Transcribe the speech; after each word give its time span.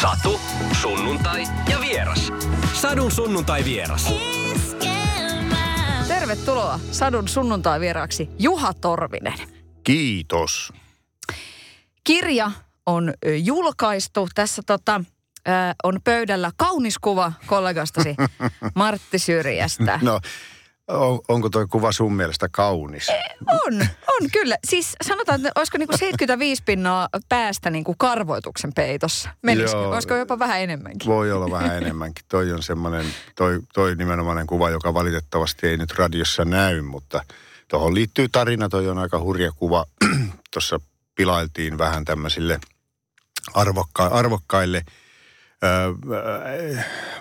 Satu, 0.00 0.40
sunnuntai 0.80 1.44
ja 1.70 1.80
vieras. 1.80 2.32
Sadun 2.72 3.10
sunnuntai 3.10 3.64
vieras. 3.64 4.14
Tervetuloa 6.08 6.80
Sadun 6.90 7.28
sunnuntai 7.28 7.80
vieraaksi 7.80 8.28
Juha 8.38 8.74
Torvinen. 8.74 9.38
Kiitos. 9.84 10.72
Kirja 12.04 12.50
on 12.86 13.14
julkaistu. 13.42 14.28
Tässä 14.34 14.62
tota, 14.66 15.00
ö, 15.48 15.50
on 15.84 16.00
pöydällä 16.04 16.50
kaunis 16.56 16.98
kuva 16.98 17.32
kollegastasi 17.46 18.16
Martti 18.74 19.18
Syrjästä. 19.18 19.98
No, 20.02 20.20
on, 20.88 21.20
onko 21.28 21.48
tuo 21.50 21.66
kuva 21.70 21.92
sun 21.92 22.12
mielestä 22.12 22.48
kaunis? 22.50 23.08
On, 23.66 23.80
on 24.08 24.30
kyllä. 24.32 24.56
Siis 24.64 24.96
sanotaan, 25.04 25.36
että 25.36 25.52
olisiko 25.54 25.78
niinku 25.78 25.96
75 25.96 26.62
pinnaa 26.66 27.08
päästä 27.28 27.70
niinku 27.70 27.94
karvoituksen 27.98 28.72
peitossa. 28.74 29.30
Menisikö? 29.42 29.80
Joo. 29.80 29.92
Olisiko 29.92 30.16
jopa 30.16 30.38
vähän 30.38 30.60
enemmänkin? 30.60 31.08
Voi 31.08 31.32
olla 31.32 31.50
vähän 31.50 31.76
enemmänkin. 31.76 32.24
Toi 32.28 32.52
on 32.52 32.62
semmoinen, 32.62 33.06
toi, 33.36 33.60
toi 33.74 33.96
nimenomainen 33.96 34.46
kuva, 34.46 34.70
joka 34.70 34.94
valitettavasti 34.94 35.66
ei 35.66 35.76
nyt 35.76 35.98
radiossa 35.98 36.44
näy, 36.44 36.82
mutta 36.82 37.24
tuohon 37.68 37.94
liittyy 37.94 38.28
tarina. 38.28 38.68
Toi 38.68 38.88
on 38.88 38.98
aika 38.98 39.18
hurja 39.20 39.52
kuva. 39.52 39.84
Tuossa 40.52 40.80
pilailtiin 41.14 41.78
vähän 41.78 42.04
tämmöisille 42.04 42.60
arvokka, 43.54 44.06
arvokkaille 44.06 44.82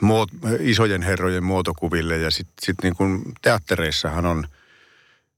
muot, 0.01 0.29
isojen 0.59 1.01
herrojen 1.01 1.43
muotokuville 1.43 2.17
ja 2.17 2.31
sitten 2.31 2.65
sit 2.65 2.75
niin 2.83 2.95
kuin 2.95 3.21
teattereissahan 3.41 4.25
on 4.25 4.47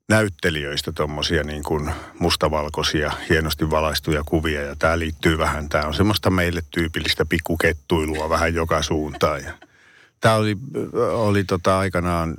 näyttelijöistä 0.09 0.91
tuommoisia 0.91 1.43
niin 1.43 1.63
kuin 1.63 1.91
mustavalkoisia, 2.19 3.11
hienosti 3.29 3.69
valaistuja 3.69 4.23
kuvia 4.25 4.61
ja 4.61 4.75
tämä 4.75 4.99
liittyy 4.99 5.37
vähän, 5.37 5.69
tämä 5.69 5.87
on 5.87 5.93
semmoista 5.93 6.29
meille 6.29 6.61
tyypillistä 6.71 7.25
pikkukettuilua 7.25 8.29
vähän 8.29 8.53
joka 8.53 8.81
suuntaan. 8.81 9.43
Ja 9.43 9.53
tämä 10.21 10.35
oli, 10.35 10.57
oli 11.11 11.43
tota 11.43 11.79
aikanaan, 11.79 12.35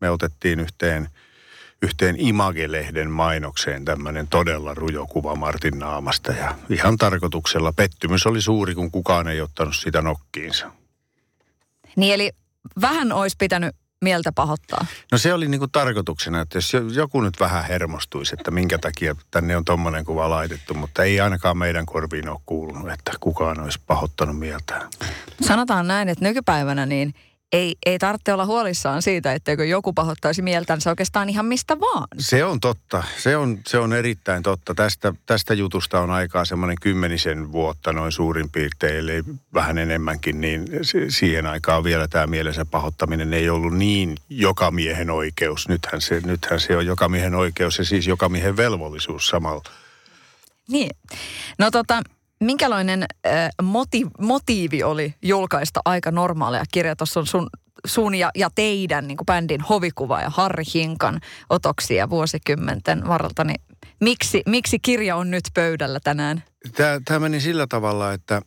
me 0.00 0.10
otettiin 0.10 0.60
yhteen, 0.60 1.08
yhteen 1.82 2.16
Image-lehden 2.16 3.10
mainokseen 3.10 3.84
tämmöinen 3.84 4.28
todella 4.28 4.74
rujo 4.74 5.06
kuva 5.06 5.36
Martin 5.36 5.78
naamasta 5.78 6.32
ja 6.32 6.54
ihan 6.70 6.96
tarkoituksella 6.96 7.72
pettymys 7.72 8.26
oli 8.26 8.42
suuri, 8.42 8.74
kun 8.74 8.90
kukaan 8.90 9.28
ei 9.28 9.40
ottanut 9.40 9.76
sitä 9.76 10.02
nokkiinsa. 10.02 10.70
Niin 11.96 12.14
eli 12.14 12.32
vähän 12.80 13.12
olisi 13.12 13.36
pitänyt 13.38 13.76
mieltä 14.02 14.32
pahoittaa. 14.32 14.86
No 15.12 15.18
se 15.18 15.34
oli 15.34 15.48
niinku 15.48 15.68
tarkoituksena, 15.68 16.40
että 16.40 16.58
jos 16.58 16.72
jo- 16.72 16.88
joku 16.88 17.20
nyt 17.20 17.40
vähän 17.40 17.64
hermostuisi, 17.64 18.34
että 18.38 18.50
minkä 18.50 18.78
takia 18.78 19.14
tänne 19.30 19.56
on 19.56 19.64
tommonen 19.64 20.04
kuva 20.04 20.30
laitettu, 20.30 20.74
mutta 20.74 21.02
ei 21.04 21.20
ainakaan 21.20 21.58
meidän 21.58 21.86
korviin 21.86 22.28
ole 22.28 22.38
kuulunut, 22.46 22.92
että 22.92 23.12
kukaan 23.20 23.60
olisi 23.60 23.80
pahoittanut 23.86 24.38
mieltään. 24.38 24.88
Sanotaan 25.40 25.88
näin, 25.88 26.08
että 26.08 26.24
nykypäivänä 26.24 26.86
niin 26.86 27.14
ei, 27.52 27.76
ei 27.86 27.98
tarvitse 27.98 28.32
olla 28.32 28.46
huolissaan 28.46 29.02
siitä, 29.02 29.32
etteikö 29.32 29.64
joku 29.64 29.92
pahoittaisi 29.92 30.42
mieltänsä 30.42 30.90
oikeastaan 30.90 31.28
ihan 31.28 31.46
mistä 31.46 31.80
vaan. 31.80 32.08
Se 32.18 32.44
on 32.44 32.60
totta. 32.60 33.02
Se 33.18 33.36
on, 33.36 33.58
se 33.66 33.78
on 33.78 33.92
erittäin 33.92 34.42
totta. 34.42 34.74
Tästä, 34.74 35.14
tästä 35.26 35.54
jutusta 35.54 36.00
on 36.00 36.10
aikaa 36.10 36.44
semmoinen 36.44 36.76
kymmenisen 36.80 37.52
vuotta 37.52 37.92
noin 37.92 38.12
suurin 38.12 38.50
piirtein, 38.50 38.96
eli 38.96 39.24
vähän 39.54 39.78
enemmänkin, 39.78 40.40
niin 40.40 40.66
si- 40.82 41.10
siihen 41.10 41.46
aikaan 41.46 41.84
vielä 41.84 42.08
tämä 42.08 42.26
mielensä 42.26 42.64
pahoittaminen 42.64 43.34
ei 43.34 43.50
ollut 43.50 43.76
niin 43.76 44.16
joka 44.28 44.70
miehen 44.70 45.10
oikeus. 45.10 45.68
Nythän 45.68 46.00
se, 46.00 46.20
nythän 46.24 46.60
se 46.60 46.76
on 46.76 46.86
joka 46.86 47.08
miehen 47.08 47.34
oikeus 47.34 47.78
ja 47.78 47.84
siis 47.84 48.06
joka 48.06 48.28
miehen 48.28 48.56
velvollisuus 48.56 49.28
samalla. 49.28 49.62
Niin. 50.68 50.90
No 51.58 51.70
tota, 51.70 52.02
minkälainen 52.40 53.02
äh, 53.26 53.48
moti, 53.62 54.06
motiivi 54.20 54.82
oli 54.82 55.14
julkaista 55.22 55.80
aika 55.84 56.10
normaalia 56.10 56.64
kirja? 56.72 56.96
Tuossa 56.96 57.20
on 57.20 57.26
sun, 57.26 57.48
sun 57.86 58.14
ja, 58.14 58.30
ja 58.34 58.50
teidän 58.54 59.08
niin 59.08 59.16
kuin 59.16 59.26
bändin 59.26 59.60
hovikuva 59.60 60.20
ja 60.20 60.30
Harri 60.30 60.64
Hinkan 60.74 61.20
otoksia 61.50 62.10
vuosikymmenten 62.10 63.08
varrelta. 63.08 63.44
Niin 63.44 63.60
miksi, 64.00 64.42
miksi 64.46 64.78
kirja 64.78 65.16
on 65.16 65.30
nyt 65.30 65.44
pöydällä 65.54 66.00
tänään? 66.04 66.42
Tämä, 66.76 67.00
tämä 67.04 67.20
meni 67.20 67.40
sillä 67.40 67.66
tavalla, 67.66 68.12
että, 68.12 68.42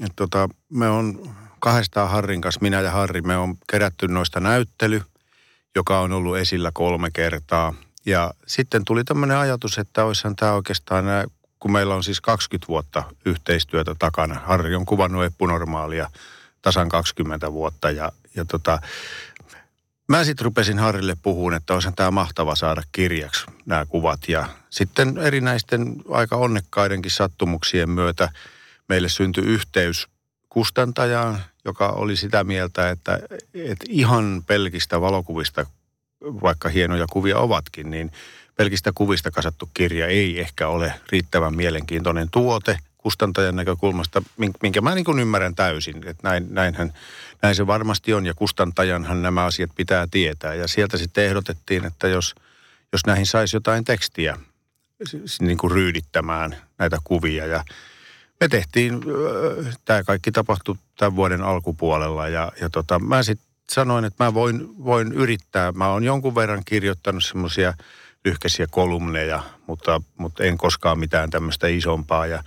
että 0.00 0.16
tota, 0.16 0.48
me 0.70 0.88
on 0.88 1.30
kahdestaan 1.58 2.10
Harrin 2.10 2.40
kanssa, 2.40 2.60
minä 2.62 2.80
ja 2.80 2.90
Harri, 2.90 3.22
me 3.22 3.36
on 3.36 3.56
kerätty 3.70 4.08
noista 4.08 4.40
näyttely, 4.40 5.02
joka 5.76 6.00
on 6.00 6.12
ollut 6.12 6.36
esillä 6.36 6.70
kolme 6.74 7.08
kertaa. 7.12 7.74
Ja 8.06 8.34
sitten 8.46 8.84
tuli 8.84 9.04
tämmöinen 9.04 9.36
ajatus, 9.36 9.78
että 9.78 10.04
olisihan 10.04 10.36
tämä 10.36 10.52
oikeastaan, 10.52 11.06
nää, 11.06 11.24
kun 11.60 11.72
meillä 11.72 11.94
on 11.94 12.04
siis 12.04 12.20
20 12.20 12.68
vuotta 12.68 13.02
yhteistyötä 13.24 13.94
takana. 13.98 14.34
Harri 14.34 14.74
on 14.74 14.86
kuvannut 14.86 15.24
Eppunormaalia 15.24 16.10
tasan 16.62 16.88
20 16.88 17.52
vuotta 17.52 17.90
ja, 17.90 18.12
ja 18.34 18.44
tota, 18.44 18.78
Mä 20.10 20.24
sitten 20.24 20.44
rupesin 20.44 20.78
Harrille 20.78 21.16
puhumaan, 21.22 21.56
että 21.56 21.74
olisihan 21.74 21.94
tämä 21.94 22.10
mahtava 22.10 22.54
saada 22.54 22.82
kirjaksi 22.92 23.46
nämä 23.66 23.86
kuvat. 23.86 24.20
Ja 24.28 24.48
sitten 24.70 25.18
erinäisten 25.18 25.94
aika 26.10 26.36
onnekkaidenkin 26.36 27.10
sattumuksien 27.10 27.90
myötä 27.90 28.28
meille 28.88 29.08
syntyi 29.08 29.44
yhteys 29.44 30.08
kustantajaan, 30.48 31.42
joka 31.64 31.88
oli 31.88 32.16
sitä 32.16 32.44
mieltä, 32.44 32.90
että, 32.90 33.18
että 33.54 33.86
ihan 33.88 34.42
pelkistä 34.46 35.00
valokuvista, 35.00 35.66
vaikka 36.22 36.68
hienoja 36.68 37.06
kuvia 37.10 37.38
ovatkin, 37.38 37.90
niin 37.90 38.12
pelkistä 38.60 38.92
kuvista 38.94 39.30
kasattu 39.30 39.70
kirja 39.74 40.06
ei 40.06 40.40
ehkä 40.40 40.68
ole 40.68 40.94
riittävän 41.12 41.56
mielenkiintoinen 41.56 42.28
tuote 42.30 42.78
kustantajan 42.98 43.56
näkökulmasta, 43.56 44.22
min- 44.36 44.52
minkä 44.62 44.80
mä 44.80 44.94
niin 44.94 45.04
kuin 45.04 45.18
ymmärrän 45.18 45.54
täysin, 45.54 45.96
että 45.96 46.28
näin, 46.28 46.46
näinhän, 46.50 46.92
näin 47.42 47.54
se 47.54 47.66
varmasti 47.66 48.14
on 48.14 48.26
ja 48.26 48.34
kustantajanhan 48.34 49.22
nämä 49.22 49.44
asiat 49.44 49.70
pitää 49.76 50.06
tietää. 50.10 50.54
Ja 50.54 50.68
sieltä 50.68 50.96
sitten 50.96 51.24
ehdotettiin, 51.24 51.84
että 51.84 52.08
jos, 52.08 52.34
jos 52.92 53.06
näihin 53.06 53.26
saisi 53.26 53.56
jotain 53.56 53.84
tekstiä 53.84 54.38
niin 55.40 55.58
kuin 55.58 55.70
ryydittämään 55.70 56.56
näitä 56.78 56.98
kuvia 57.04 57.46
ja 57.46 57.64
me 58.40 58.48
tehtiin, 58.48 59.00
tämä 59.84 60.02
kaikki 60.02 60.32
tapahtui 60.32 60.76
tämän 60.98 61.16
vuoden 61.16 61.42
alkupuolella 61.42 62.28
ja, 62.28 62.52
ja 62.60 62.70
tota, 62.70 62.98
mä 62.98 63.22
sitten 63.22 63.46
sanoin, 63.72 64.04
että 64.04 64.24
mä 64.24 64.34
voin, 64.34 64.84
voin 64.84 65.12
yrittää. 65.12 65.72
Mä 65.72 65.88
oon 65.88 66.04
jonkun 66.04 66.34
verran 66.34 66.62
kirjoittanut 66.64 67.24
semmoisia 67.24 67.74
lyhkäisiä 68.24 68.66
kolumneja, 68.70 69.42
mutta, 69.66 70.02
mutta 70.16 70.44
en 70.44 70.58
koskaan 70.58 70.98
mitään 70.98 71.30
tämmöistä 71.30 71.66
isompaa. 71.66 72.26
Ja, 72.26 72.42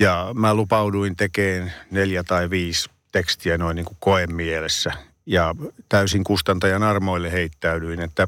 ja 0.00 0.30
mä 0.34 0.54
lupauduin 0.54 1.16
tekemään 1.16 1.72
neljä 1.90 2.24
tai 2.24 2.50
viisi 2.50 2.90
tekstiä 3.12 3.58
noin 3.58 3.74
niin 3.74 3.86
kuin 3.86 3.96
koemielessä. 4.00 4.92
Ja 5.26 5.54
täysin 5.88 6.24
kustantajan 6.24 6.82
armoille 6.82 7.32
heittäydyin, 7.32 8.00
että 8.00 8.26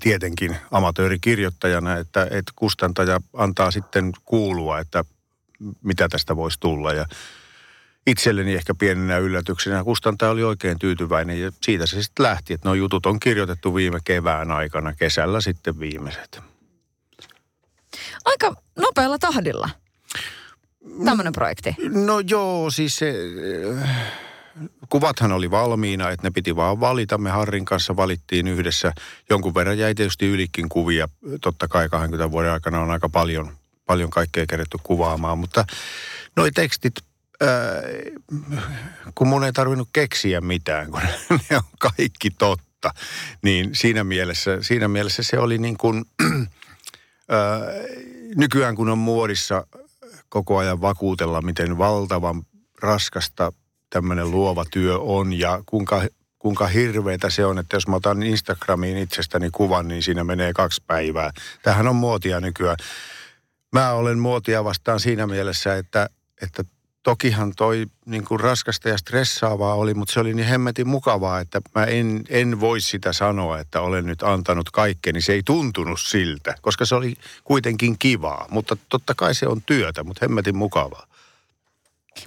tietenkin 0.00 0.56
amatöörikirjoittajana, 0.70 1.96
että, 1.96 2.22
että 2.22 2.52
kustantaja 2.56 3.20
antaa 3.32 3.70
sitten 3.70 4.12
kuulua, 4.24 4.78
että 4.78 5.04
mitä 5.82 6.08
tästä 6.08 6.36
voisi 6.36 6.60
tulla. 6.60 6.92
Ja 6.92 7.06
itselleni 8.06 8.54
ehkä 8.54 8.74
pienenä 8.74 9.18
yllätyksenä 9.18 9.84
kustantaja 9.84 10.30
oli 10.30 10.44
oikein 10.44 10.78
tyytyväinen 10.78 11.40
ja 11.40 11.52
siitä 11.62 11.86
se 11.86 12.02
sitten 12.02 12.22
lähti, 12.24 12.52
että 12.52 12.68
nuo 12.68 12.74
jutut 12.74 13.06
on 13.06 13.20
kirjoitettu 13.20 13.74
viime 13.74 13.98
kevään 14.04 14.50
aikana, 14.50 14.94
kesällä 14.94 15.40
sitten 15.40 15.80
viimeiset. 15.80 16.40
Aika 18.24 18.54
nopealla 18.76 19.18
tahdilla. 19.18 19.70
Tämmöinen 21.04 21.32
projekti. 21.32 21.76
No 21.90 22.20
joo, 22.20 22.70
siis 22.70 22.96
se, 22.96 23.14
äh, 23.82 23.90
kuvathan 24.88 25.32
oli 25.32 25.50
valmiina, 25.50 26.10
että 26.10 26.26
ne 26.26 26.30
piti 26.30 26.56
vaan 26.56 26.80
valita. 26.80 27.18
Me 27.18 27.30
Harrin 27.30 27.64
kanssa 27.64 27.96
valittiin 27.96 28.48
yhdessä. 28.48 28.92
Jonkun 29.30 29.54
verran 29.54 29.78
jäi 29.78 29.94
tietysti 29.94 30.26
ylikin 30.26 30.68
kuvia. 30.68 31.08
Totta 31.40 31.68
kai 31.68 31.88
20 31.88 32.30
vuoden 32.30 32.52
aikana 32.52 32.80
on 32.80 32.90
aika 32.90 33.08
paljon, 33.08 33.52
paljon 33.86 34.10
kaikkea 34.10 34.46
keretty 34.46 34.78
kuvaamaan, 34.82 35.38
mutta 35.38 35.64
noi 36.36 36.52
tekstit, 36.52 36.94
äh, 37.42 37.48
kun 39.14 39.28
mun 39.28 39.44
ei 39.44 39.52
tarvinnut 39.52 39.88
keksiä 39.92 40.40
mitään, 40.40 40.90
kun 40.90 41.00
ne 41.50 41.56
on 41.56 41.62
kaikki 41.78 42.30
totta, 42.30 42.90
niin 43.42 43.70
siinä 43.72 44.04
mielessä, 44.04 44.62
siinä 44.62 44.88
mielessä 44.88 45.22
se 45.22 45.38
oli 45.38 45.58
niin 45.58 45.76
kuin, 45.76 46.04
äh, 46.22 46.48
nykyään 48.36 48.76
kun 48.76 48.88
on 48.88 48.98
muodissa 48.98 49.66
koko 50.28 50.58
ajan 50.58 50.80
vakuutella, 50.80 51.42
miten 51.42 51.78
valtavan 51.78 52.42
raskasta 52.82 53.52
tämmöinen 53.90 54.30
luova 54.30 54.64
työ 54.70 54.98
on 54.98 55.32
ja 55.32 55.62
kuinka, 55.66 56.02
kuinka 56.38 56.66
hirveätä 56.66 57.30
se 57.30 57.46
on, 57.46 57.58
että 57.58 57.76
jos 57.76 57.88
mä 57.88 57.96
otan 57.96 58.22
Instagramiin 58.22 58.96
itsestäni 58.98 59.50
kuvan, 59.50 59.88
niin 59.88 60.02
siinä 60.02 60.24
menee 60.24 60.52
kaksi 60.52 60.82
päivää. 60.86 61.30
Tähän 61.62 61.88
on 61.88 61.96
muotia 61.96 62.40
nykyään. 62.40 62.76
Mä 63.72 63.92
olen 63.92 64.18
muotia 64.18 64.64
vastaan 64.64 65.00
siinä 65.00 65.26
mielessä, 65.26 65.76
että, 65.76 66.10
että 66.42 66.64
tokihan 67.04 67.52
toi 67.56 67.86
niin 68.06 68.24
kuin 68.24 68.40
raskasta 68.40 68.88
ja 68.88 68.98
stressaavaa 68.98 69.74
oli, 69.74 69.94
mutta 69.94 70.12
se 70.14 70.20
oli 70.20 70.34
niin 70.34 70.48
hemmetin 70.48 70.88
mukavaa, 70.88 71.40
että 71.40 71.60
mä 71.74 71.84
en, 71.84 72.24
en 72.28 72.60
voi 72.60 72.80
sitä 72.80 73.12
sanoa, 73.12 73.58
että 73.58 73.80
olen 73.80 74.06
nyt 74.06 74.22
antanut 74.22 74.70
kaikkeni. 74.70 75.20
Se 75.20 75.32
ei 75.32 75.42
tuntunut 75.42 76.00
siltä, 76.00 76.54
koska 76.60 76.84
se 76.84 76.94
oli 76.94 77.14
kuitenkin 77.44 77.98
kivaa. 77.98 78.46
Mutta 78.50 78.76
totta 78.88 79.14
kai 79.14 79.34
se 79.34 79.46
on 79.48 79.62
työtä, 79.62 80.04
mutta 80.04 80.24
hemmetin 80.24 80.56
mukavaa. 80.56 81.06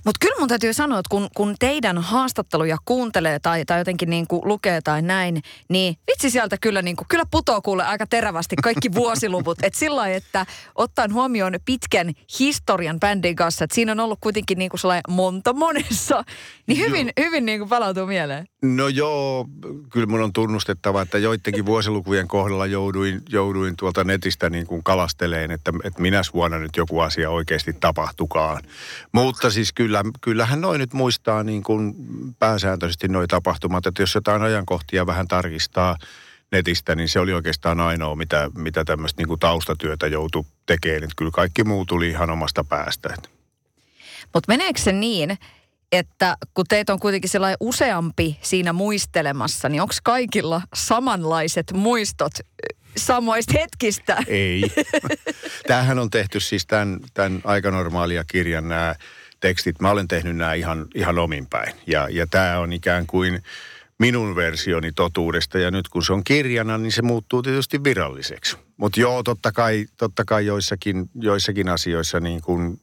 Mutta 0.06 0.18
kyllä 0.22 0.40
mun 0.40 0.48
täytyy 0.48 0.74
sanoa, 0.74 1.00
että 1.00 1.10
kun, 1.10 1.28
kun 1.36 1.56
teidän 1.60 1.98
haastatteluja 1.98 2.78
kuuntelee 2.86 3.40
tai, 3.40 3.66
tai 3.66 3.80
jotenkin 3.80 4.10
niin 4.10 4.28
kuin 4.28 4.42
lukee 4.46 4.82
tai 4.82 5.02
näin, 5.02 5.42
niin 5.70 5.96
vitsi 6.12 6.30
sieltä 6.30 6.58
kyllä, 6.62 6.82
niin 6.82 6.96
kuin, 6.96 7.08
kyllä 7.08 7.26
putoo 7.32 7.62
kuule 7.62 7.84
aika 7.84 8.08
terävästi 8.08 8.56
kaikki 8.56 8.94
vuosiluvut. 8.94 9.58
että 9.64 9.80
sillä 9.80 10.08
että 10.08 10.46
ottaen 10.76 11.14
huomioon 11.14 11.54
pitkän 11.66 12.14
historian 12.40 13.00
bändin 13.00 13.36
kanssa, 13.36 13.64
että 13.64 13.76
siinä 13.76 13.92
on 13.92 14.00
ollut 14.00 14.20
kuitenkin 14.22 14.58
niin 14.58 14.70
kuin 14.70 14.80
sellainen 14.80 15.04
monta 15.10 15.54
monessa, 15.54 16.24
niin 16.68 16.80
hyvin, 16.80 17.12
hyvin 17.20 17.46
niin 17.46 17.60
kuin 17.60 17.70
palautuu 17.70 18.06
mieleen. 18.06 18.48
No 18.62 18.88
joo, 18.88 19.46
kyllä 19.92 20.06
mun 20.06 20.22
on 20.22 20.34
tunnustettava, 20.34 21.02
että 21.02 21.18
joidenkin 21.18 21.66
vuosilukujen 21.66 22.28
kohdalla 22.28 22.66
jouduin, 22.66 23.22
jouduin 23.30 23.76
tuolta 23.78 24.04
netistä 24.04 24.50
niin 24.50 24.68
kuin 24.68 24.84
kalasteleen, 24.84 25.52
että, 25.52 25.72
että 25.84 26.02
minä 26.02 26.22
vuonna 26.34 26.58
nyt 26.58 26.78
joku 26.78 27.00
asia 27.00 27.30
oikeasti 27.30 27.74
tapahtukaan. 27.74 28.64
Mutta 29.12 29.50
siis 29.50 29.74
kyllä, 29.78 30.04
kyllähän 30.22 30.62
noin 30.62 30.80
nyt 30.80 30.94
muistaa 30.94 31.44
niin 31.44 31.64
kuin 31.64 31.96
pääsääntöisesti 32.40 33.08
noi 33.08 33.28
tapahtumat, 33.28 33.86
että 33.86 34.02
jos 34.02 34.16
jotain 34.16 34.42
ajankohtia 34.42 35.06
vähän 35.06 35.28
tarkistaa 35.28 35.98
netistä, 36.52 36.96
niin 36.96 37.10
se 37.10 37.20
oli 37.20 37.34
oikeastaan 37.34 37.80
ainoa, 37.80 38.16
mitä, 38.16 38.50
mitä 38.58 38.86
tämmöistä 38.86 39.22
niin 39.22 39.28
kuin 39.28 39.40
taustatyötä 39.40 40.08
joutui 40.08 40.44
tekemään. 40.66 41.04
Että 41.04 41.14
kyllä 41.18 41.32
kaikki 41.32 41.64
muu 41.64 41.86
tuli 41.86 42.10
ihan 42.10 42.30
omasta 42.30 42.64
päästä. 42.64 43.10
Mutta 44.34 44.48
meneekö 44.48 44.80
se 44.80 44.92
niin, 44.92 45.38
että 45.92 46.38
kun 46.54 46.66
teitä 46.70 46.94
on 46.94 47.00
kuitenkin 47.00 47.30
sellainen 47.30 47.58
useampi 47.60 48.40
siinä 48.42 48.74
muistelemassa, 48.74 49.70
niin 49.70 49.82
onko 49.82 49.94
kaikilla 50.04 50.62
samanlaiset 50.76 51.74
muistot 51.74 52.34
samoista 52.98 53.54
hetkistä? 53.60 54.24
Ei. 54.28 54.64
Tämähän 55.68 56.00
on 56.00 56.10
tehty 56.10 56.40
siis 56.40 56.66
tämän, 56.66 57.00
tämän 57.14 57.42
aikanormaalia 57.44 58.24
kirjan 58.24 58.70
nämä 58.70 58.96
tekstit. 59.40 59.82
Mä 59.82 59.92
olen 59.92 60.08
tehnyt 60.08 60.38
nämä 60.38 60.54
ihan, 60.54 60.88
ihan 60.96 61.20
omin 61.20 61.48
päin. 61.48 61.74
Ja, 61.88 62.08
ja 62.12 62.28
tämä 62.28 62.60
on 62.60 62.74
ikään 62.74 63.08
kuin 63.08 63.44
minun 64.00 64.36
versioni 64.36 64.92
totuudesta. 64.92 65.60
Ja 65.60 65.72
nyt 65.72 65.90
kun 65.90 66.04
se 66.04 66.14
on 66.14 66.24
kirjana, 66.24 66.78
niin 66.78 66.92
se 66.92 67.02
muuttuu 67.02 67.42
tietysti 67.42 67.84
viralliseksi. 67.84 68.58
Mutta 68.78 69.00
joo, 69.00 69.24
totta 69.24 69.52
kai, 69.52 69.86
totta 69.98 70.26
kai 70.26 70.46
joissakin, 70.46 71.10
joissakin 71.16 71.70
asioissa 71.70 72.20
niin 72.20 72.42
kuin 72.42 72.80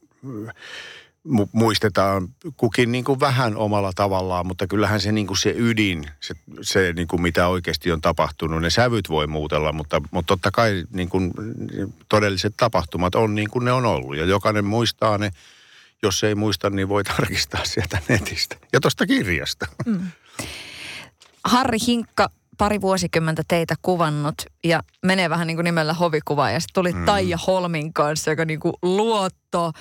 muistetaan 1.53 2.29
kukin 2.57 2.93
niin 2.93 3.05
kuin 3.05 3.21
vähän 3.21 3.57
omalla 3.57 3.93
tavallaan, 3.95 4.47
mutta 4.47 4.67
kyllähän 4.67 5.01
se, 5.01 5.13
niin 5.13 5.27
kuin 5.27 5.39
se 5.39 5.55
ydin, 5.57 6.05
se, 6.21 6.35
se 6.63 6.93
niin 6.93 7.09
kuin 7.09 7.23
mitä 7.23 7.49
oikeasti 7.49 7.93
on 7.93 8.01
tapahtunut, 8.01 8.63
ne 8.63 8.71
sävyt 8.71 9.09
voi 9.09 9.27
muutella, 9.27 9.73
mutta, 9.73 10.03
mutta 10.11 10.27
totta 10.27 10.51
kai 10.51 10.85
niin 10.93 11.09
kuin 11.09 11.33
todelliset 12.09 12.55
tapahtumat 12.57 13.15
on 13.15 13.35
niin 13.35 13.51
kuin 13.51 13.65
ne 13.65 13.73
on 13.73 13.87
ollut 13.87 14.17
ja 14.17 14.25
jokainen 14.25 14.65
muistaa 14.65 15.19
ne. 15.19 15.31
Jos 16.05 16.25
ei 16.25 16.35
muista, 16.35 16.71
niin 16.71 16.89
voi 16.89 17.05
tarkistaa 17.05 17.65
sieltä 17.65 17.99
netistä 18.09 18.57
ja 18.73 18.81
tuosta 18.81 19.07
kirjasta. 19.07 19.67
Mm. 19.87 20.11
Harri 21.45 21.79
Hinkka, 21.87 22.31
pari 22.59 22.81
vuosikymmentä 22.81 23.43
teitä 23.49 23.75
kuvannut 23.83 24.35
ja 24.65 24.83
menee 25.03 25.31
vähän 25.31 25.47
niin 25.47 25.57
kuin 25.57 25.65
nimellä 25.65 25.95
hovikuva 25.95 26.51
ja 26.51 26.61
sitten 26.61 26.75
tuli 26.75 26.93
mm. 26.93 27.05
Taija 27.05 27.39
Holmin 27.47 27.93
kanssa, 27.93 28.31
joka 28.31 28.45
niin 28.45 28.61
kuin 28.61 28.75
luotto 28.83 29.73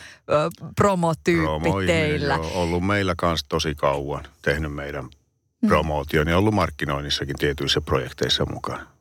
promotyyppi 0.76 1.44
Promo 1.44 1.82
teillä. 1.86 2.36
Joo, 2.36 2.52
ollut 2.54 2.86
meillä 2.86 3.14
kanssa 3.18 3.46
tosi 3.50 3.76
kauan, 3.76 4.24
tehnyt 4.42 4.74
meidän 4.74 5.06
mm. 5.62 5.68
promootion 5.68 6.28
ja 6.28 6.38
ollut 6.38 6.54
markkinoinnissakin 6.54 7.36
tietyissä 7.40 7.82
projekteissa 7.82 8.46
mukana 8.46 8.93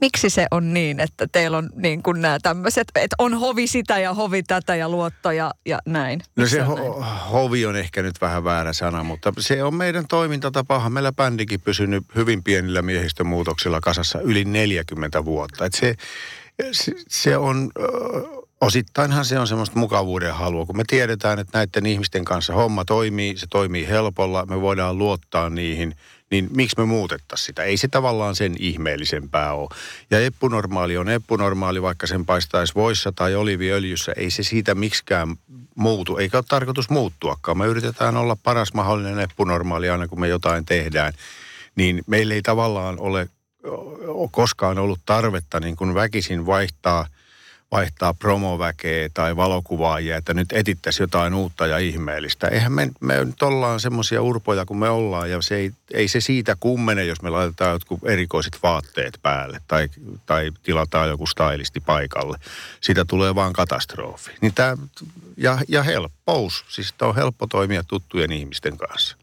miksi 0.00 0.30
se 0.30 0.46
on 0.50 0.74
niin, 0.74 1.00
että 1.00 1.26
teillä 1.32 1.58
on 1.58 1.70
niin 1.74 2.02
kuin 2.02 2.20
nämä 2.22 2.38
tämmöiset, 2.42 2.88
että 2.94 3.16
on 3.18 3.34
hovi 3.34 3.66
sitä 3.66 3.98
ja 3.98 4.14
hovi 4.14 4.42
tätä 4.42 4.76
ja 4.76 4.88
luotto 4.88 5.30
ja, 5.30 5.50
ja 5.66 5.78
näin? 5.86 6.22
No 6.36 6.46
se 6.46 6.64
ho- 6.64 7.02
hovi 7.32 7.66
on 7.66 7.76
ehkä 7.76 8.02
nyt 8.02 8.20
vähän 8.20 8.44
väärä 8.44 8.72
sana, 8.72 9.02
mutta 9.02 9.32
se 9.38 9.62
on 9.62 9.74
meidän 9.74 10.04
toimintatapahan. 10.08 10.92
Meillä 10.92 11.12
bändikin 11.12 11.60
pysynyt 11.60 12.04
hyvin 12.14 12.42
pienillä 12.42 12.82
miehistömuutoksilla 12.82 13.80
kasassa 13.80 14.20
yli 14.20 14.44
40 14.44 15.24
vuotta. 15.24 15.64
Et 15.64 15.74
se, 15.74 15.94
se, 16.72 16.92
se 17.08 17.36
on... 17.36 17.70
Osittainhan 18.60 19.24
se 19.24 19.38
on 19.38 19.46
semmoista 19.46 19.78
mukavuuden 19.78 20.34
halua, 20.34 20.66
kun 20.66 20.76
me 20.76 20.84
tiedetään, 20.86 21.38
että 21.38 21.58
näiden 21.58 21.86
ihmisten 21.86 22.24
kanssa 22.24 22.54
homma 22.54 22.84
toimii, 22.84 23.36
se 23.36 23.46
toimii 23.50 23.88
helpolla, 23.88 24.46
me 24.46 24.60
voidaan 24.60 24.98
luottaa 24.98 25.50
niihin– 25.50 25.94
niin 26.30 26.48
miksi 26.54 26.76
me 26.78 26.84
muutettaisiin 26.84 27.46
sitä? 27.46 27.62
Ei 27.62 27.76
se 27.76 27.88
tavallaan 27.88 28.36
sen 28.36 28.54
ihmeellisempää 28.58 29.52
ole. 29.52 29.68
Ja 30.10 30.20
eppunormaali 30.20 30.96
on 30.96 31.08
eppunormaali, 31.08 31.82
vaikka 31.82 32.06
sen 32.06 32.26
paistaisi 32.26 32.74
voissa 32.74 33.12
tai 33.12 33.34
oliviöljyssä. 33.34 34.12
Ei 34.16 34.30
se 34.30 34.42
siitä 34.42 34.74
miksikään 34.74 35.36
muutu, 35.74 36.16
eikä 36.16 36.38
ole 36.38 36.44
tarkoitus 36.48 36.90
muuttuakaan. 36.90 37.58
Me 37.58 37.66
yritetään 37.66 38.16
olla 38.16 38.36
paras 38.42 38.74
mahdollinen 38.74 39.18
eppunormaali 39.18 39.90
aina, 39.90 40.08
kun 40.08 40.20
me 40.20 40.28
jotain 40.28 40.64
tehdään. 40.64 41.12
Niin 41.76 42.02
meillä 42.06 42.34
ei 42.34 42.42
tavallaan 42.42 43.00
ole 43.00 43.28
koskaan 44.30 44.78
ollut 44.78 45.00
tarvetta 45.06 45.60
niin 45.60 45.76
kuin 45.76 45.94
väkisin 45.94 46.46
vaihtaa– 46.46 47.06
vaihtaa 47.70 48.14
promoväkeä 48.14 49.08
tai 49.14 49.36
valokuvaajia, 49.36 50.16
että 50.16 50.34
nyt 50.34 50.52
etittäisi 50.52 51.02
jotain 51.02 51.34
uutta 51.34 51.66
ja 51.66 51.78
ihmeellistä. 51.78 52.48
Eihän 52.48 52.72
me, 52.72 52.90
me 53.00 53.24
nyt 53.24 53.42
ollaan 53.42 53.80
semmoisia 53.80 54.22
urpoja 54.22 54.66
kuin 54.66 54.78
me 54.78 54.88
ollaan 54.88 55.30
ja 55.30 55.42
se 55.42 55.56
ei, 55.56 55.72
ei 55.92 56.08
se 56.08 56.20
siitä 56.20 56.56
kummene, 56.60 57.04
jos 57.04 57.22
me 57.22 57.30
laitetaan 57.30 57.72
jotkut 57.72 58.00
erikoiset 58.04 58.58
vaatteet 58.62 59.18
päälle 59.22 59.60
tai, 59.68 59.88
tai 60.26 60.52
tilataan 60.62 61.08
joku 61.08 61.26
stylisti 61.26 61.80
paikalle. 61.80 62.38
Siitä 62.80 63.04
tulee 63.04 63.34
vaan 63.34 63.52
katastrofi. 63.52 64.30
Niin 64.40 64.54
tää, 64.54 64.76
ja, 65.36 65.58
ja 65.68 65.82
helppous, 65.82 66.64
siis 66.68 66.94
on 67.02 67.14
helppo 67.14 67.46
toimia 67.46 67.84
tuttujen 67.84 68.32
ihmisten 68.32 68.76
kanssa. 68.76 69.16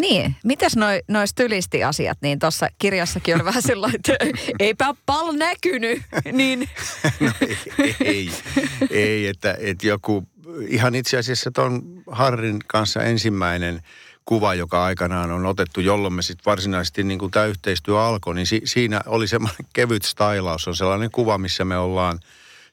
Niin, 0.00 0.36
mitäs 0.44 0.76
noi, 0.76 1.00
noi 1.08 1.28
stylistiasiat, 1.28 2.18
niin 2.22 2.38
tuossa 2.38 2.68
kirjassakin 2.78 3.34
oli 3.34 3.44
vähän 3.44 3.62
sellainen, 3.62 4.00
että 4.08 4.26
eipä 4.58 4.94
pal 5.06 5.32
näkynyt, 5.32 6.02
niin... 6.32 6.68
No 7.20 7.30
ei, 7.40 7.56
ei, 8.04 8.30
ei 8.90 9.26
että, 9.26 9.56
että 9.58 9.86
joku, 9.86 10.28
ihan 10.68 10.94
itse 10.94 11.18
asiassa 11.18 11.50
tuon 11.50 11.82
Harrin 12.10 12.58
kanssa 12.66 13.02
ensimmäinen 13.02 13.82
kuva, 14.24 14.54
joka 14.54 14.84
aikanaan 14.84 15.30
on 15.30 15.46
otettu, 15.46 15.80
jolloin 15.80 16.14
me 16.14 16.22
sitten 16.22 16.44
varsinaisesti 16.46 17.02
niin 17.02 17.18
kuin 17.18 17.30
tämä 17.30 17.46
yhteistyö 17.46 18.00
alkoi, 18.00 18.34
niin 18.34 18.46
si, 18.46 18.60
siinä 18.64 19.00
oli 19.06 19.28
semmoinen 19.28 19.66
kevyt 19.72 20.02
stylaus, 20.02 20.68
on 20.68 20.76
sellainen 20.76 21.10
kuva, 21.10 21.38
missä 21.38 21.64
me 21.64 21.78
ollaan, 21.78 22.20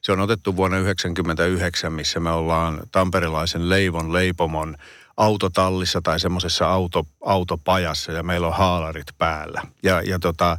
se 0.00 0.12
on 0.12 0.20
otettu 0.20 0.56
vuonna 0.56 0.76
1999, 0.76 1.92
missä 1.92 2.20
me 2.20 2.30
ollaan 2.30 2.80
tamperilaisen 2.92 3.68
Leivon 3.68 4.12
Leipomon 4.12 4.76
autotallissa 5.18 6.00
tai 6.02 6.20
semmoisessa 6.20 6.68
auto, 6.68 7.06
autopajassa 7.24 8.12
ja 8.12 8.22
meillä 8.22 8.46
on 8.46 8.56
haalarit 8.56 9.06
päällä. 9.18 9.62
Ja, 9.82 10.02
ja 10.02 10.18
tota, 10.18 10.58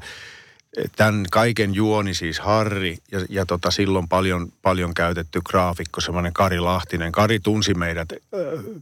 tämän 0.95 1.25
kaiken 1.31 1.75
juoni 1.75 2.13
siis 2.13 2.39
Harri 2.39 2.98
ja, 3.12 3.19
ja 3.29 3.45
tota, 3.45 3.72
silloin 3.72 4.07
paljon, 4.07 4.51
paljon 4.62 4.93
käytetty 4.93 5.41
graafikko, 5.41 6.01
semmoinen 6.01 6.34
Kari 6.34 6.60
Lahtinen. 6.60 7.12
Kari 7.12 7.39
tunsi 7.39 7.74
meidät 7.74 8.12
äh, 8.12 8.19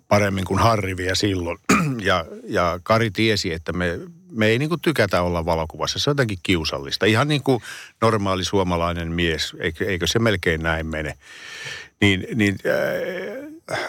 paremmin 0.07 0.45
kuin 0.45 0.59
Harri 0.59 0.97
vielä 0.97 1.15
silloin. 1.15 1.57
ja, 2.01 2.25
ja 2.47 2.79
Kari 2.83 3.11
tiesi, 3.11 3.53
että 3.53 3.73
me, 3.73 3.99
me 4.31 4.47
ei 4.47 4.59
niinku 4.59 4.77
tykätä 4.77 5.21
olla 5.21 5.45
valokuvassa. 5.45 5.99
Se 5.99 6.09
on 6.09 6.11
jotenkin 6.11 6.39
kiusallista. 6.43 7.05
Ihan 7.05 7.27
niin 7.27 7.43
kuin 7.43 7.61
normaali 8.01 8.43
suomalainen 8.43 9.11
mies, 9.11 9.55
eikö, 9.59 9.85
eikö 9.85 10.07
se 10.07 10.19
melkein 10.19 10.63
näin 10.63 10.85
mene. 10.85 11.17
Niin, 12.01 12.27
niin 12.35 12.55
äh, 13.71 13.79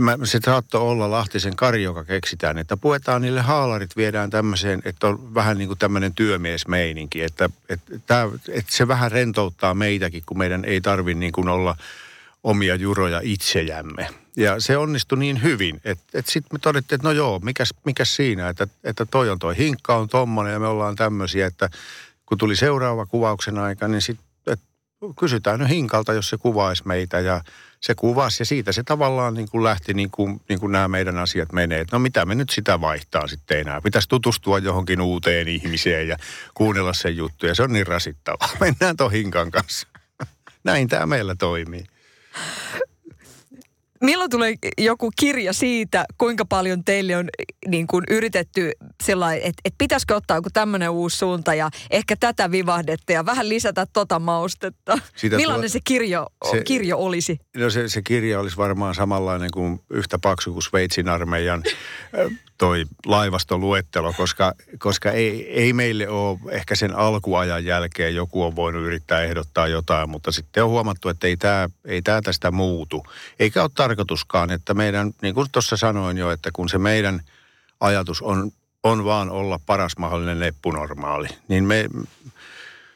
mä, 0.00 0.18
se 0.24 0.38
saattoi 0.44 0.80
olla 0.80 1.10
Lahtisen 1.10 1.56
Kari, 1.56 1.82
joka 1.82 2.04
keksitään, 2.04 2.58
että 2.58 2.76
puetaan 2.76 3.22
niille 3.22 3.40
haalarit, 3.40 3.96
viedään 3.96 4.30
tämmöiseen, 4.30 4.82
että 4.84 5.06
on 5.06 5.34
vähän 5.34 5.58
niin 5.58 5.68
kuin 5.68 5.78
tämmöinen 5.78 6.14
työmiesmeininki, 6.14 7.22
että, 7.22 7.50
että, 7.68 8.28
että, 8.48 8.72
se 8.72 8.88
vähän 8.88 9.12
rentouttaa 9.12 9.74
meitäkin, 9.74 10.22
kun 10.26 10.38
meidän 10.38 10.64
ei 10.64 10.80
tarvi 10.80 11.14
niin 11.14 11.32
kuin 11.32 11.48
olla 11.48 11.76
omia 12.44 12.74
juroja 12.74 13.20
itsejämme. 13.24 14.08
Ja 14.36 14.60
se 14.60 14.76
onnistui 14.76 15.18
niin 15.18 15.42
hyvin, 15.42 15.80
että, 15.84 16.18
että 16.18 16.32
sitten 16.32 16.48
me 16.52 16.58
todettiin, 16.58 16.96
että 16.96 17.08
no 17.08 17.12
joo, 17.12 17.38
mikäs, 17.38 17.74
mikäs 17.84 18.16
siinä, 18.16 18.48
että, 18.48 18.68
että 18.84 19.06
toi 19.06 19.30
on 19.30 19.38
toi 19.38 19.56
hinkka 19.56 19.96
on 19.96 20.08
tommonen 20.08 20.52
ja 20.52 20.60
me 20.60 20.66
ollaan 20.66 20.96
tämmöisiä, 20.96 21.46
että 21.46 21.70
kun 22.26 22.38
tuli 22.38 22.56
seuraava 22.56 23.06
kuvauksen 23.06 23.58
aika, 23.58 23.88
niin 23.88 24.02
sitten 24.02 24.28
kysytään 25.18 25.58
nyt 25.58 25.68
hinkalta, 25.68 26.12
jos 26.12 26.28
se 26.28 26.36
kuvaisi 26.36 26.82
meitä 26.86 27.20
ja 27.20 27.40
se 27.80 27.94
kuvasi 27.94 28.42
ja 28.42 28.46
siitä 28.46 28.72
se 28.72 28.82
tavallaan 28.82 29.34
niin 29.34 29.48
kuin 29.50 29.64
lähti 29.64 29.94
niin 29.94 30.10
kuin, 30.10 30.40
niin 30.48 30.60
kuin 30.60 30.72
nämä 30.72 30.88
meidän 30.88 31.18
asiat 31.18 31.52
menee. 31.52 31.80
Että 31.80 31.96
no 31.96 32.00
mitä 32.00 32.24
me 32.26 32.34
nyt 32.34 32.50
sitä 32.50 32.80
vaihtaa 32.80 33.26
sitten 33.26 33.60
enää. 33.60 33.80
Pitäisi 33.80 34.08
tutustua 34.08 34.58
johonkin 34.58 35.00
uuteen 35.00 35.48
ihmiseen 35.48 36.08
ja 36.08 36.16
kuunnella 36.54 36.92
sen 36.92 37.16
juttuja. 37.16 37.54
Se 37.54 37.62
on 37.62 37.72
niin 37.72 37.86
rasittavaa. 37.86 38.48
Mennään 38.60 38.96
tuon 38.96 39.12
hinkan 39.12 39.50
kanssa. 39.50 39.88
Näin 40.64 40.88
tämä 40.88 41.06
meillä 41.06 41.34
toimii. 41.34 41.84
Milloin 44.00 44.30
tulee 44.30 44.54
joku 44.78 45.10
kirja 45.20 45.52
siitä, 45.52 46.04
kuinka 46.18 46.44
paljon 46.44 46.84
teille 46.84 47.16
on 47.16 47.28
niin 47.66 47.86
kuin 47.86 48.04
yritetty 48.10 48.72
sellainen, 49.04 49.38
että, 49.38 49.60
että 49.64 49.78
pitäisikö 49.78 50.14
ottaa 50.14 50.36
joku 50.36 50.48
tämmöinen 50.52 50.90
uusi 50.90 51.16
suunta 51.16 51.54
ja 51.54 51.70
ehkä 51.90 52.16
tätä 52.20 52.50
vivahdetta 52.50 53.12
ja 53.12 53.26
vähän 53.26 53.48
lisätä 53.48 53.86
tota 53.92 54.18
maustetta. 54.18 54.98
Siitä 55.16 55.36
Millainen 55.36 55.62
tuo, 55.62 55.68
se, 55.68 55.80
kirjo, 55.84 56.26
se 56.50 56.62
kirjo 56.64 56.96
olisi? 56.96 57.38
No 57.56 57.70
se, 57.70 57.88
se 57.88 58.02
kirja 58.02 58.40
olisi 58.40 58.56
varmaan 58.56 58.94
samanlainen 58.94 59.50
kuin 59.50 59.80
yhtä 59.90 60.18
paksu 60.18 60.52
kuin 60.52 60.62
Sveitsin 60.62 61.08
armeijan 61.08 61.62
toi 62.58 62.84
laivastoluettelo, 63.06 64.12
koska, 64.12 64.52
koska 64.78 65.10
ei, 65.10 65.52
ei 65.52 65.72
meille 65.72 66.08
ole 66.08 66.38
ehkä 66.50 66.76
sen 66.76 66.96
alkuajan 66.96 67.64
jälkeen 67.64 68.14
joku 68.14 68.42
on 68.42 68.56
voinut 68.56 68.82
yrittää 68.82 69.22
ehdottaa 69.22 69.68
jotain, 69.68 70.10
mutta 70.10 70.32
sitten 70.32 70.64
on 70.64 70.70
huomattu, 70.70 71.08
että 71.08 71.26
ei 71.26 71.36
tämä 71.36 71.68
ei 71.84 72.02
tää 72.02 72.22
tästä 72.22 72.50
muutu. 72.50 73.06
Eikä 73.38 73.62
ole 73.62 73.70
tarkoituskaan, 73.88 74.50
että 74.50 74.74
meidän, 74.74 75.12
niin 75.22 75.34
kuin 75.34 75.48
tuossa 75.52 75.76
sanoin 75.76 76.18
jo, 76.18 76.30
että 76.30 76.50
kun 76.52 76.68
se 76.68 76.78
meidän 76.78 77.20
ajatus 77.80 78.22
on, 78.22 78.50
on 78.82 79.04
vaan 79.04 79.30
olla 79.30 79.60
paras 79.66 79.92
mahdollinen 79.98 80.40
leppunormaali, 80.40 81.28
niin 81.48 81.64
me, 81.64 81.88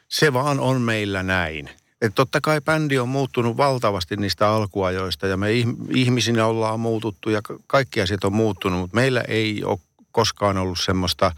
se 0.08 0.32
vaan 0.32 0.60
on 0.60 0.80
meillä 0.80 1.22
näin. 1.22 1.70
Että 2.02 2.14
totta 2.14 2.40
kai 2.40 2.60
bändi 2.60 2.98
on 2.98 3.08
muuttunut 3.08 3.56
valtavasti 3.56 4.16
niistä 4.16 4.48
alkuajoista 4.48 5.26
ja 5.26 5.36
me 5.36 5.48
ihmisinä 5.94 6.46
ollaan 6.46 6.80
muututtu 6.80 7.30
ja 7.30 7.40
kaikki 7.66 8.00
asiat 8.00 8.24
on 8.24 8.32
muuttunut, 8.32 8.80
mutta 8.80 8.94
meillä 8.94 9.20
ei 9.28 9.64
ole 9.64 9.78
koskaan 10.12 10.58
ollut 10.58 10.80
semmoista 10.80 11.32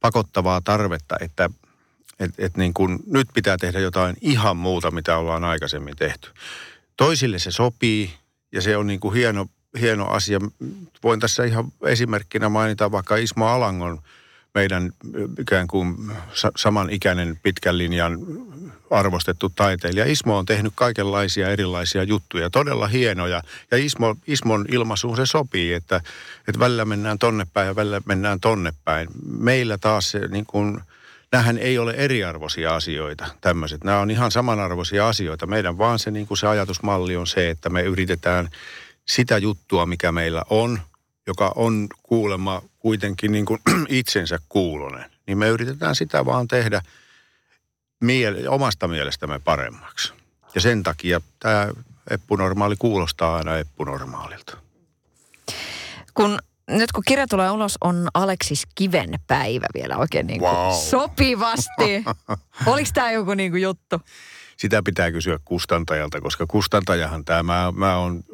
pakottavaa 0.00 0.60
tarvetta, 0.60 1.16
että 1.20 1.50
et, 2.20 2.30
et 2.38 2.56
niin 2.56 2.74
kun 2.74 3.00
nyt 3.06 3.28
pitää 3.34 3.56
tehdä 3.60 3.80
jotain 3.80 4.16
ihan 4.20 4.56
muuta, 4.56 4.90
mitä 4.90 5.16
ollaan 5.16 5.44
aikaisemmin 5.44 5.96
tehty. 5.96 6.30
Toisille 6.96 7.38
se 7.38 7.50
sopii 7.50 8.14
ja 8.54 8.62
se 8.62 8.76
on 8.76 8.86
niin 8.86 9.00
kuin 9.00 9.14
hieno, 9.14 9.46
hieno 9.80 10.06
asia. 10.06 10.38
Voin 11.02 11.20
tässä 11.20 11.44
ihan 11.44 11.72
esimerkkinä 11.86 12.48
mainita 12.48 12.92
vaikka 12.92 13.16
Ismo 13.16 13.46
Alangon– 13.46 14.00
meidän 14.54 14.92
ikään 15.38 15.66
kuin 15.66 15.96
samanikäinen 16.56 17.38
pitkän 17.42 17.78
linjan 17.78 18.18
arvostettu 18.90 19.52
taiteilija. 19.56 20.06
Ismo 20.06 20.38
on 20.38 20.46
tehnyt 20.46 20.72
kaikenlaisia 20.76 21.50
erilaisia 21.50 22.02
juttuja, 22.02 22.50
todella 22.50 22.86
hienoja. 22.86 23.42
Ja 23.70 23.78
Ismo, 23.78 24.16
Ismon 24.26 24.64
ilmaisuun 24.68 25.16
se 25.16 25.26
sopii, 25.26 25.72
että, 25.72 26.00
että 26.48 26.58
välillä 26.58 26.84
mennään 26.84 27.18
tonne 27.18 27.46
päin 27.52 27.66
ja 27.66 27.76
välillä 27.76 28.00
mennään 28.04 28.40
tonne 28.40 28.72
päin. 28.84 29.08
Meillä 29.26 29.78
taas 29.78 30.10
se 30.10 30.18
niin 30.28 30.46
kuin, 30.46 30.80
nämähän 31.34 31.58
ei 31.58 31.78
ole 31.78 31.92
eriarvoisia 31.92 32.74
asioita, 32.74 33.26
tämmöiset. 33.40 33.84
Nämä 33.84 34.00
on 34.00 34.10
ihan 34.10 34.30
samanarvoisia 34.30 35.08
asioita. 35.08 35.46
Meidän 35.46 35.78
vaan 35.78 35.98
se, 35.98 36.10
niin 36.10 36.26
kuin 36.26 36.38
se 36.38 36.46
ajatusmalli 36.46 37.16
on 37.16 37.26
se, 37.26 37.50
että 37.50 37.70
me 37.70 37.82
yritetään 37.82 38.48
sitä 39.04 39.38
juttua, 39.38 39.86
mikä 39.86 40.12
meillä 40.12 40.42
on– 40.50 40.78
joka 41.26 41.52
on 41.54 41.86
kuulemma 42.02 42.62
kuitenkin 42.78 43.32
niin 43.32 43.46
kuin 43.46 43.60
itsensä 43.88 44.38
kuulonen, 44.48 45.10
niin 45.26 45.38
me 45.38 45.48
yritetään 45.48 45.96
sitä 45.96 46.24
vaan 46.24 46.48
tehdä 46.48 46.82
miele- 48.00 48.48
omasta 48.48 48.88
mielestämme 48.88 49.38
paremmaksi. 49.38 50.12
Ja 50.54 50.60
sen 50.60 50.82
takia 50.82 51.20
tämä 51.38 51.68
eppunormaali 52.10 52.76
kuulostaa 52.78 53.36
aina 53.36 53.58
eppunormaalilta. 53.58 54.56
Kun 56.14 56.38
nyt 56.70 56.92
kun 56.92 57.02
kirja 57.06 57.26
tulee 57.26 57.50
ulos, 57.50 57.78
on 57.80 58.08
Aleksis 58.14 58.62
Kiven 58.74 59.14
päivä 59.26 59.66
vielä 59.74 59.96
oikein 59.96 60.26
niin 60.26 60.40
kuin 60.40 60.52
wow. 60.52 60.72
sopivasti. 60.72 62.04
Oliko 62.66 62.90
tämä 62.94 63.12
joku 63.12 63.34
niin 63.34 63.50
kuin 63.50 63.62
juttu? 63.62 64.00
Sitä 64.56 64.82
pitää 64.82 65.12
kysyä 65.12 65.38
kustantajalta, 65.44 66.20
koska 66.20 66.46
kustantajahan 66.46 67.24
tämä, 67.24 67.42
mä, 67.42 67.72
mä 67.76 67.96
on 67.96 68.24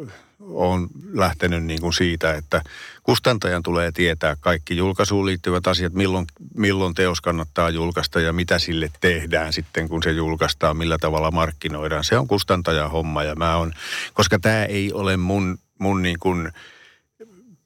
on 0.53 0.89
lähtenyt 1.13 1.65
niin 1.65 1.81
kuin 1.81 1.93
siitä, 1.93 2.35
että 2.35 2.63
kustantajan 3.03 3.63
tulee 3.63 3.93
tietää 3.93 4.37
kaikki 4.41 4.77
julkaisuun 4.77 5.27
liittyvät 5.27 5.67
asiat, 5.67 5.93
milloin, 5.93 6.27
milloin 6.55 6.95
teos 6.95 7.21
kannattaa 7.21 7.71
julkaista 7.71 8.21
ja 8.21 8.33
mitä 8.33 8.59
sille 8.59 8.91
tehdään 9.01 9.53
sitten, 9.53 9.89
kun 9.89 10.03
se 10.03 10.11
julkaistaan, 10.11 10.77
millä 10.77 10.99
tavalla 10.99 11.31
markkinoidaan. 11.31 12.05
Se 12.05 12.19
on 12.19 12.29
kustantajan 12.29 12.91
homma 12.91 13.23
ja 13.23 13.35
mä 13.35 13.57
on, 13.57 13.73
koska 14.15 14.39
tämä 14.39 14.65
ei 14.65 14.93
ole 14.93 15.17
mun, 15.17 15.59
mun 15.79 16.03
niin 16.03 16.19
kuin 16.19 16.53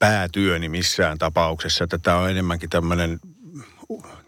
päätyöni 0.04 0.68
missään 0.68 1.18
tapauksessa, 1.18 1.84
että 1.84 1.98
tämä 1.98 2.18
on 2.18 2.30
enemmänkin 2.30 2.70
tämmöinen 2.70 3.20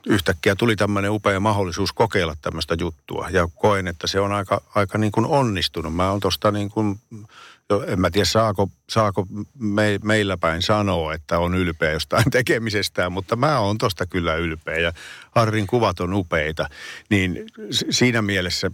yhtäkkiä 0.06 0.54
tuli 0.54 0.76
tämmöinen 0.76 1.10
upea 1.10 1.40
mahdollisuus 1.40 1.92
kokeilla 1.92 2.36
tämmöistä 2.42 2.76
juttua. 2.80 3.28
Ja 3.30 3.48
koen, 3.54 3.88
että 3.88 4.06
se 4.06 4.20
on 4.20 4.32
aika, 4.32 4.62
aika 4.74 4.98
niin 4.98 5.12
kuin 5.12 5.26
onnistunut. 5.26 5.94
Mä 5.94 6.10
oon 6.10 6.20
tuosta 6.20 6.50
niin 6.50 6.70
kuin 6.70 7.00
en 7.86 8.00
mä 8.00 8.10
tiedä 8.10 8.24
saako, 8.24 8.68
saako 8.90 9.26
me, 9.58 9.98
meillä 10.02 10.36
päin 10.36 10.62
sanoa, 10.62 11.14
että 11.14 11.38
on 11.38 11.54
ylpeä 11.54 11.92
jostain 11.92 12.30
tekemisestään, 12.38 13.12
mutta 13.12 13.36
mä 13.36 13.58
oon 13.60 13.78
tosta 13.78 14.06
kyllä 14.06 14.34
ylpeä 14.34 14.78
ja 14.78 14.92
Harrin 15.30 15.66
kuvat 15.66 16.00
on 16.00 16.14
upeita. 16.14 16.68
Niin 17.10 17.46
siinä 17.90 18.22
mielessä 18.22 18.70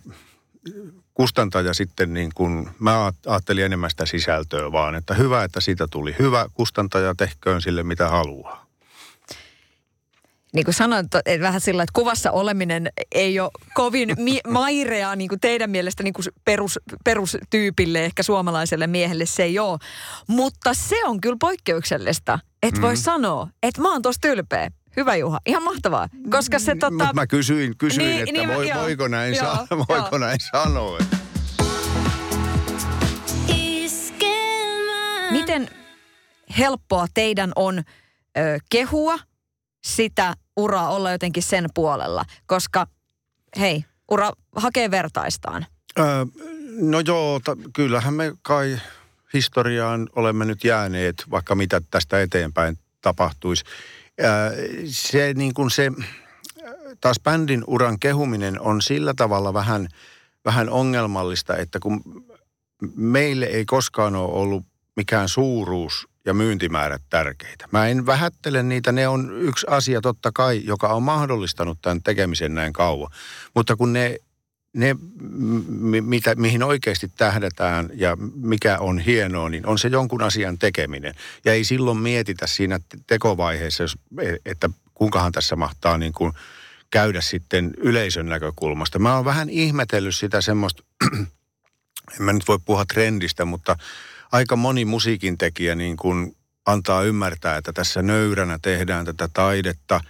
kustantaja 1.23 1.75
sitten 1.75 2.15
niin 2.15 2.31
kuin, 2.35 2.71
mä 2.79 3.13
ajattelin 3.27 3.65
enemmän 3.65 3.91
sitä 3.91 4.07
sisältöä 4.07 4.73
vaan, 4.73 4.95
että 4.95 5.15
hyvä, 5.15 5.45
että 5.45 5.61
siitä 5.61 5.87
tuli 5.91 6.17
hyvä, 6.19 6.47
kustantaja 6.55 7.15
tehköön 7.15 7.63
sille 7.63 7.83
mitä 7.83 8.09
haluaa 8.09 8.67
niin 10.55 10.65
kuin 10.65 10.75
sanoin, 10.75 11.05
että 11.05 11.23
vähän 11.41 11.61
sillä, 11.61 11.83
että 11.83 11.93
kuvassa 11.93 12.31
oleminen 12.31 12.89
ei 13.13 13.41
ole 13.41 13.51
kovin 13.75 14.15
mi- 14.19 14.41
mairea 14.59 15.17
niin 15.17 15.29
kuin 15.29 15.41
teidän 15.41 15.71
mielestä 15.71 16.03
niin 16.03 16.15
kuin 16.15 16.25
perus, 16.45 16.79
perustyypille, 17.05 18.05
ehkä 18.05 18.23
suomalaiselle 18.23 18.87
miehelle 18.87 19.27
se 19.27 19.43
ei 19.43 19.59
ole. 19.59 19.79
Mutta 20.27 20.75
se 20.75 21.05
on 21.05 21.21
kyllä 21.21 21.37
poikkeuksellista, 21.41 22.39
että 22.63 22.81
mm. 22.81 22.83
voi 22.83 22.97
sanoa, 22.97 23.49
että 23.63 23.83
mä 23.83 23.93
oon 23.93 24.03
tosta 24.03 24.29
ylpeä. 24.29 24.71
Hyvä 24.97 25.17
Juha, 25.17 25.41
ihan 25.47 25.63
mahtavaa. 25.63 26.09
Koska 26.31 26.59
se 26.59 26.75
tota... 26.75 26.91
Mutta 26.91 27.13
mä 27.15 27.27
kysyin, 27.27 27.77
kysyin 27.79 28.07
niin, 28.07 28.21
että 28.23 28.33
niin, 28.33 28.49
voi, 28.49 28.69
joo, 28.69 28.81
voiko, 28.83 29.09
näin 29.09 29.35
joo, 29.35 29.55
sa- 29.55 29.67
voiko 29.79 30.09
joo. 30.11 30.19
näin 30.19 30.39
sanoa. 30.53 30.99
Miten 35.31 35.69
helppoa 36.59 37.07
teidän 37.15 37.53
on 37.57 37.79
ö, 37.79 37.83
kehua 38.71 39.19
sitä 39.85 40.35
uraa 40.57 40.89
olla 40.89 41.13
jotenkin 41.13 41.43
sen 41.43 41.67
puolella, 41.75 42.25
koska 42.47 42.87
hei, 43.61 43.85
ura 44.11 44.31
hakee 44.57 44.91
vertaistaan. 44.91 45.67
Öö, 45.99 46.07
no 46.81 47.01
joo, 47.01 47.41
ta, 47.45 47.57
kyllähän 47.73 48.15
me 48.15 48.33
kai 48.43 48.79
historiaan 49.35 50.09
olemme 50.17 50.45
nyt 50.45 50.65
jääneet, 50.65 51.25
vaikka 51.31 51.55
mitä 51.55 51.81
tästä 51.91 52.21
eteenpäin 52.21 52.79
tapahtuisi. 53.01 53.65
Se 54.87 55.35
niin 55.35 55.55
kuin 55.55 55.71
se, 55.71 55.93
taas 57.01 57.21
bändin 57.21 57.65
uran 57.67 57.99
kehuminen 58.01 58.61
on 58.61 58.83
sillä 58.83 59.15
tavalla 59.17 59.55
vähän, 59.55 59.89
vähän 60.45 60.69
ongelmallista, 60.69 61.57
että 61.57 61.79
kun 61.79 62.03
meille 62.97 63.47
ei 63.47 63.65
koskaan 63.65 64.17
ole 64.17 64.33
ollut 64.33 64.67
mikään 64.97 65.29
suuruus 65.29 66.09
ja 66.25 66.35
myyntimäärät 66.35 67.03
tärkeitä. 67.11 67.69
Mä 67.71 67.89
en 67.89 68.07
vähättele 68.07 68.63
niitä, 68.63 68.93
ne 68.93 69.09
on 69.09 69.33
yksi 69.41 69.67
asia 69.71 70.01
totta 70.01 70.31
kai, 70.35 70.61
joka 70.65 70.89
on 70.89 71.03
mahdollistanut 71.03 71.79
tämän 71.83 72.03
tekemisen 72.03 72.55
näin 72.55 72.73
kauan. 72.73 73.11
Mutta 73.55 73.77
kun 73.77 73.93
ne, 73.93 74.19
ne 74.73 74.97
mitä, 76.01 76.35
mihin 76.35 76.63
oikeasti 76.63 77.13
tähdätään 77.17 77.91
ja 77.95 78.17
mikä 78.35 78.79
on 78.79 78.99
hienoa, 78.99 79.49
niin 79.49 79.67
on 79.67 79.79
se 79.79 79.89
jonkun 79.89 80.23
asian 80.23 80.59
tekeminen. 80.59 81.15
Ja 81.45 81.53
ei 81.53 81.65
silloin 81.65 81.99
mietitä 81.99 82.47
siinä 82.47 82.81
tekovaiheessa, 83.07 83.85
että 84.47 84.71
kuinkahan 84.95 85.33
tässä 85.33 85.57
mahtaa 85.57 85.99
niin 85.99 86.13
kuin 86.13 86.33
käydä 86.91 87.21
sitten 87.21 87.71
yleisön 87.77 88.27
näkökulmasta. 88.27 88.99
Mä 88.99 89.17
oon 89.17 89.25
vähän 89.25 89.51
ihmetellyt 89.51 90.17
sitä 90.17 90.41
semmoista, 90.41 90.83
en 92.17 92.23
mä 92.23 92.33
nyt 92.33 92.49
voi 92.49 92.59
puhua 92.65 92.85
trendistä, 92.85 93.45
mutta– 93.45 93.77
aika 94.33 94.57
moni 94.57 94.85
musiikin 94.85 95.39
tekijä 95.39 95.75
niin 95.75 95.97
kuin 95.97 96.37
antaa 96.67 97.03
ymmärtää, 97.03 97.57
että 97.57 97.73
tässä 97.73 98.03
nöyränä 98.03 98.59
tehdään 98.63 99.05
tätä 99.05 99.29
taidetta 99.33 100.01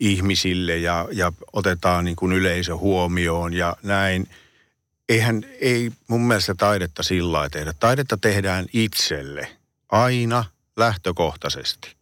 ihmisille 0.00 0.76
ja, 0.76 1.08
ja 1.12 1.32
otetaan 1.52 2.04
niin 2.04 2.16
kuin 2.16 2.32
yleisö 2.32 2.76
huomioon 2.76 3.52
ja 3.52 3.76
näin. 3.82 4.28
Eihän, 5.08 5.44
ei 5.60 5.90
mun 6.08 6.20
mielestä 6.20 6.54
taidetta 6.54 7.02
sillä 7.02 7.50
tehdä. 7.50 7.74
Taidetta 7.80 8.16
tehdään 8.16 8.66
itselle, 8.72 9.48
aina 9.88 10.44
lähtökohtaisesti. 10.76 11.96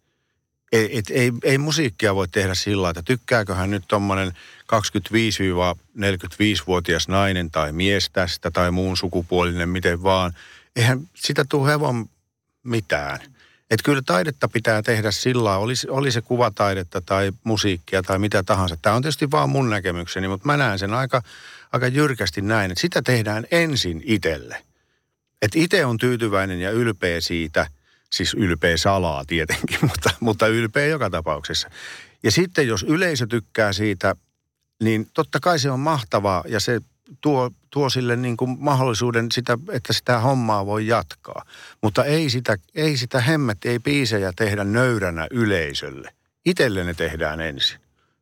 Ei, 0.72 0.98
et, 0.98 1.04
ei, 1.10 1.32
ei 1.42 1.58
musiikkia 1.58 2.14
voi 2.14 2.28
tehdä 2.28 2.54
sillä 2.54 2.90
että 2.90 3.02
tykkääköhän 3.02 3.70
nyt 3.70 3.84
tuommoinen 3.88 4.32
25-45-vuotias 4.62 7.08
nainen 7.08 7.50
tai 7.50 7.72
mies 7.72 8.10
tästä 8.10 8.50
tai 8.50 8.70
muun 8.70 8.96
sukupuolinen, 8.96 9.68
miten 9.68 10.02
vaan– 10.02 10.32
eihän 10.76 11.08
sitä 11.14 11.44
tule 11.48 11.70
hevon 11.70 12.10
mitään. 12.62 13.20
Että 13.70 13.84
kyllä 13.84 14.02
taidetta 14.06 14.48
pitää 14.48 14.82
tehdä 14.82 15.10
sillä 15.10 15.56
oli, 15.56 15.74
oli 15.88 16.12
se 16.12 16.20
kuvataidetta 16.20 17.00
tai 17.00 17.32
musiikkia 17.44 18.02
tai 18.02 18.18
mitä 18.18 18.42
tahansa. 18.42 18.76
Tämä 18.82 18.96
on 18.96 19.02
tietysti 19.02 19.30
vaan 19.30 19.50
mun 19.50 19.70
näkemykseni, 19.70 20.28
mutta 20.28 20.46
mä 20.46 20.56
näen 20.56 20.78
sen 20.78 20.94
aika, 20.94 21.22
aika 21.72 21.88
jyrkästi 21.88 22.42
näin, 22.42 22.70
että 22.70 22.80
sitä 22.80 23.02
tehdään 23.02 23.46
ensin 23.50 24.02
itselle. 24.04 24.62
että 25.42 25.58
itse 25.58 25.84
on 25.84 25.98
tyytyväinen 25.98 26.60
ja 26.60 26.70
ylpeä 26.70 27.20
siitä, 27.20 27.66
siis 28.12 28.34
ylpeä 28.34 28.76
salaa 28.76 29.24
tietenkin, 29.24 29.78
mutta, 29.90 30.10
mutta 30.20 30.46
ylpeä 30.46 30.86
joka 30.86 31.10
tapauksessa. 31.10 31.70
Ja 32.22 32.30
sitten 32.30 32.68
jos 32.68 32.82
yleisö 32.82 33.26
tykkää 33.26 33.72
siitä, 33.72 34.16
niin 34.82 35.10
totta 35.14 35.40
kai 35.40 35.58
se 35.58 35.70
on 35.70 35.80
mahtavaa 35.80 36.44
ja 36.48 36.60
se 36.60 36.80
tuo, 37.20 37.50
tuo 37.70 37.90
sille 37.90 38.16
niin 38.16 38.36
kuin 38.36 38.56
mahdollisuuden 38.60 39.32
sitä, 39.32 39.58
että 39.72 39.92
sitä 39.92 40.18
hommaa 40.18 40.66
voi 40.66 40.86
jatkaa. 40.86 41.44
Mutta 41.82 42.04
ei 42.04 42.30
sitä, 42.30 42.56
ei 42.74 42.96
sitä 42.96 43.20
hemmet, 43.20 43.58
ei 43.64 43.78
biisejä 43.78 44.32
tehdä 44.36 44.64
nöyränä 44.64 45.26
yleisölle. 45.30 46.12
Itelle 46.44 46.84
ne 46.84 46.94
tehdään 46.94 47.40
ensin. 47.40 47.80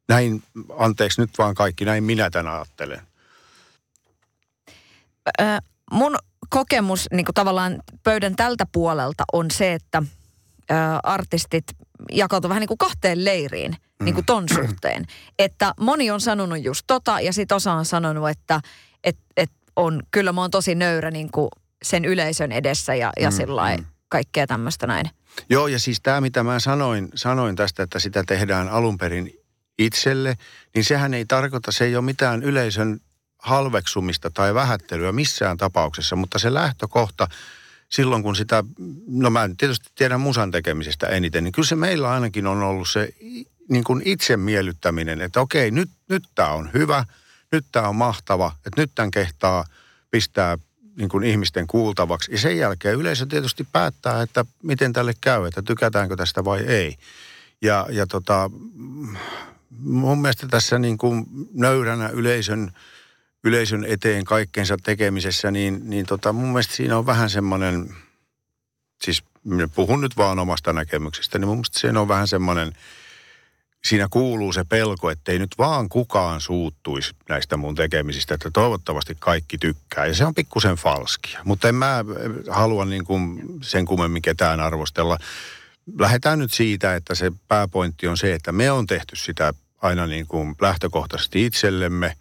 Näin, 0.09 0.43
anteeksi 0.79 1.21
nyt 1.21 1.31
vaan 1.39 1.55
kaikki, 1.55 1.85
näin 1.85 2.05
minä 2.05 2.31
tämän 2.31 2.55
ajattelen. 2.55 3.01
Mun 5.91 6.17
kokemus 6.49 7.07
niin 7.13 7.25
kuin 7.25 7.35
tavallaan 7.35 7.83
pöydän 8.03 8.37
tältä 8.37 8.67
puolelta 8.73 9.25
on 9.33 9.51
se, 9.51 9.73
että 9.73 10.03
äh, 10.71 10.99
artistit 11.03 11.65
jakautuvat 12.13 12.49
vähän 12.49 12.61
niin 12.61 12.69
kuin 12.69 12.79
kahteen 12.79 13.25
leiriin 13.25 13.71
mm. 13.71 14.05
niin 14.05 14.15
kuin 14.15 14.27
ton 14.27 14.45
suhteen. 14.49 15.07
Että 15.39 15.75
moni 15.81 16.11
on 16.11 16.21
sanonut 16.21 16.65
just 16.65 16.85
tota 16.87 17.21
ja 17.21 17.33
sitten 17.33 17.57
osa 17.57 17.73
on 17.73 17.85
sanonut, 17.85 18.29
että 18.29 18.61
et, 19.05 19.17
et 19.37 19.51
on, 19.77 20.03
kyllä 20.11 20.33
mä 20.33 20.41
oon 20.41 20.51
tosi 20.51 20.75
nöyrä 20.75 21.11
niin 21.11 21.31
kuin 21.31 21.49
sen 21.83 22.05
yleisön 22.05 22.53
edessä 22.53 22.95
ja, 22.95 23.13
ja 23.21 23.31
mm, 23.31 23.37
sillä 23.37 23.77
mm. 23.77 23.85
kaikkea 24.09 24.47
tämmöistä 24.47 24.87
näin. 24.87 25.11
Joo, 25.51 25.67
ja 25.67 25.79
siis 25.79 26.01
tämä, 26.03 26.21
mitä 26.21 26.43
mä 26.43 26.61
sanoin, 26.61 27.09
sanoin 27.15 27.57
tästä, 27.57 27.83
että 27.83 27.99
sitä 27.99 28.25
tehdään 28.27 28.69
alun 28.69 28.99
perin 28.99 29.31
itselle, 29.79 30.37
niin 30.75 30.85
sehän 30.85 31.15
ei 31.15 31.25
tarkoita, 31.25 31.73
se 31.73 31.85
ei 31.85 31.97
ole 31.97 32.05
mitään 32.05 32.43
yleisön 32.43 33.01
halveksumista 33.39 34.31
tai 34.31 34.55
vähättelyä 34.55 35.13
missään 35.13 35.57
tapauksessa, 35.57 36.17
mutta 36.17 36.39
se 36.39 36.55
lähtökohta 36.55 37.29
silloin, 37.95 38.23
kun 38.23 38.37
sitä, 38.37 38.65
no 39.07 39.31
mä 39.31 39.51
tietysti 39.59 39.91
tiedän 39.95 40.21
musan 40.21 40.51
tekemisestä 40.51 41.07
eniten, 41.07 41.45
niin 41.45 41.53
kyllä 41.53 41.69
se 41.69 41.77
meillä 41.77 42.11
ainakin 42.11 42.47
on 42.47 42.63
ollut 42.63 42.89
se 42.89 43.09
niin 43.69 43.85
kuin 43.85 44.03
itse 44.05 44.37
miellyttäminen, 44.37 45.21
että 45.21 45.41
okei, 45.41 45.71
nyt, 45.71 45.91
nyt 46.09 46.23
tämä 46.35 46.49
on 46.49 46.71
hyvä, 46.75 47.05
nyt 47.53 47.65
tämä 47.73 47.89
on 47.89 47.97
mahtava, 47.97 48.53
että 48.67 48.81
nyt 48.81 48.91
tämän 48.95 49.11
kehtaa 49.11 49.65
pistää 50.11 50.59
niin 50.97 51.09
kuin 51.09 51.25
ihmisten 51.25 51.67
kuultavaksi. 51.67 52.33
Ja 52.33 52.39
sen 52.39 52.59
jälkeen 52.59 52.95
yleisö 52.95 53.27
tietysti 53.27 53.67
päättää, 53.73 54.23
että 54.23 54.45
miten 54.63 54.93
tälle 54.93 55.15
käy, 55.21 55.47
että 55.47 55.63
tykätäänkö 55.63 56.17
tästä 56.17 56.45
vai 56.45 56.61
ei. 56.61 56.97
Ja, 57.63 57.87
ja 57.91 58.07
tota, 58.07 58.51
mun 59.79 60.21
mielestä 60.21 60.49
tässä 60.49 60.79
niin 60.79 60.99
kuin 60.99 61.27
nöyränä 61.53 62.09
yleisön, 62.09 62.71
yleisön 63.45 63.85
eteen 63.85 64.25
kaikkensa 64.25 64.77
tekemisessä, 64.83 65.51
niin, 65.51 65.91
niin 65.91 66.07
tota, 66.07 66.33
mun 66.33 66.49
mielestä 66.49 66.75
siinä 66.75 66.99
on 66.99 67.07
vähän 67.07 67.31
semmoinen, 67.31 67.95
siis 69.05 69.23
puhun 69.75 70.01
nyt 70.01 70.17
vaan 70.17 70.39
omasta 70.39 70.73
näkemyksestä, 70.73 71.39
niin 71.39 71.49
mun 71.49 71.57
mielestä 71.57 71.81
siinä 71.81 72.01
on 72.01 72.09
vähän 72.09 72.29
semmoinen, 72.29 72.73
siinä 73.85 74.09
kuuluu 74.11 74.53
se 74.53 74.65
pelko, 74.65 75.11
että 75.11 75.33
ei 75.33 75.39
nyt 75.39 75.55
vaan 75.59 75.89
kukaan 75.89 76.41
suuttuisi 76.41 77.15
näistä 77.29 77.57
mun 77.57 77.75
tekemisistä, 77.75 78.35
että 78.35 78.51
toivottavasti 78.51 79.17
kaikki 79.21 79.59
tykkää. 79.59 80.07
Ja 80.07 80.15
se 80.15 80.25
on 80.25 80.35
pikkusen 80.35 80.77
falskia, 80.77 81.41
mutta 81.45 81.69
en 81.69 81.75
mä 81.75 82.05
halua 82.49 82.85
niin 82.85 83.05
kuin 83.05 83.43
sen 83.63 83.85
kummemmin 83.85 84.23
ketään 84.23 84.61
arvostella. 84.61 85.19
Lähdetään 85.99 86.39
nyt 86.39 86.53
siitä, 86.53 86.97
että 86.97 87.15
se 87.15 87.33
pääpointti 87.49 88.09
on 88.09 88.17
se, 88.17 88.35
että 88.35 88.53
me 88.53 88.71
on 88.71 88.87
tehty 88.87 89.17
sitä 89.17 89.55
aina 89.83 90.07
niin 90.07 90.27
kuin 90.27 90.55
lähtökohtaisesti 90.61 91.47
itsellemme 91.47 92.17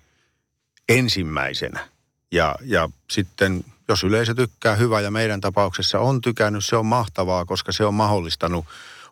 ensimmäisenä. 0.89 1.87
Ja, 2.31 2.55
ja 2.61 2.89
sitten 3.09 3.63
jos 3.87 4.03
yleisö 4.03 4.33
tykkää 4.33 4.75
hyvä 4.75 5.01
ja 5.01 5.11
meidän 5.11 5.41
tapauksessa 5.41 5.99
on 5.99 6.21
tykännyt, 6.21 6.65
se 6.65 6.75
on 6.75 6.85
mahtavaa, 6.85 7.45
koska 7.45 7.71
se 7.71 7.85
on 7.85 7.93
mahdollistanut 7.93 8.65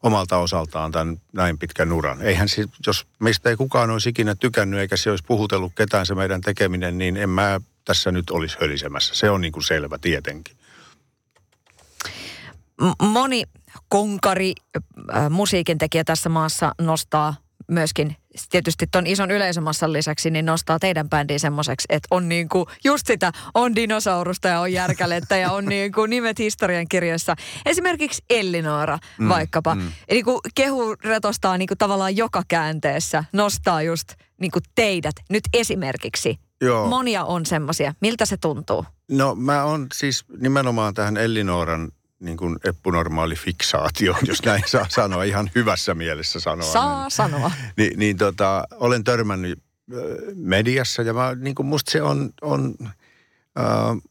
omalta 0.04 0.38
osaltaan 0.38 0.92
tämän 0.92 1.22
näin 1.34 1.58
pitkän 1.58 1.92
uran. 1.92 2.22
Eihän 2.22 2.50
se, 2.50 2.66
jos 2.88 3.08
meistä 3.20 3.50
ei 3.50 3.56
kukaan 3.56 3.90
olisi 3.90 4.10
ikinä 4.10 4.36
tykännyt 4.36 4.80
eikä 4.80 4.98
se 4.98 5.10
olisi 5.10 5.24
puhutellut 5.28 5.72
ketään 5.76 6.06
se 6.06 6.16
meidän 6.16 6.42
tekeminen, 6.42 6.98
niin 6.98 7.18
en 7.18 7.30
mä 7.30 7.62
tässä 7.86 8.12
nyt 8.12 8.30
olisi 8.30 8.58
hölisemässä. 8.62 9.16
Se 9.16 9.30
on 9.30 9.42
niin 9.42 9.52
kuin 9.52 9.64
selvä 9.64 9.98
tietenkin. 9.98 10.56
Moni 13.02 13.44
konkari, 13.90 14.54
äh, 15.16 15.30
musiikin 15.30 15.78
tekijä 15.78 16.04
tässä 16.04 16.30
maassa 16.30 16.72
nostaa 16.82 17.36
myöskin 17.72 18.16
tietysti 18.50 18.88
ton 18.92 19.08
ison 19.08 19.32
yleisömassan 19.32 19.94
lisäksi, 19.94 20.32
niin 20.32 20.46
nostaa 20.46 20.80
teidän 20.80 21.10
bändiin 21.10 21.40
semmoiseksi, 21.40 21.86
että 21.90 22.08
on 22.12 22.30
niinku 22.30 22.68
just 22.84 23.08
sitä, 23.08 23.32
on 23.54 23.76
dinosaurusta 23.76 24.48
ja 24.48 24.60
on 24.60 24.74
järkälettä 24.74 25.38
ja 25.38 25.52
on 25.52 25.66
niinku 25.66 26.06
nimet 26.06 26.40
historiankirjoissa. 26.40 27.36
Esimerkiksi 27.66 28.24
Ellinora 28.30 29.00
mm, 29.20 29.30
vaikkapa. 29.30 29.76
Mm. 29.76 29.92
Eli 30.08 30.24
kun 30.24 30.40
kehu 30.56 30.96
retostaa 31.04 31.58
niinku 31.58 31.76
tavallaan 31.78 32.18
joka 32.18 32.42
käänteessä, 32.48 33.24
nostaa 33.34 33.82
just 33.82 34.14
niinku 34.42 34.60
teidät 34.76 35.16
nyt 35.30 35.44
esimerkiksi. 35.54 36.40
Joo. 36.62 36.88
Monia 36.88 37.24
on 37.24 37.46
semmoisia. 37.46 37.94
Miltä 38.02 38.26
se 38.26 38.38
tuntuu? 38.38 38.86
No 39.12 39.36
mä 39.36 39.64
on 39.64 39.88
siis 39.94 40.26
nimenomaan 40.40 40.94
tähän 40.94 41.18
Ellinoran 41.18 41.92
niin 42.22 42.38
kuin 42.38 42.60
epunormaali 42.64 43.36
fiksaatio, 43.36 44.16
jos 44.28 44.44
näin 44.46 44.64
saa 44.66 44.86
sanoa, 44.90 45.24
ihan 45.24 45.52
hyvässä 45.56 45.94
mielessä 45.94 46.40
sanoa. 46.40 46.72
Saa 46.72 47.02
niin, 47.02 47.12
sanoa. 47.12 47.52
Niin, 47.78 48.00
niin 48.00 48.18
tota, 48.18 48.68
olen 48.72 49.04
törmännyt 49.04 49.60
mediassa 50.36 51.02
ja 51.02 51.14
mä, 51.14 51.36
niin 51.36 51.56
kuin 51.56 51.66
musta 51.66 51.92
se 51.92 52.02
on, 52.02 52.30
on 52.42 52.76
äh, 53.60 54.02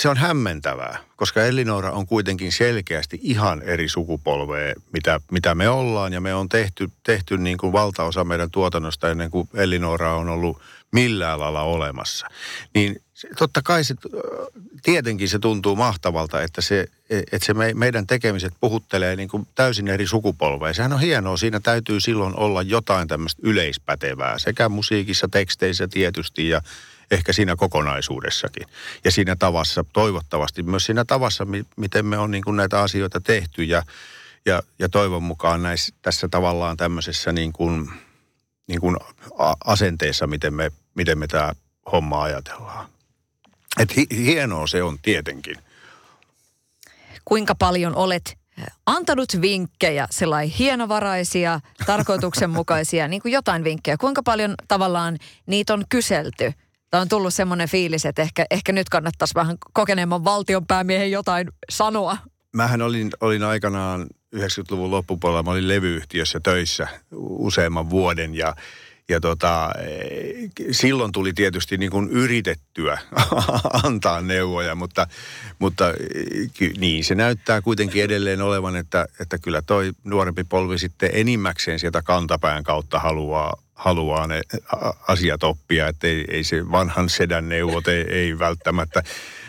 se 0.00 0.08
on 0.08 0.16
hämmentävää, 0.16 0.98
koska 1.16 1.44
Elinora 1.44 1.90
on 1.90 2.06
kuitenkin 2.06 2.52
selkeästi 2.52 3.20
ihan 3.22 3.62
eri 3.62 3.88
sukupolvea, 3.88 4.74
mitä, 4.92 5.20
mitä 5.30 5.54
me 5.54 5.68
ollaan. 5.68 6.12
Ja 6.12 6.20
me 6.20 6.34
on 6.34 6.48
tehty, 6.48 6.90
tehty 7.02 7.38
niin 7.38 7.58
kuin 7.58 7.72
valtaosa 7.72 8.24
meidän 8.24 8.50
tuotannosta 8.50 9.10
ennen 9.10 9.30
kuin 9.30 9.48
Elinora 9.54 10.16
on 10.16 10.28
ollut 10.28 10.60
millään 10.92 11.40
lailla 11.40 11.62
olemassa. 11.62 12.26
Niin 12.74 13.02
totta 13.38 13.62
kai 13.64 13.84
se, 13.84 13.94
tietenkin 14.82 15.28
se 15.28 15.38
tuntuu 15.38 15.76
mahtavalta, 15.76 16.42
että, 16.42 16.60
se, 16.60 16.86
että 17.10 17.46
se 17.46 17.54
me, 17.54 17.74
meidän 17.74 18.06
tekemiset 18.06 18.54
puhuttelee 18.60 19.16
niin 19.16 19.28
kuin 19.28 19.48
täysin 19.54 19.88
eri 19.88 20.06
sukupolveja. 20.06 20.74
Sehän 20.74 20.92
on 20.92 21.00
hienoa. 21.00 21.36
Siinä 21.36 21.60
täytyy 21.60 22.00
silloin 22.00 22.36
olla 22.36 22.62
jotain 22.62 23.08
tämmöistä 23.08 23.42
yleispätevää 23.44 24.38
sekä 24.38 24.68
musiikissa, 24.68 25.28
teksteissä 25.28 25.88
tietysti 25.88 26.48
ja 26.48 26.62
ehkä 27.10 27.32
siinä 27.32 27.56
kokonaisuudessakin. 27.56 28.66
Ja 29.04 29.12
siinä 29.12 29.36
tavassa, 29.36 29.84
toivottavasti 29.92 30.62
myös 30.62 30.86
siinä 30.86 31.04
tavassa, 31.04 31.46
miten 31.76 32.06
me 32.06 32.18
on 32.18 32.30
niin 32.30 32.44
kuin 32.44 32.56
näitä 32.56 32.80
asioita 32.80 33.20
tehty 33.20 33.64
ja, 33.64 33.82
ja, 34.46 34.62
ja 34.78 34.88
toivon 34.88 35.22
mukaan 35.22 35.62
näissä, 35.62 35.94
tässä 36.02 36.28
tavallaan 36.28 36.76
tämmöisessä 36.76 37.32
niin 37.32 37.52
kuin, 37.52 37.90
niin 38.66 38.80
kuin 38.80 38.96
asenteessa, 39.64 40.26
miten 40.26 40.54
me, 40.54 40.72
miten 40.94 41.18
me 41.18 41.26
tämä 41.26 41.52
homma 41.92 42.22
ajatellaan. 42.22 42.91
Et 43.80 43.96
hi, 43.96 44.06
hienoa 44.16 44.66
se 44.66 44.82
on 44.82 44.98
tietenkin. 45.02 45.56
Kuinka 47.24 47.54
paljon 47.54 47.96
olet 47.96 48.38
antanut 48.86 49.40
vinkkejä, 49.40 50.06
sellainen 50.10 50.54
hienovaraisia, 50.58 51.60
tarkoituksenmukaisia, 51.86 53.08
niin 53.08 53.22
kuin 53.22 53.32
jotain 53.32 53.64
vinkkejä. 53.64 53.96
Kuinka 53.96 54.22
paljon 54.22 54.54
tavallaan 54.68 55.18
niitä 55.46 55.74
on 55.74 55.84
kyselty? 55.88 56.52
Tai 56.90 57.00
on 57.00 57.08
tullut 57.08 57.34
semmoinen 57.34 57.68
fiilis, 57.68 58.06
että 58.06 58.22
ehkä, 58.22 58.46
ehkä 58.50 58.72
nyt 58.72 58.88
kannattaisi 58.88 59.34
vähän 59.34 59.56
kokeneemman 59.72 60.24
valtionpäämiehen 60.24 61.10
jotain 61.10 61.48
sanoa. 61.70 62.16
Mähän 62.52 62.82
olin, 62.82 63.10
olin 63.20 63.42
aikanaan 63.42 64.06
90-luvun 64.36 64.90
loppupuolella, 64.90 65.42
mä 65.42 65.50
olin 65.50 65.68
levyyhtiössä 65.68 66.40
töissä 66.40 66.88
useamman 67.20 67.90
vuoden 67.90 68.34
ja 68.34 68.56
ja 69.12 69.20
tota, 69.20 69.70
silloin 70.70 71.12
tuli 71.12 71.32
tietysti 71.32 71.78
niin 71.78 71.90
kuin 71.90 72.08
yritettyä 72.10 72.98
antaa 73.84 74.20
neuvoja, 74.20 74.74
mutta, 74.74 75.06
mutta 75.58 75.84
niin 76.78 77.04
se 77.04 77.14
näyttää 77.14 77.60
kuitenkin 77.60 78.04
edelleen 78.04 78.42
olevan, 78.42 78.76
että, 78.76 79.06
että 79.20 79.38
kyllä 79.38 79.62
toi 79.62 79.92
nuorempi 80.04 80.44
polvi 80.44 80.78
sitten 80.78 81.10
enimmäkseen 81.12 81.78
sieltä 81.78 82.02
kantapään 82.02 82.64
kautta 82.64 82.98
haluaa, 82.98 83.62
haluaa 83.74 84.26
ne 84.26 84.40
asiat 85.08 85.42
oppia, 85.42 85.88
että 85.88 86.06
ei, 86.06 86.24
ei 86.28 86.44
se 86.44 86.70
vanhan 86.70 87.08
sedän 87.08 87.48
neuvot 87.48 87.88
ei, 87.88 88.04
ei 88.08 88.38
välttämättä, 88.38 89.02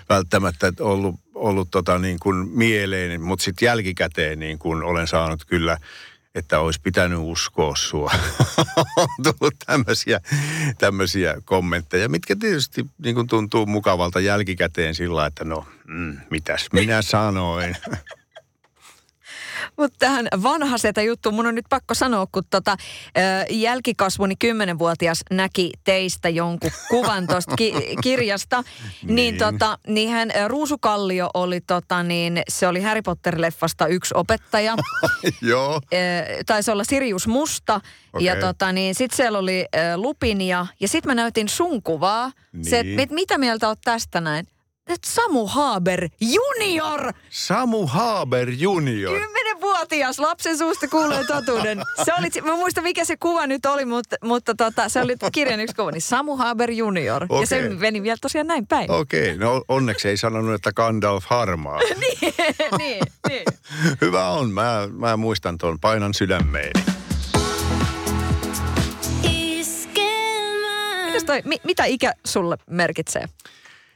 välttämättä 0.10 0.74
ollut, 0.80 1.16
ollut 1.36 1.72
tota 1.72 2.00
niin 2.00 2.20
kuin 2.20 2.48
mieleen, 2.50 3.22
mutta 3.22 3.44
sitten 3.44 3.66
jälkikäteen 3.66 4.40
niin 4.40 4.60
kuin 4.60 4.84
olen 4.84 5.08
saanut 5.08 5.46
kyllä– 5.46 5.78
että 6.36 6.60
olisi 6.60 6.82
pitänyt 6.84 7.20
uskoa 7.22 7.76
sua. 7.76 8.12
on 8.98 9.08
tullut 9.24 9.54
tämmöisiä, 9.66 10.22
tämmöisiä 10.78 11.36
kommentteja, 11.46 12.10
mitkä 12.10 12.36
tietysti 12.36 12.86
niin 13.04 13.16
kuin 13.16 13.28
tuntuu 13.28 13.66
mukavalta 13.66 14.20
jälkikäteen 14.20 14.96
sillä 14.96 15.26
että 15.26 15.44
no, 15.44 15.66
mm, 15.88 16.18
mitäs 16.30 16.68
minä 16.74 17.02
sanoin. 17.02 17.78
Mutta 19.78 19.98
tähän 20.00 20.28
vanha 20.44 20.78
setä 20.78 21.02
juttu, 21.02 21.32
mun 21.32 21.48
on 21.48 21.56
nyt 21.56 21.66
pakko 21.70 21.94
sanoa, 21.94 22.28
kun 22.32 22.44
tota, 22.50 22.78
jälkikasvuni 23.50 24.36
kymmenenvuotias 24.36 25.24
näki 25.32 25.72
teistä 25.84 26.30
jonkun 26.30 26.72
kuvan 26.90 27.28
tuosta 27.28 27.56
ki- 27.56 27.96
kirjasta, 28.04 28.64
niin, 29.04 29.16
niin, 29.16 29.38
tota, 29.38 29.78
niin 29.88 30.10
hän, 30.10 30.32
Ruusukallio 30.48 31.30
oli, 31.34 31.62
tota, 31.62 32.04
niin, 32.04 32.42
se 32.50 32.68
oli 32.68 32.82
Harry 32.82 33.02
Potter-leffasta 33.02 33.88
yksi 33.88 34.14
opettaja. 34.18 34.76
Joo. 35.42 35.82
Taisi 36.46 36.72
olla 36.72 36.84
Sirius 36.84 37.28
Musta. 37.28 37.82
Okay. 38.14 38.26
Ja 38.26 38.36
tota, 38.36 38.72
niin, 38.72 38.96
sitten 38.96 39.18
siellä 39.18 39.40
oli 39.40 39.66
Lupinia. 39.96 40.68
Ja 40.80 40.88
sitten 40.88 41.10
mä 41.10 41.16
näytin 41.16 41.50
sun 41.50 41.84
kuvaa. 41.84 42.32
Niin. 42.54 42.66
Se, 42.66 42.84
et, 42.98 43.12
mitä 43.12 43.38
mieltä 43.38 43.68
oot 43.68 43.80
tästä 43.84 44.22
näin? 44.22 44.48
Samu 45.06 45.48
Haber 45.48 46.10
junior. 46.22 47.14
Samu 47.30 47.88
Haber 47.88 48.50
junior. 48.50 49.20
Kymmenenvuotias 49.90 50.20
lapsen 50.20 50.58
suusta 50.58 50.88
kuulee 50.88 51.24
totuuden. 51.28 51.82
Se 52.06 52.14
oli, 52.20 52.28
mä 52.44 52.56
muistan 52.56 52.84
mikä 52.84 53.06
se 53.06 53.18
kuva 53.18 53.48
nyt 53.48 53.66
oli, 53.66 53.86
mutta, 53.86 54.16
mutta 54.24 54.56
tota, 54.56 54.90
se 54.90 55.02
oli 55.02 55.16
kirjan 55.32 55.60
yksi 55.60 55.76
kuva, 55.76 55.92
niin 55.92 56.02
Samu 56.02 56.36
Haber 56.36 56.72
junior. 56.72 57.24
Okay. 57.24 57.40
Ja 57.42 57.48
se 57.48 57.70
meni 57.70 58.04
vielä 58.04 58.18
tosiaan 58.22 58.48
näin 58.48 58.68
päin. 58.68 58.92
Okei, 58.92 59.24
okay. 59.24 59.38
no 59.38 59.64
onneksi 59.68 60.10
ei 60.10 60.18
sanonut, 60.18 60.56
että 60.56 60.72
Gandalf 60.74 61.26
harmaa. 61.28 61.80
niin, 62.00 62.34
niin, 62.78 63.04
niin. 63.30 63.44
Hyvä 64.02 64.30
on, 64.30 64.52
mä, 64.52 64.88
mä 64.92 65.18
muistan 65.18 65.58
tuon, 65.58 65.80
painan 65.80 66.14
sydämeeni. 66.14 66.84
Mitäs 71.06 71.24
toi, 71.24 71.42
mi, 71.46 71.58
mitä 71.64 71.86
ikä 71.86 72.14
sulle 72.26 72.58
merkitsee? 72.70 73.26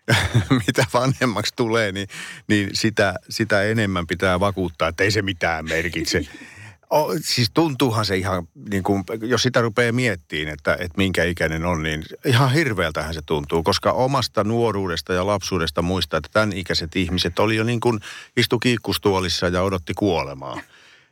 mitä 0.67 0.86
vanhemmaksi 0.93 1.54
tulee, 1.56 1.91
niin, 1.91 2.08
niin 2.48 2.70
sitä, 2.74 3.15
sitä 3.30 3.63
enemmän 3.63 4.08
pitää 4.08 4.39
vakuuttaa, 4.39 4.88
että 4.88 5.04
ei 5.04 5.12
se 5.12 5.22
mitään 5.22 5.65
merkitse. 5.65 6.22
O, 6.89 7.13
siis 7.22 7.52
tuntuuhan 7.54 8.06
se 8.06 8.17
ihan, 8.17 8.48
niin 8.72 8.84
kuin, 8.84 9.04
jos 9.22 9.43
sitä 9.43 9.62
rupeaa 9.62 9.91
miettimään, 9.91 10.54
että, 10.54 10.74
että 10.74 10.98
minkä 10.98 11.24
ikäinen 11.24 11.65
on, 11.65 11.84
niin 11.84 12.04
ihan 12.26 12.52
hirveältähän 12.52 13.13
se 13.13 13.22
tuntuu, 13.26 13.63
koska 13.63 13.91
omasta 13.91 14.43
nuoruudesta 14.43 15.13
ja 15.13 15.28
lapsuudesta 15.28 15.82
muistaa, 15.82 16.17
että 16.17 16.30
tämän 16.34 16.54
ikäiset 16.54 16.96
ihmiset 16.96 17.39
oli 17.39 17.56
jo 17.56 17.63
niin 17.63 17.80
kuin 17.80 18.00
istu 18.38 18.60
kiikkustuolissa 18.60 19.48
ja 19.48 19.62
odotti 19.62 19.93
kuolemaa. 19.93 20.60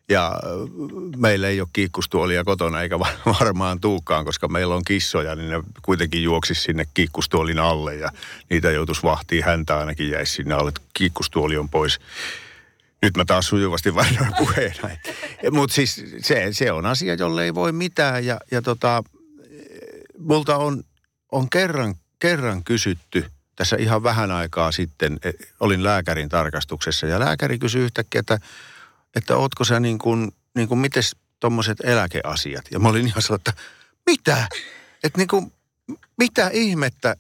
Ja 0.10 0.28
äh, 0.28 0.42
meillä 1.18 1.48
ei 1.48 1.62
ole 1.62 1.68
kiikkustuolia 1.74 2.44
kotona 2.44 2.82
eikä 2.82 3.00
varmaan 3.40 3.82
tuukaan, 3.82 4.26
koska 4.26 4.48
meillä 4.48 4.76
on 4.76 4.84
kissoja, 4.86 5.36
niin 5.36 5.50
ne 5.50 5.64
kuitenkin 5.82 6.24
juoksisi 6.24 6.62
sinne 6.62 6.88
kiikkustuolin 6.94 7.60
alle 7.60 7.96
ja 7.96 8.10
niitä 8.50 8.72
joutuisi 8.72 9.04
vahtiin. 9.04 9.44
Häntä 9.44 9.78
ainakin 9.78 10.10
jäisi 10.10 10.34
sinne 10.34 10.54
alle, 10.54 10.72
kiikkustuoli 10.94 11.58
on 11.58 11.70
pois. 11.70 12.00
Nyt 13.02 13.18
mä 13.18 13.26
taas 13.26 13.48
sujuvasti 13.48 13.96
vaihdoin 13.96 14.34
puheena. 14.38 14.90
Mutta 15.52 15.74
siis 15.76 16.04
se, 16.20 16.48
se 16.52 16.72
on 16.72 16.86
asia, 16.86 17.14
jolle 17.14 17.44
ei 17.44 17.56
voi 17.56 17.72
mitään. 17.72 18.26
Ja, 18.26 18.40
ja 18.52 18.62
tota, 18.62 19.04
multa 20.20 20.58
on, 20.58 20.84
on 21.32 21.50
kerran, 21.50 21.96
kerran 22.20 22.64
kysytty 22.64 23.26
tässä 23.56 23.76
ihan 23.80 24.04
vähän 24.04 24.32
aikaa 24.32 24.72
sitten, 24.72 25.20
e, 25.24 25.32
olin 25.60 25.84
lääkärin 25.84 26.30
tarkastuksessa 26.30 27.08
ja 27.08 27.20
lääkäri 27.20 27.60
kysyi 27.60 27.84
yhtäkkiä, 27.84 28.20
että 28.20 28.40
että 29.16 29.38
ootko 29.38 29.64
sä 29.64 29.80
niin 29.80 29.98
kuin, 29.98 30.32
niin 30.56 30.68
kuin 30.68 30.80
mites 30.80 31.16
tommoset 31.40 31.78
eläkeasiat? 31.84 32.66
Ja 32.72 32.80
mä 32.80 32.90
olin 32.90 33.08
ihan 33.08 33.22
sellainen, 33.22 33.44
että 33.50 33.64
mitä? 34.06 34.48
Että 35.04 35.18
niin 35.18 35.28
kuin, 35.28 35.54
mitä 36.18 36.50
ihmettä, 36.54 37.16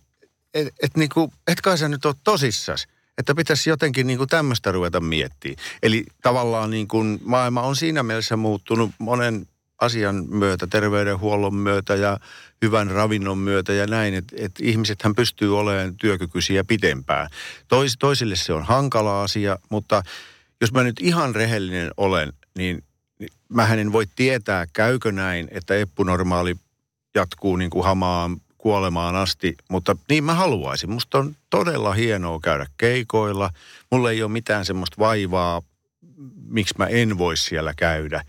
että 0.53 0.73
et 0.83 0.97
niin 0.97 1.09
kuin, 1.09 1.31
et 1.47 1.61
kai 1.61 1.77
sä 1.77 1.89
nyt 1.89 2.05
oot 2.05 2.17
tosissas. 2.23 2.87
Että 3.17 3.35
pitäisi 3.35 3.69
jotenkin 3.69 4.07
niin 4.07 4.17
kuin 4.17 4.29
tämmöistä 4.29 4.71
ruveta 4.71 4.99
miettimään. 4.99 5.65
Eli 5.83 6.05
tavallaan 6.21 6.69
niin 6.69 6.87
kuin 6.87 7.19
maailma 7.23 7.61
on 7.61 7.75
siinä 7.75 8.03
mielessä 8.03 8.37
muuttunut 8.37 8.91
monen 8.97 9.47
asian 9.81 10.25
myötä, 10.29 10.67
terveydenhuollon 10.67 11.55
myötä 11.55 11.95
ja 11.95 12.19
hyvän 12.61 12.91
ravinnon 12.91 13.37
myötä 13.37 13.73
ja 13.73 13.87
näin, 13.87 14.13
että 14.13 14.35
et 14.39 14.51
ihmisethän 14.61 15.15
pystyy 15.15 15.59
olemaan 15.59 15.95
työkykyisiä 15.95 16.63
pitempään. 16.63 17.29
Tois, 17.67 17.95
toisille 17.99 18.35
se 18.35 18.53
on 18.53 18.63
hankala 18.63 19.23
asia, 19.23 19.57
mutta 19.69 20.03
jos 20.61 20.71
mä 20.71 20.83
nyt 20.83 20.95
ihan 21.01 21.35
rehellinen 21.35 21.91
olen, 21.97 22.33
niin, 22.57 22.83
niin 23.19 23.29
mä 23.49 23.73
en 23.73 23.91
voi 23.91 24.05
tietää, 24.15 24.65
käykö 24.73 25.11
näin, 25.11 25.47
että 25.51 25.75
eppunormaali 25.75 26.55
jatkuu 27.15 27.55
niin 27.55 27.69
kuin 27.69 27.83
hamaan 27.83 28.37
kuolemaan 28.57 29.15
asti, 29.15 29.55
mutta 29.69 29.95
niin 30.09 30.23
mä 30.23 30.33
haluaisin. 30.33 30.91
Musta 30.91 31.17
on 31.17 31.35
todella 31.49 31.93
hienoa 31.93 32.39
käydä 32.43 32.65
keikoilla. 32.77 33.49
Mulla 33.91 34.11
ei 34.11 34.23
ole 34.23 34.31
mitään 34.31 34.65
semmoista 34.65 34.95
vaivaa, 34.99 35.61
miksi 36.47 36.75
mä 36.77 36.85
en 36.85 37.17
voi 37.17 37.37
siellä 37.37 37.73
käydä. 37.77 38.23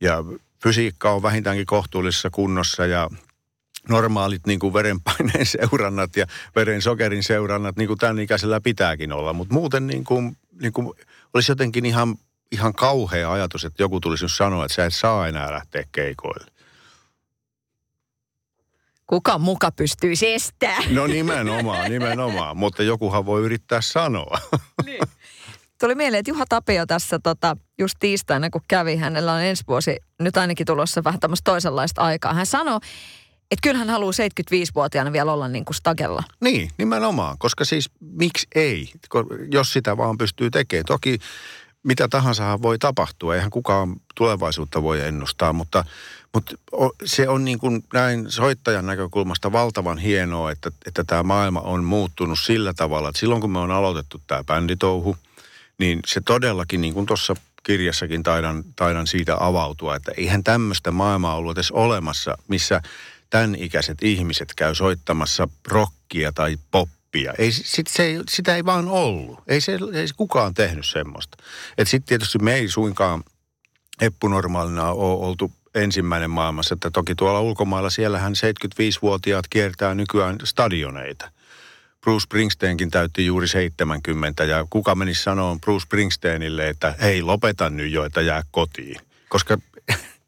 Ja 0.00 0.24
fysiikka 0.62 1.10
on 1.10 1.22
vähintäänkin 1.22 1.66
kohtuullisessa 1.66 2.30
kunnossa 2.30 2.86
ja 2.86 3.10
normaalit 3.88 4.46
niin 4.46 4.58
kuin 4.58 4.74
verenpaineen 4.74 5.46
seurannat 5.60 6.16
ja 6.16 6.26
veren 6.56 6.82
sokerin 6.82 7.22
seurannat, 7.22 7.76
niin 7.76 7.88
kuin 7.88 7.98
tämän 7.98 8.18
ikäisellä 8.18 8.60
pitääkin 8.60 9.12
olla. 9.12 9.32
Mutta 9.32 9.54
muuten 9.54 9.86
niin 9.86 10.04
kuin, 10.04 10.36
niin 10.60 10.72
kuin 10.72 10.92
olisi 11.34 11.52
jotenkin 11.52 11.86
ihan, 11.86 12.16
ihan 12.52 12.72
kauhea 12.72 13.32
ajatus, 13.32 13.64
että 13.64 13.82
joku 13.82 14.00
tulisi 14.00 14.24
nyt 14.24 14.32
sanoa, 14.32 14.64
että 14.64 14.74
sä 14.74 14.84
et 14.84 14.94
saa 14.94 15.28
enää 15.28 15.52
lähteä 15.52 15.84
keikoille. 15.92 16.46
Kuka 19.06 19.38
muka 19.38 19.70
pystyy 19.72 20.12
estämään? 20.34 20.94
No 20.94 21.06
nimenomaan, 21.06 21.90
nimenomaan. 21.90 22.56
Mutta 22.56 22.82
jokuhan 22.82 23.26
voi 23.26 23.42
yrittää 23.42 23.80
sanoa. 23.80 24.38
Niin. 24.84 25.00
Tuli 25.80 25.94
mieleen, 25.94 26.18
että 26.18 26.30
Juha 26.30 26.44
Tapio 26.48 26.86
tässä 26.86 27.18
tota, 27.18 27.56
just 27.78 27.94
tiistaina, 28.00 28.50
kun 28.50 28.60
kävi, 28.68 28.96
hänellä 28.96 29.32
on 29.32 29.40
ensi 29.40 29.64
vuosi 29.68 29.96
nyt 30.20 30.36
ainakin 30.36 30.66
tulossa 30.66 31.04
vähän 31.04 31.20
tämmöistä 31.20 31.50
toisenlaista 31.50 32.02
aikaa. 32.02 32.34
Hän 32.34 32.46
sanoi, 32.46 32.80
että 33.50 33.62
kyllähän 33.62 33.88
hän 33.88 33.92
haluaa 33.92 34.12
75-vuotiaana 34.12 35.12
vielä 35.12 35.32
olla 35.32 35.48
niin 35.48 35.64
kuin 35.64 35.74
stagella. 35.74 36.22
Niin, 36.40 36.70
nimenomaan. 36.78 37.38
Koska 37.38 37.64
siis 37.64 37.90
miksi 38.00 38.46
ei, 38.54 38.92
jos 39.50 39.72
sitä 39.72 39.96
vaan 39.96 40.18
pystyy 40.18 40.50
tekemään. 40.50 40.84
Toki 40.84 41.18
mitä 41.82 42.08
tahansa 42.08 42.62
voi 42.62 42.78
tapahtua. 42.78 43.34
Eihän 43.34 43.50
kukaan 43.50 43.96
tulevaisuutta 44.14 44.82
voi 44.82 45.00
ennustaa, 45.00 45.52
mutta, 45.52 45.84
mutta 46.34 46.54
se 47.04 47.28
on 47.28 47.44
niin 47.44 47.58
kuin 47.58 47.84
näin 47.92 48.30
soittajan 48.30 48.86
näkökulmasta 48.86 49.52
valtavan 49.52 49.98
hienoa, 49.98 50.50
että, 50.50 50.70
että 50.86 51.04
tämä 51.04 51.22
maailma 51.22 51.60
on 51.60 51.84
muuttunut 51.84 52.38
sillä 52.38 52.74
tavalla, 52.74 53.08
että 53.08 53.20
silloin 53.20 53.40
kun 53.40 53.52
me 53.52 53.58
on 53.58 53.70
aloitettu 53.70 54.20
tämä 54.26 54.44
bänditouhu, 54.44 55.16
niin 55.78 56.00
se 56.06 56.20
todellakin, 56.20 56.80
niin 56.80 56.94
kuin 56.94 57.06
tuossa 57.06 57.34
kirjassakin 57.62 58.22
taidan, 58.22 58.64
taidan 58.76 59.06
siitä 59.06 59.36
avautua, 59.40 59.96
että 59.96 60.12
eihän 60.16 60.44
tämmöistä 60.44 60.90
maailmaa 60.90 61.36
ollut 61.36 61.58
edes 61.58 61.70
olemassa, 61.70 62.38
missä 62.48 62.82
tämän 63.30 63.54
ikäiset 63.54 64.02
ihmiset 64.02 64.54
käy 64.56 64.74
soittamassa 64.74 65.48
rockia 65.68 66.32
tai 66.32 66.56
poppia. 66.70 67.34
Ei, 67.38 67.52
sit 67.52 67.86
se 67.86 68.20
sitä 68.28 68.56
ei 68.56 68.64
vaan 68.64 68.88
ollut. 68.88 69.40
Ei, 69.48 69.60
se, 69.60 69.72
ei 69.72 70.06
kukaan 70.16 70.54
tehnyt 70.54 70.86
semmoista. 70.86 71.36
Sitten 71.78 72.08
tietysti 72.08 72.38
me 72.38 72.54
ei 72.54 72.68
suinkaan 72.68 73.24
eppunormaalina 74.00 74.90
ole 74.90 75.26
oltu 75.26 75.52
ensimmäinen 75.74 76.30
maailmassa. 76.30 76.74
Että 76.74 76.90
toki 76.90 77.14
tuolla 77.14 77.40
ulkomailla 77.40 77.90
siellähän 77.90 78.32
75-vuotiaat 78.32 79.44
kiertää 79.50 79.94
nykyään 79.94 80.36
stadioneita. 80.44 81.30
Bruce 82.00 82.22
Springsteenkin 82.24 82.90
täytti 82.90 83.26
juuri 83.26 83.48
70 83.48 84.44
ja 84.44 84.66
kuka 84.70 84.94
menisi 84.94 85.22
sanoa 85.22 85.56
Bruce 85.60 85.82
Springsteenille, 85.82 86.68
että 86.68 86.94
hei 87.02 87.22
lopeta 87.22 87.70
nyt 87.70 87.92
jo, 87.92 88.04
että 88.04 88.20
jää 88.20 88.42
kotiin. 88.50 89.00
Koska 89.28 89.58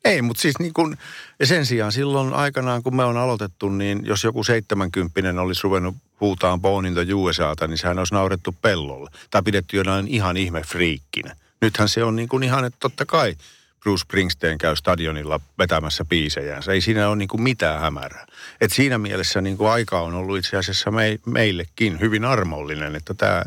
ei, 0.04 0.22
mutta 0.22 0.40
siis 0.40 0.58
niin 0.58 0.72
kun, 0.72 0.96
sen 1.44 1.66
sijaan 1.66 1.92
silloin 1.92 2.34
aikanaan, 2.34 2.82
kun 2.82 2.96
me 2.96 3.04
on 3.04 3.16
aloitettu, 3.16 3.68
niin 3.68 4.00
jos 4.04 4.24
joku 4.24 4.44
70 4.44 5.42
olisi 5.42 5.60
ruvennut 5.64 5.96
huutaan 6.20 6.60
Born 6.60 6.86
in 6.86 6.94
the 6.94 7.14
USAta, 7.14 7.66
niin 7.66 7.78
sehän 7.78 7.98
olisi 7.98 8.14
naurettu 8.14 8.54
pellolle. 8.62 9.10
Tai 9.30 9.42
pidetty 9.42 9.76
jonain 9.76 10.08
ihan 10.08 10.36
ihme 10.36 10.62
friikkinä. 10.62 11.36
Nythän 11.60 11.88
se 11.88 12.04
on 12.04 12.16
niin 12.16 12.28
kuin 12.28 12.42
ihan, 12.42 12.64
että 12.64 12.76
totta 12.80 13.06
kai 13.06 13.36
Bruce 13.82 14.00
Springsteen 14.00 14.58
käy 14.58 14.76
stadionilla 14.76 15.40
vetämässä 15.58 16.04
biisejään. 16.04 16.62
Ei 16.68 16.80
siinä 16.80 17.08
ole 17.08 17.16
niin 17.16 17.28
kuin 17.28 17.42
mitään 17.42 17.80
hämärää. 17.80 18.26
Et 18.60 18.72
siinä 18.72 18.98
mielessä 18.98 19.40
niin 19.40 19.56
kuin 19.56 19.70
aika 19.70 20.00
on 20.00 20.14
ollut 20.14 20.38
itse 20.38 20.56
asiassa 20.56 20.90
me, 20.90 21.18
meillekin 21.26 22.00
hyvin 22.00 22.24
armollinen, 22.24 22.96
että 22.96 23.14
tämä, 23.14 23.42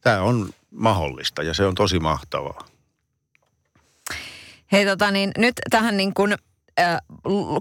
tämä 0.00 0.22
on 0.22 0.50
mahdollista 0.70 1.42
ja 1.42 1.54
se 1.54 1.66
on 1.66 1.74
tosi 1.74 1.98
mahtavaa. 1.98 2.69
Hei 4.72 4.86
tota 4.86 5.10
niin, 5.10 5.30
nyt 5.38 5.54
tähän 5.70 5.96
niin 5.96 6.14
kuin, 6.14 6.34
äh, 6.80 6.98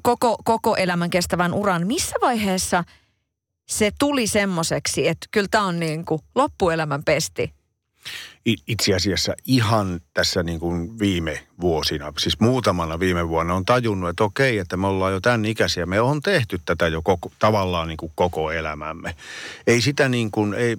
koko, 0.01 0.37
koko 0.43 0.75
elämän 0.75 1.09
kestävän 1.09 1.53
uran, 1.53 1.87
missä 1.87 2.15
vaiheessa 2.21 2.83
se 3.65 3.91
tuli 3.99 4.27
semmoiseksi, 4.27 5.07
että 5.07 5.27
kyllä 5.31 5.47
tämä 5.51 5.63
on 5.63 5.79
niin 5.79 6.05
kuin 6.05 6.21
loppuelämän 6.35 7.03
pesti? 7.03 7.53
Itse 8.45 8.95
asiassa 8.95 9.33
ihan 9.45 10.01
tässä 10.13 10.43
niin 10.43 10.59
kuin 10.59 10.99
viime 10.99 11.47
vuosina, 11.61 12.13
siis 12.17 12.39
muutamana 12.39 12.99
viime 12.99 13.29
vuonna 13.29 13.55
on 13.55 13.65
tajunnut, 13.65 14.09
että 14.09 14.23
okei, 14.23 14.57
että 14.57 14.77
me 14.77 14.87
ollaan 14.87 15.13
jo 15.13 15.19
tämän 15.19 15.45
ikäisiä. 15.45 15.85
Me 15.85 16.01
on 16.01 16.21
tehty 16.21 16.61
tätä 16.65 16.87
jo 16.87 17.01
koko, 17.01 17.31
tavallaan 17.39 17.87
niin 17.87 17.97
kuin 17.97 18.11
koko 18.15 18.51
elämämme. 18.51 19.15
Ei 19.67 19.81
sitä 19.81 20.09
niin 20.09 20.31
kuin, 20.31 20.53
ei, 20.53 20.77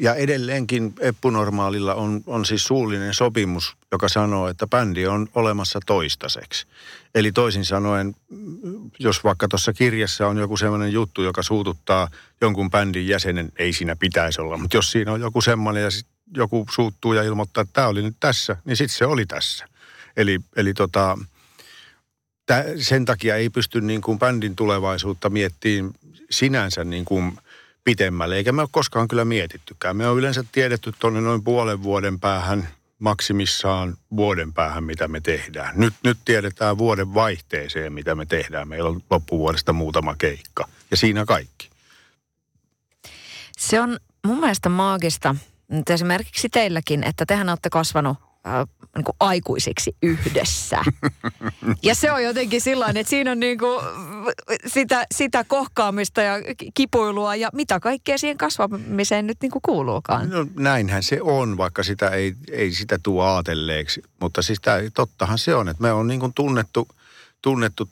ja 0.00 0.14
edelleenkin 0.14 0.94
Eppunormaalilla 1.00 1.94
on, 1.94 2.20
on 2.26 2.46
siis 2.46 2.64
suullinen 2.64 3.14
sopimus, 3.14 3.76
joka 3.92 4.08
sanoo, 4.08 4.48
että 4.48 4.66
bändi 4.66 5.06
on 5.06 5.28
olemassa 5.34 5.80
toistaiseksi. 5.86 6.66
Eli 7.14 7.32
toisin 7.32 7.64
sanoen, 7.64 8.16
jos 8.98 9.24
vaikka 9.24 9.48
tuossa 9.48 9.72
kirjassa 9.72 10.26
on 10.26 10.36
joku 10.36 10.56
sellainen 10.56 10.92
juttu, 10.92 11.22
joka 11.22 11.42
suututtaa 11.42 12.08
jonkun 12.40 12.70
bändin 12.70 13.08
jäsenen, 13.08 13.52
ei 13.56 13.72
siinä 13.72 13.96
pitäisi 13.96 14.40
olla, 14.40 14.56
mutta 14.56 14.76
jos 14.76 14.90
siinä 14.90 15.12
on 15.12 15.20
joku 15.20 15.40
semmoinen 15.40 15.82
ja 15.82 15.90
joku 16.36 16.66
suuttuu 16.70 17.12
ja 17.12 17.22
ilmoittaa, 17.22 17.62
että 17.62 17.72
tämä 17.72 17.88
oli 17.88 18.02
nyt 18.02 18.16
tässä, 18.20 18.56
niin 18.64 18.76
sitten 18.76 18.98
se 18.98 19.06
oli 19.06 19.26
tässä. 19.26 19.68
Eli, 20.16 20.40
eli 20.56 20.74
tota, 20.74 21.18
tä, 22.46 22.64
sen 22.76 23.04
takia 23.04 23.36
ei 23.36 23.50
pysty 23.50 23.80
niin 23.80 24.00
kuin 24.00 24.18
bändin 24.18 24.56
tulevaisuutta 24.56 25.30
miettimään 25.30 25.94
sinänsä 26.30 26.84
niin 26.84 27.04
kuin 27.04 27.38
pitemmälle, 27.84 28.36
eikä 28.36 28.52
me 28.52 28.62
ole 28.62 28.68
koskaan 28.72 29.08
kyllä 29.08 29.24
mietittykään. 29.24 29.96
Me 29.96 30.08
on 30.08 30.18
yleensä 30.18 30.44
tiedetty 30.52 30.92
tuonne 30.98 31.20
noin 31.20 31.44
puolen 31.44 31.82
vuoden 31.82 32.20
päähän, 32.20 32.68
maksimissaan 32.98 33.96
vuoden 34.16 34.52
päähän, 34.52 34.84
mitä 34.84 35.08
me 35.08 35.20
tehdään. 35.20 35.74
Nyt, 35.76 35.94
nyt 36.04 36.18
tiedetään 36.24 36.78
vuoden 36.78 37.14
vaihteeseen, 37.14 37.92
mitä 37.92 38.14
me 38.14 38.26
tehdään. 38.26 38.68
Meillä 38.68 38.88
on 38.88 39.02
loppuvuodesta 39.10 39.72
muutama 39.72 40.14
keikka 40.16 40.68
ja 40.90 40.96
siinä 40.96 41.24
kaikki. 41.24 41.70
Se 43.58 43.80
on 43.80 43.98
mun 44.26 44.40
mielestä 44.40 44.68
maagista, 44.68 45.36
nyt 45.68 45.90
esimerkiksi 45.90 46.48
teilläkin, 46.48 47.04
että 47.04 47.26
tehän 47.26 47.48
olette 47.48 47.70
kasvanut 47.70 48.18
niin 48.96 49.04
kuin 49.04 49.16
aikuisiksi 49.20 49.96
yhdessä. 50.02 50.78
Ja 51.82 51.94
se 51.94 52.12
on 52.12 52.24
jotenkin 52.24 52.60
sillä 52.60 52.86
että 52.86 53.10
siinä 53.10 53.30
on 53.30 53.40
niin 53.40 53.58
kuin 53.58 53.84
sitä, 54.66 55.06
sitä 55.14 55.44
kohkaamista 55.44 56.22
ja 56.22 56.34
kipuilua 56.74 57.36
ja 57.36 57.50
mitä 57.52 57.80
kaikkea 57.80 58.18
siihen 58.18 58.38
kasvamiseen 58.38 59.26
nyt 59.26 59.38
niin 59.42 59.50
kuin 59.50 59.62
kuuluukaan. 59.62 60.30
No, 60.30 60.46
näinhän 60.56 61.02
se 61.02 61.18
on, 61.22 61.56
vaikka 61.56 61.82
sitä 61.82 62.08
ei, 62.08 62.34
ei 62.50 62.72
sitä 62.72 62.98
tuo 63.02 63.22
aatelleeksi. 63.22 64.02
Mutta 64.20 64.42
siis 64.42 64.60
tämä, 64.60 64.78
tottahan 64.94 65.38
se 65.38 65.54
on, 65.54 65.68
että 65.68 65.82
me 65.82 65.92
on 65.92 66.08
niin 66.08 66.20
kuin 66.20 66.32
tunnettu, 66.34 66.88
tunnettu 67.42 67.88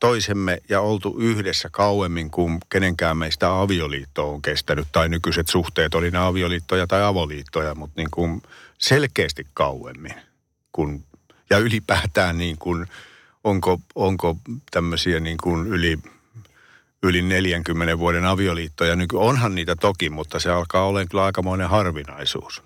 toisemme 0.00 0.58
ja 0.68 0.80
oltu 0.80 1.16
yhdessä 1.18 1.68
kauemmin 1.72 2.30
kuin 2.30 2.58
kenenkään 2.68 3.16
meistä 3.16 3.60
avioliitto 3.60 4.30
on 4.30 4.42
kestänyt. 4.42 4.88
Tai 4.92 5.08
nykyiset 5.08 5.48
suhteet 5.48 5.94
oli 5.94 6.10
ne 6.10 6.18
avioliittoja 6.18 6.86
tai 6.86 7.02
avoliittoja, 7.02 7.74
mutta 7.74 7.94
niin 8.00 8.10
kuin 8.10 8.42
selkeästi 8.78 9.46
kauemmin. 9.54 10.14
Kun, 10.72 11.04
ja 11.50 11.58
ylipäätään 11.58 12.38
niin 12.38 12.58
kuin, 12.58 12.86
onko, 13.44 13.80
onko 13.94 14.36
tämmöisiä 14.70 15.20
niin 15.20 15.38
kuin 15.42 15.66
yli, 15.66 15.98
yli 17.02 17.22
40 17.22 17.98
vuoden 17.98 18.24
avioliittoja. 18.24 18.96
Nyky, 18.96 19.16
onhan 19.16 19.54
niitä 19.54 19.76
toki, 19.76 20.10
mutta 20.10 20.40
se 20.40 20.50
alkaa 20.50 20.86
olemaan 20.86 21.08
kyllä 21.08 21.24
aikamoinen 21.24 21.68
harvinaisuus. 21.68 22.62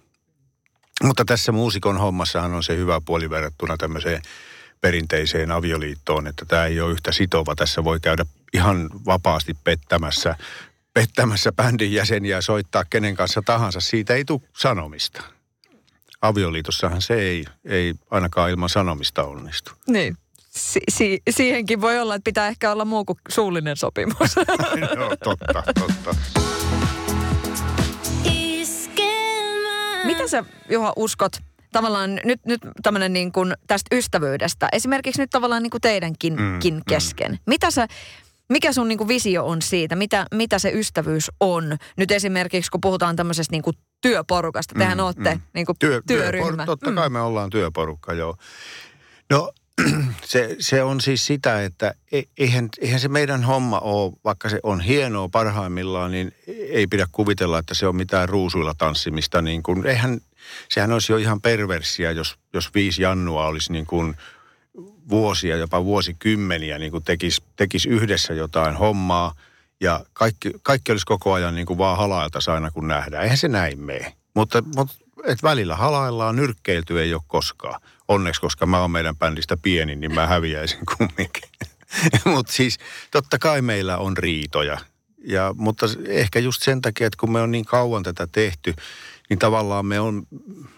Mutta 1.02 1.24
tässä 1.24 1.52
muusikon 1.52 1.98
hommassahan 1.98 2.54
on 2.54 2.64
se 2.64 2.76
hyvä 2.76 3.00
puoli 3.04 3.30
verrattuna 3.30 3.76
tämmöiseen 3.76 4.22
perinteiseen 4.80 5.50
avioliittoon, 5.50 6.26
että 6.26 6.44
tämä 6.44 6.66
ei 6.66 6.80
ole 6.80 6.92
yhtä 6.92 7.12
sitova. 7.12 7.54
Tässä 7.54 7.84
voi 7.84 8.00
käydä 8.00 8.24
ihan 8.52 8.90
vapaasti 9.06 9.56
pettämässä, 9.64 10.36
pettämässä 10.94 11.52
bändin 11.52 11.92
jäseniä 11.92 12.36
ja 12.36 12.42
soittaa 12.42 12.84
kenen 12.90 13.14
kanssa 13.14 13.42
tahansa. 13.46 13.80
Siitä 13.80 14.14
ei 14.14 14.24
tule 14.24 14.40
sanomista. 14.56 15.22
Avioliitossahan 16.22 17.02
se 17.02 17.14
ei, 17.14 17.44
ei 17.64 17.94
ainakaan 18.10 18.50
ilman 18.50 18.68
sanomista 18.68 19.24
onnistu. 19.24 19.72
Niin. 19.86 20.16
Si- 20.50 20.80
si- 20.88 21.22
siihenkin 21.30 21.80
voi 21.80 22.00
olla, 22.00 22.14
että 22.14 22.24
pitää 22.24 22.48
ehkä 22.48 22.72
olla 22.72 22.84
muu 22.84 23.04
kuin 23.04 23.18
suullinen 23.28 23.76
sopimus. 23.76 24.36
no, 24.96 25.16
totta, 25.24 25.62
totta. 25.80 26.14
Mitä 30.04 30.28
sä, 30.28 30.44
Juha, 30.70 30.92
uskot 30.96 31.32
tavallaan 31.72 32.20
nyt, 32.24 32.40
nyt 32.46 32.60
tämmöinen 32.82 33.12
niin 33.12 33.32
kuin 33.32 33.54
tästä 33.66 33.96
ystävyydestä, 33.96 34.68
esimerkiksi 34.72 35.20
nyt 35.22 35.30
tavallaan 35.30 35.62
niin 35.62 35.70
kuin 35.70 35.80
teidänkin 35.80 36.36
mm. 36.36 36.82
kesken. 36.88 37.32
Mm. 37.32 37.38
Mitä 37.46 37.70
sä, 37.70 37.86
mikä 38.52 38.72
sun 38.72 38.88
niin 38.88 38.98
kuin 38.98 39.08
visio 39.08 39.46
on 39.46 39.62
siitä, 39.62 39.96
mitä, 39.96 40.26
mitä 40.34 40.58
se 40.58 40.70
ystävyys 40.74 41.30
on? 41.40 41.76
Nyt 41.96 42.10
esimerkiksi 42.10 42.70
kun 42.70 42.80
puhutaan 42.80 43.16
tämmöisestä 43.16 43.52
niin 43.52 43.62
kuin 43.62 43.76
työporukasta, 44.00 44.74
tehän 44.78 44.98
mm, 44.98 45.04
olette 45.04 45.34
mm. 45.34 45.40
niin 45.54 45.66
kuin 45.66 45.76
Työ, 45.78 46.02
työryhmä. 46.06 46.62
Työpor- 46.62 46.66
totta 46.66 46.92
kai 46.92 47.08
mm. 47.08 47.12
me 47.12 47.20
ollaan 47.20 47.50
työporukka, 47.50 48.12
joo. 48.12 48.36
No 49.30 49.52
se, 50.24 50.56
se 50.58 50.82
on 50.82 51.00
siis 51.00 51.26
sitä, 51.26 51.64
että 51.64 51.94
e, 52.12 52.22
eihän, 52.38 52.68
eihän 52.80 53.00
se 53.00 53.08
meidän 53.08 53.42
homma 53.44 53.78
ole, 53.78 54.12
vaikka 54.24 54.48
se 54.48 54.60
on 54.62 54.80
hienoa 54.80 55.28
parhaimmillaan, 55.28 56.10
niin 56.10 56.34
ei 56.68 56.86
pidä 56.86 57.06
kuvitella, 57.12 57.58
että 57.58 57.74
se 57.74 57.86
on 57.86 57.96
mitään 57.96 58.28
ruusuilla 58.28 58.74
tanssimista. 58.78 59.42
Niin 59.42 59.62
kuin, 59.62 59.86
eihän, 59.86 60.20
sehän 60.68 60.92
olisi 60.92 61.12
jo 61.12 61.16
ihan 61.16 61.40
perversia, 61.40 62.12
jos, 62.12 62.36
jos 62.52 62.74
viisi 62.74 63.02
jannua 63.02 63.46
olisi 63.46 63.72
niin 63.72 63.86
kuin 63.86 64.16
vuosia, 65.08 65.56
jopa 65.56 65.84
vuosikymmeniä 65.84 66.78
niin 66.78 66.92
kuin 66.92 67.04
tekisi, 67.04 67.42
tekisi 67.56 67.88
yhdessä 67.88 68.34
jotain 68.34 68.76
hommaa 68.76 69.34
ja 69.80 70.04
kaikki, 70.12 70.50
kaikki 70.62 70.92
olisi 70.92 71.06
koko 71.06 71.32
ajan 71.32 71.54
niin 71.54 71.66
kuin 71.66 71.78
vaan 71.78 71.98
halailta 71.98 72.52
aina 72.52 72.70
kun 72.70 72.88
nähdään. 72.88 73.22
Eihän 73.22 73.38
se 73.38 73.48
näin 73.48 73.80
mene. 73.80 74.12
Mutta, 74.34 74.62
mutta 74.76 74.94
et 75.24 75.42
välillä 75.42 75.76
halaillaan, 75.76 76.36
nyrkkeilty 76.36 77.00
ei 77.00 77.14
ole 77.14 77.22
koskaan. 77.26 77.80
Onneksi, 78.08 78.40
koska 78.40 78.66
mä 78.66 78.80
oon 78.80 78.90
meidän 78.90 79.16
bändistä 79.16 79.56
pieni, 79.56 79.96
niin 79.96 80.14
mä 80.14 80.26
häviäisin 80.26 80.80
kumminkin. 80.96 81.48
mutta 82.24 82.52
siis 82.52 82.78
totta 83.10 83.38
kai 83.38 83.62
meillä 83.62 83.98
on 83.98 84.16
riitoja. 84.16 84.78
Ja, 85.24 85.54
mutta 85.56 85.86
ehkä 86.06 86.38
just 86.38 86.62
sen 86.62 86.82
takia, 86.82 87.06
että 87.06 87.16
kun 87.20 87.32
me 87.32 87.40
on 87.40 87.50
niin 87.50 87.64
kauan 87.64 88.02
tätä 88.02 88.28
tehty, 88.32 88.74
niin 89.30 89.38
tavallaan 89.38 89.86
me 89.86 90.00
on, 90.00 90.26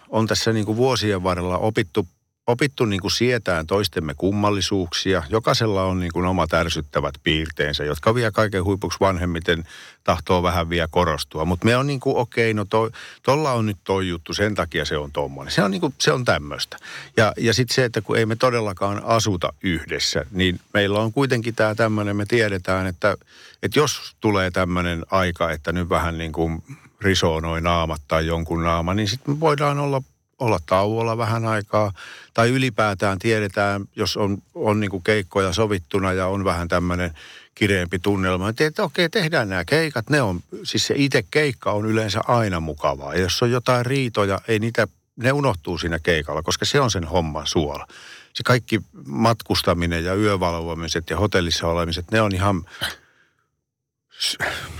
on 0.08 0.26
tässä 0.26 0.52
niin 0.52 0.66
kuin 0.66 0.76
vuosien 0.76 1.22
varrella 1.22 1.58
opittu 1.58 2.08
opittu 2.46 2.84
niin 2.84 3.00
kuin 3.00 3.10
sietään 3.10 3.66
toistemme 3.66 4.14
kummallisuuksia. 4.14 5.22
Jokaisella 5.28 5.84
on 5.84 6.00
niin 6.00 6.12
kuin 6.12 6.26
omat 6.26 6.54
ärsyttävät 6.54 7.14
piirteensä, 7.22 7.84
jotka 7.84 8.14
vielä 8.14 8.30
kaiken 8.30 8.64
huipuksi 8.64 9.00
vanhemmiten 9.00 9.64
tahtoo 10.04 10.42
vähän 10.42 10.68
vielä 10.68 10.88
korostua. 10.90 11.44
Mutta 11.44 11.64
me 11.64 11.76
on 11.76 11.86
niin 11.86 12.00
kuin, 12.00 12.16
okei, 12.16 12.50
okay, 12.50 12.66
no 12.82 12.90
tuolla 13.22 13.52
on 13.52 13.66
nyt 13.66 13.78
toi 13.84 14.08
juttu, 14.08 14.34
sen 14.34 14.54
takia 14.54 14.84
se 14.84 14.96
on 14.96 15.12
tommonen. 15.12 15.52
Se 15.52 15.62
on, 15.62 15.70
niin 15.70 15.80
kuin, 15.80 15.94
se 16.00 16.12
on 16.12 16.24
tämmöistä. 16.24 16.76
Ja, 17.16 17.32
ja 17.36 17.54
sitten 17.54 17.74
se, 17.74 17.84
että 17.84 18.00
kun 18.00 18.16
ei 18.16 18.26
me 18.26 18.36
todellakaan 18.36 19.04
asuta 19.04 19.52
yhdessä, 19.62 20.24
niin 20.30 20.60
meillä 20.74 20.98
on 20.98 21.12
kuitenkin 21.12 21.54
tämä 21.54 21.74
tämmöinen, 21.74 22.16
me 22.16 22.26
tiedetään, 22.26 22.86
että, 22.86 23.16
että 23.62 23.78
jos 23.78 24.16
tulee 24.20 24.50
tämmöinen 24.50 25.04
aika, 25.10 25.50
että 25.50 25.72
nyt 25.72 25.88
vähän 25.88 26.18
niin 26.18 26.32
kuin 26.32 26.62
risoo 27.00 27.40
noin 27.40 27.64
naamat 27.64 28.02
tai 28.08 28.26
jonkun 28.26 28.64
naama, 28.64 28.94
niin 28.94 29.08
sitten 29.08 29.34
me 29.34 29.40
voidaan 29.40 29.78
olla 29.78 30.02
olla 30.44 30.58
tauolla 30.66 31.18
vähän 31.18 31.46
aikaa. 31.46 31.92
Tai 32.34 32.50
ylipäätään 32.50 33.18
tiedetään, 33.18 33.84
jos 33.96 34.16
on, 34.16 34.38
on 34.54 34.80
niin 34.80 35.02
keikkoja 35.04 35.52
sovittuna 35.52 36.12
ja 36.12 36.26
on 36.26 36.44
vähän 36.44 36.68
tämmöinen 36.68 37.14
kireempi 37.54 37.98
tunnelma, 37.98 38.50
niin 38.50 38.66
että 38.66 38.82
okei, 38.82 39.08
tehdään 39.08 39.48
nämä 39.48 39.64
keikat. 39.64 40.10
Ne 40.10 40.22
on, 40.22 40.40
siis 40.62 40.86
se 40.86 40.94
itse 40.96 41.24
keikka 41.30 41.72
on 41.72 41.86
yleensä 41.86 42.20
aina 42.28 42.60
mukavaa. 42.60 43.14
Ja 43.14 43.20
jos 43.20 43.42
on 43.42 43.50
jotain 43.50 43.86
riitoja, 43.86 44.40
ei 44.48 44.58
niitä, 44.58 44.88
ne 45.16 45.32
unohtuu 45.32 45.78
siinä 45.78 45.98
keikalla, 45.98 46.42
koska 46.42 46.64
se 46.64 46.80
on 46.80 46.90
sen 46.90 47.04
homman 47.04 47.46
suola. 47.46 47.86
Se 48.34 48.42
kaikki 48.42 48.80
matkustaminen 49.06 50.04
ja 50.04 50.14
yövalvomiset 50.14 51.10
ja 51.10 51.16
hotellissa 51.16 51.66
olemiset, 51.66 52.10
ne 52.10 52.20
on 52.20 52.34
ihan 52.34 52.64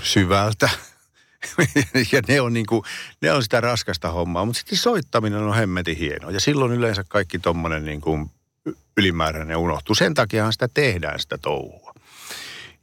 syvältä 0.03 0.69
ja 2.11 2.21
ne 2.27 2.41
on, 2.41 2.53
niin 2.53 2.65
kuin, 2.65 2.83
ne 3.21 3.31
on 3.31 3.43
sitä 3.43 3.61
raskasta 3.61 4.11
hommaa, 4.11 4.45
mutta 4.45 4.59
sitten 4.59 4.77
soittaminen 4.77 5.39
on 5.39 5.55
hemmetin 5.55 5.97
hienoa. 5.97 6.31
Ja 6.31 6.39
silloin 6.39 6.71
yleensä 6.71 7.03
kaikki 7.07 7.39
tuommoinen 7.39 7.85
niin 7.85 8.01
ylimääräinen 8.97 9.57
unohtuu. 9.57 9.95
Sen 9.95 10.13
takiahan 10.13 10.53
sitä 10.53 10.69
tehdään 10.73 11.19
sitä 11.19 11.37
touhua. 11.37 11.93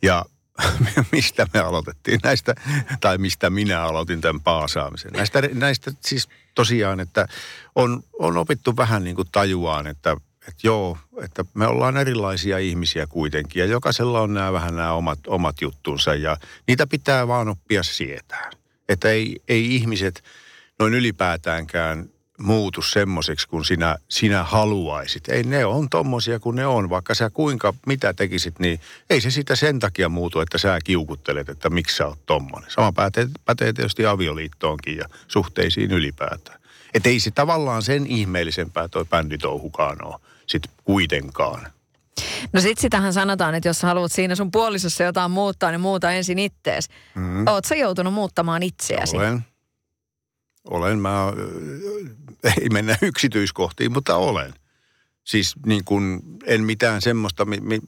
Ja 0.02 0.24
mistä 1.12 1.46
me 1.54 1.60
aloitettiin 1.60 2.20
näistä, 2.22 2.54
tai 3.00 3.18
mistä 3.18 3.50
minä 3.50 3.82
aloitin 3.82 4.20
tämän 4.20 4.40
paasaamisen. 4.40 5.12
Näistä, 5.12 5.42
näistä 5.54 5.92
siis 6.00 6.28
tosiaan, 6.54 7.00
että 7.00 7.28
on, 7.74 8.02
on 8.18 8.36
opittu 8.36 8.76
vähän 8.76 9.04
niin 9.04 9.16
kuin 9.16 9.28
tajuaan, 9.32 9.86
että, 9.86 10.16
että 10.48 10.66
joo, 10.66 10.98
että 11.22 11.44
me 11.54 11.66
ollaan 11.66 11.96
erilaisia 11.96 12.58
ihmisiä 12.58 13.06
kuitenkin 13.06 13.60
ja 13.60 13.66
jokaisella 13.66 14.20
on 14.20 14.34
nämä 14.34 14.52
vähän 14.52 14.76
nämä 14.76 14.92
omat, 14.92 15.18
omat 15.26 15.60
juttunsa 15.60 16.14
ja 16.14 16.36
niitä 16.66 16.86
pitää 16.86 17.28
vaan 17.28 17.48
oppia 17.48 17.82
sietään. 17.82 18.52
Että 18.88 19.10
ei, 19.10 19.42
ei 19.48 19.74
ihmiset 19.74 20.22
noin 20.78 20.94
ylipäätäänkään 20.94 22.08
muutu 22.38 22.82
semmoiseksi 22.82 23.48
kuin 23.48 23.64
sinä, 23.64 23.96
sinä 24.08 24.42
haluaisit. 24.42 25.28
Ei 25.28 25.42
ne 25.42 25.64
on 25.64 25.90
tommosia 25.90 26.40
kuin 26.40 26.56
ne 26.56 26.66
on, 26.66 26.90
vaikka 26.90 27.14
sä 27.14 27.30
kuinka 27.30 27.74
mitä 27.86 28.14
tekisit, 28.14 28.58
niin 28.58 28.80
ei 29.10 29.20
se 29.20 29.30
sitä 29.30 29.56
sen 29.56 29.78
takia 29.78 30.08
muutu, 30.08 30.40
että 30.40 30.58
sä 30.58 30.78
kiukuttelet, 30.84 31.48
että 31.48 31.70
miksi 31.70 31.96
sä 31.96 32.06
oot 32.06 32.26
tommonen. 32.26 32.70
Sama 32.70 32.92
pätee, 32.92 33.28
pätee 33.44 33.72
tietysti 33.72 34.06
avioliittoonkin 34.06 34.96
ja 34.96 35.08
suhteisiin 35.28 35.90
ylipäätään. 35.90 36.60
Että 36.94 37.08
ei 37.08 37.20
se 37.20 37.30
tavallaan 37.30 37.82
sen 37.82 38.06
ihmeellisempää 38.06 38.88
toi 38.88 39.04
bänditouhukaan 39.04 40.04
ole 40.04 40.20
sit 40.52 40.62
kuitenkaan. 40.84 41.66
No 42.52 42.60
sit 42.60 42.78
sitähän 42.78 43.12
sanotaan, 43.12 43.54
että 43.54 43.68
jos 43.68 43.82
haluat 43.82 44.12
siinä 44.12 44.34
sun 44.34 44.50
puolisossa 44.50 45.04
jotain 45.04 45.30
muuttaa, 45.30 45.70
niin 45.70 45.80
muuta 45.80 46.12
ensin 46.12 46.38
ittees. 46.38 46.88
Mm. 47.14 47.46
Oot 47.46 47.64
sä 47.64 47.74
joutunut 47.74 48.14
muuttamaan 48.14 48.62
itseäsi? 48.62 49.16
Olen. 49.16 49.44
olen 50.70 50.98
mä, 50.98 51.32
ei 52.60 52.68
mennä 52.68 52.96
yksityiskohtiin, 53.02 53.92
mutta 53.92 54.16
olen. 54.16 54.54
Siis 55.24 55.54
niin 55.66 55.84
kuin, 55.84 56.20
en 56.46 56.64
mitään 56.64 57.02
semmoista, 57.02 57.44
mi, 57.44 57.60
mi, 57.60 57.80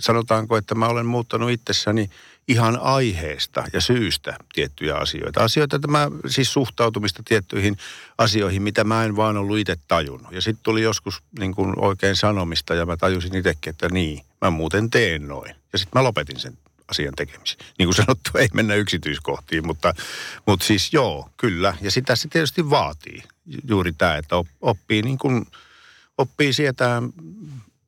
sanotaanko, 0.00 0.56
että 0.56 0.74
mä 0.74 0.86
olen 0.86 1.06
muuttanut 1.06 1.50
itsessäni 1.50 2.10
ihan 2.48 2.78
aiheesta 2.80 3.64
ja 3.72 3.80
syystä 3.80 4.36
tiettyjä 4.52 4.96
asioita. 4.96 5.44
Asioita, 5.44 5.76
että 5.76 5.88
mä 5.88 6.10
siis 6.26 6.52
suhtautumista 6.52 7.22
tiettyihin 7.24 7.76
asioihin, 8.18 8.62
mitä 8.62 8.84
mä 8.84 9.04
en 9.04 9.16
vaan 9.16 9.36
ollut 9.36 9.58
itse 9.58 9.76
tajunnut. 9.88 10.32
Ja 10.32 10.42
sitten 10.42 10.62
tuli 10.62 10.82
joskus 10.82 11.22
niin 11.38 11.54
kuin 11.54 11.74
oikein 11.76 12.16
sanomista 12.16 12.74
ja 12.74 12.86
mä 12.86 12.96
tajusin 12.96 13.34
itsekin, 13.34 13.70
että 13.70 13.88
niin, 13.88 14.22
mä 14.40 14.50
muuten 14.50 14.90
teen 14.90 15.28
noin. 15.28 15.54
Ja 15.72 15.78
sitten 15.78 16.00
mä 16.00 16.04
lopetin 16.04 16.40
sen 16.40 16.58
asian 16.88 17.14
tekemisen. 17.16 17.58
Niin 17.78 17.86
kuin 17.86 17.94
sanottu, 17.94 18.30
ei 18.38 18.48
mennä 18.54 18.74
yksityiskohtiin, 18.74 19.66
mutta, 19.66 19.94
mutta 20.46 20.66
siis 20.66 20.92
joo, 20.92 21.30
kyllä. 21.36 21.76
Ja 21.80 21.90
sitä 21.90 22.16
se 22.16 22.28
tietysti 22.28 22.70
vaatii. 22.70 23.22
Juuri 23.68 23.92
tämä, 23.92 24.16
että 24.16 24.36
oppii 24.60 25.02
niin 25.02 25.18
kuin, 25.18 25.46
oppii 26.18 26.52
sietää 26.52 27.02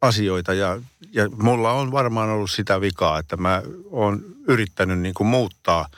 asioita 0.00 0.54
ja, 0.54 0.80
ja 1.12 1.28
mulla 1.28 1.72
on 1.72 1.92
varmaan 1.92 2.30
ollut 2.30 2.50
sitä 2.50 2.80
vikaa, 2.80 3.18
että 3.18 3.36
mä 3.36 3.62
oon 3.90 4.33
yrittänyt 4.48 4.98
niin 4.98 5.14
kuin 5.14 5.26
muuttaa 5.26 5.88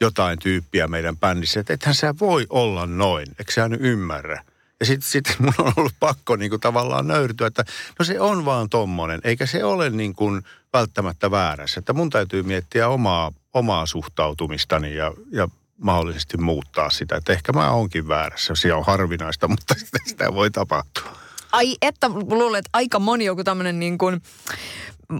jotain 0.00 0.38
tyyppiä 0.38 0.88
meidän 0.88 1.16
bändissä, 1.16 1.60
että 1.60 1.72
ethän 1.72 1.94
sä 1.94 2.14
voi 2.20 2.46
olla 2.50 2.86
noin, 2.86 3.26
eikö 3.38 3.52
sä 3.52 3.68
nyt 3.68 3.80
ymmärrä? 3.80 4.44
Ja 4.80 4.86
sitten 4.86 5.10
sit 5.10 5.36
mun 5.38 5.54
on 5.58 5.72
ollut 5.76 5.94
pakko 6.00 6.36
niin 6.36 6.50
kuin 6.50 6.60
tavallaan 6.60 7.08
nöyrtyä, 7.08 7.46
että 7.46 7.64
no 7.98 8.04
se 8.04 8.20
on 8.20 8.44
vaan 8.44 8.68
tommonen, 8.68 9.20
eikä 9.24 9.46
se 9.46 9.64
ole 9.64 9.90
niin 9.90 10.14
kuin 10.14 10.42
välttämättä 10.72 11.30
väärässä. 11.30 11.78
Että 11.78 11.92
mun 11.92 12.10
täytyy 12.10 12.42
miettiä 12.42 12.88
omaa, 12.88 13.32
omaa 13.54 13.86
suhtautumistani 13.86 14.94
ja, 14.94 15.12
ja 15.30 15.48
mahdollisesti 15.78 16.36
muuttaa 16.36 16.90
sitä. 16.90 17.16
Että 17.16 17.32
ehkä 17.32 17.52
mä 17.52 17.70
oonkin 17.70 18.08
väärässä, 18.08 18.54
se 18.54 18.74
on 18.74 18.84
harvinaista, 18.84 19.48
mutta 19.52 19.74
sitä 20.06 20.34
voi 20.34 20.50
tapahtua. 20.50 21.16
Ai 21.52 21.76
että 21.82 22.08
luulen, 22.08 22.58
että 22.58 22.70
aika 22.72 22.98
moni 22.98 23.24
joku 23.24 23.44
tämmöinen 23.44 23.78
niin 23.78 23.98
kuin 23.98 24.22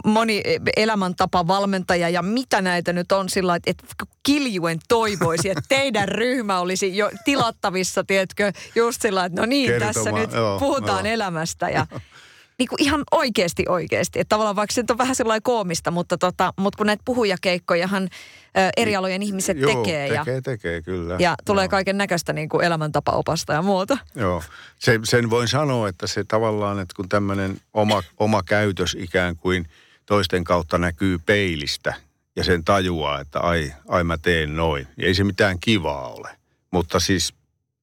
moni 0.04 0.42
elämäntapa 0.76 1.46
valmentaja 1.46 2.08
ja 2.08 2.22
mitä 2.22 2.62
näitä 2.62 2.92
nyt 2.92 3.12
on 3.12 3.28
sillä 3.28 3.56
että, 3.56 3.70
että 3.70 3.86
kiljuen 4.22 4.78
toivoisi, 4.88 5.50
että 5.50 5.62
teidän 5.68 6.08
ryhmä 6.22 6.60
olisi 6.60 6.96
jo 6.96 7.10
tilattavissa, 7.24 8.04
tiedätkö, 8.04 8.52
just 8.74 9.02
sillä 9.02 9.24
että 9.24 9.40
no 9.40 9.46
niin, 9.46 9.70
Kertoma, 9.70 9.92
tässä 9.92 10.12
nyt 10.12 10.32
joo, 10.32 10.58
puhutaan 10.58 11.06
joo. 11.06 11.14
elämästä 11.14 11.68
ja 11.68 11.86
niin 12.58 12.68
kuin 12.68 12.82
ihan 12.82 13.02
oikeasti 13.10 13.64
oikeasti. 13.68 14.20
Että 14.20 14.28
tavallaan 14.28 14.56
vaikka 14.56 14.74
se 14.74 14.84
on 14.90 14.98
vähän 14.98 15.16
sellainen 15.16 15.42
koomista, 15.42 15.90
mutta, 15.90 16.18
tota, 16.18 16.54
mutta 16.56 16.76
kun 16.76 16.86
näitä 16.86 17.02
puhujakeikkojahan 17.04 18.02
ö, 18.02 18.70
eri 18.76 18.96
alojen 18.96 19.22
ihmiset 19.22 19.58
Joo, 19.58 19.74
tekee, 19.74 20.08
ja, 20.08 20.24
tekee, 20.24 20.40
tekee, 20.40 20.82
kyllä. 20.82 21.16
ja 21.18 21.34
tulee 21.44 21.68
kaiken 21.68 21.98
näköistä 21.98 22.32
niin 22.32 22.48
kuin 22.48 22.64
elämäntapaopasta 22.64 23.52
ja 23.52 23.62
muuta. 23.62 23.98
Joo, 24.14 24.42
se, 24.78 25.00
sen 25.04 25.30
voin 25.30 25.48
sanoa, 25.48 25.88
että 25.88 26.06
se 26.06 26.24
tavallaan, 26.24 26.78
että 26.78 26.94
kun 26.96 27.08
tämmöinen 27.08 27.56
oma, 27.74 28.02
oma 28.18 28.42
käytös 28.42 28.96
ikään 29.00 29.36
kuin 29.36 29.68
toisten 30.06 30.44
kautta 30.44 30.78
näkyy 30.78 31.18
peilistä 31.18 31.94
ja 32.36 32.44
sen 32.44 32.64
tajuaa, 32.64 33.20
että 33.20 33.40
ai, 33.40 33.72
ai 33.88 34.04
mä 34.04 34.18
teen 34.18 34.56
noin. 34.56 34.88
Ja 34.96 35.06
ei 35.06 35.14
se 35.14 35.24
mitään 35.24 35.58
kivaa 35.60 36.08
ole. 36.08 36.38
Mutta 36.70 37.00
siis 37.00 37.34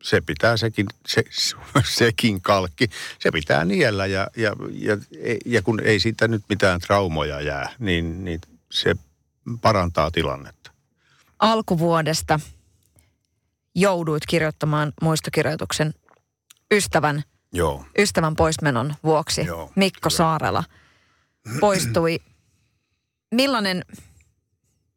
se 0.03 0.21
pitää 0.21 0.57
sekin, 0.57 0.85
se, 1.07 1.23
sekin 1.83 2.41
kalkki, 2.41 2.89
se 3.19 3.31
pitää 3.31 3.65
niellä 3.65 4.05
ja, 4.05 4.27
ja, 4.37 4.55
ja, 4.71 4.97
ja 5.45 5.61
kun 5.61 5.79
ei 5.79 5.99
siitä 5.99 6.27
nyt 6.27 6.43
mitään 6.49 6.79
traumoja 6.79 7.41
jää, 7.41 7.69
niin, 7.79 8.25
niin 8.25 8.41
se 8.71 8.95
parantaa 9.61 10.11
tilannetta. 10.11 10.71
Alkuvuodesta 11.39 12.39
jouduit 13.75 14.25
kirjoittamaan 14.25 14.93
muistokirjoituksen 15.01 15.93
ystävän, 16.73 17.23
Joo. 17.53 17.85
ystävän 17.97 18.35
poismenon 18.35 18.95
vuoksi. 19.03 19.45
Joo, 19.45 19.71
Mikko 19.75 20.09
kyllä. 20.09 20.17
Saarela 20.17 20.63
poistui. 21.59 22.19
Millainen, 23.35 23.85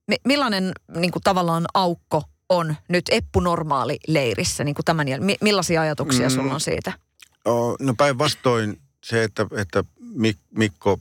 mi, 0.08 0.16
millainen 0.24 0.72
niin 0.94 1.10
kuin 1.10 1.22
tavallaan 1.22 1.64
aukko 1.74 2.22
on 2.48 2.76
nyt 2.88 3.04
Eppu 3.10 3.40
Normaali 3.40 3.98
leirissä 4.08 4.64
niin 4.64 4.74
kuin 4.74 4.84
tämän 4.84 5.06
jäl- 5.08 5.24
mi, 5.24 5.36
Millaisia 5.40 5.80
ajatuksia 5.80 6.28
mm. 6.28 6.34
sulla 6.34 6.54
on 6.54 6.60
siitä? 6.60 6.92
No 7.80 7.94
päinvastoin 7.96 8.80
se, 9.04 9.24
että, 9.24 9.46
että 9.56 9.84
Mik- 10.00 10.46
Mikko 10.56 10.98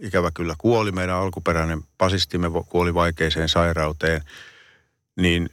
ikävä 0.00 0.30
kyllä 0.30 0.54
kuoli, 0.58 0.92
meidän 0.92 1.16
alkuperäinen 1.16 1.82
pasistimme 1.98 2.48
kuoli 2.68 2.94
vaikeiseen 2.94 3.48
sairauteen, 3.48 4.22
niin 5.16 5.50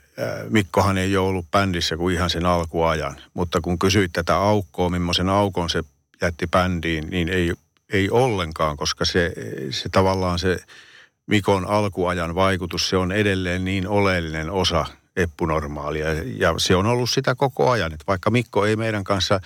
Mikkohan 0.49 0.97
ei 0.97 1.17
ole 1.17 1.27
ollut 1.27 1.51
bändissä 1.51 1.97
kuin 1.97 2.15
ihan 2.15 2.29
sen 2.29 2.45
alkuajan. 2.45 3.21
Mutta 3.33 3.61
kun 3.61 3.79
kysyit 3.79 4.13
tätä 4.13 4.37
aukkoa, 4.37 4.89
millaisen 4.89 5.29
aukon 5.29 5.69
se 5.69 5.83
jätti 6.21 6.47
bändiin, 6.47 7.09
niin 7.09 7.29
ei, 7.29 7.53
ei 7.91 8.09
ollenkaan, 8.09 8.77
koska 8.77 9.05
se, 9.05 9.33
se 9.69 9.89
tavallaan 9.89 10.39
se 10.39 10.57
Mikon 11.27 11.67
alkuajan 11.67 12.35
vaikutus, 12.35 12.89
se 12.89 12.97
on 12.97 13.11
edelleen 13.11 13.65
niin 13.65 13.87
oleellinen 13.87 14.51
osa 14.51 14.85
eppunormaalia. 15.15 16.13
Ja 16.13 16.53
se 16.57 16.75
on 16.75 16.85
ollut 16.85 17.09
sitä 17.09 17.35
koko 17.35 17.69
ajan. 17.69 17.93
Että 17.93 18.03
vaikka 18.07 18.29
Mikko 18.29 18.65
ei 18.65 18.75
meidän 18.75 19.03
kanssa 19.03 19.39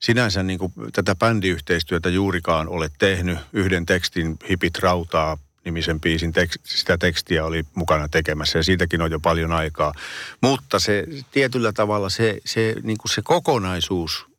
sinänsä 0.00 0.42
niin 0.42 0.58
kuin 0.58 0.72
tätä 0.92 1.14
bändiyhteistyötä 1.14 2.08
juurikaan 2.08 2.68
ole 2.68 2.90
tehnyt, 2.98 3.38
yhden 3.52 3.86
tekstin 3.86 4.36
Hipit 4.50 4.78
rautaa 4.78 5.38
nimisen 5.64 6.00
biisin 6.00 6.32
tekst, 6.32 6.58
sitä 6.64 6.98
tekstiä 6.98 7.44
oli 7.44 7.64
mukana 7.74 8.08
tekemässä 8.08 8.58
ja 8.58 8.62
siitäkin 8.62 9.02
on 9.02 9.10
jo 9.10 9.20
paljon 9.20 9.52
aikaa. 9.52 9.92
Mutta 10.40 10.78
se 10.78 11.04
tietyllä 11.30 11.72
tavalla 11.72 12.08
se, 12.10 12.38
se, 12.44 12.74
niin 12.82 12.98
kuin 12.98 13.10
se 13.10 13.22
kokonaisuus, 13.22 14.29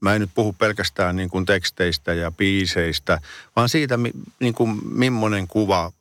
mä 0.00 0.14
en 0.14 0.20
nyt 0.20 0.30
puhu 0.34 0.52
pelkästään 0.52 1.16
niin 1.16 1.30
kuin 1.30 1.46
teksteistä 1.46 2.14
ja 2.14 2.30
biiseistä, 2.30 3.20
vaan 3.56 3.68
siitä, 3.68 3.98
niin 4.40 4.54
kuin 4.54 4.80
millainen 4.84 5.48
kuva 5.48 5.92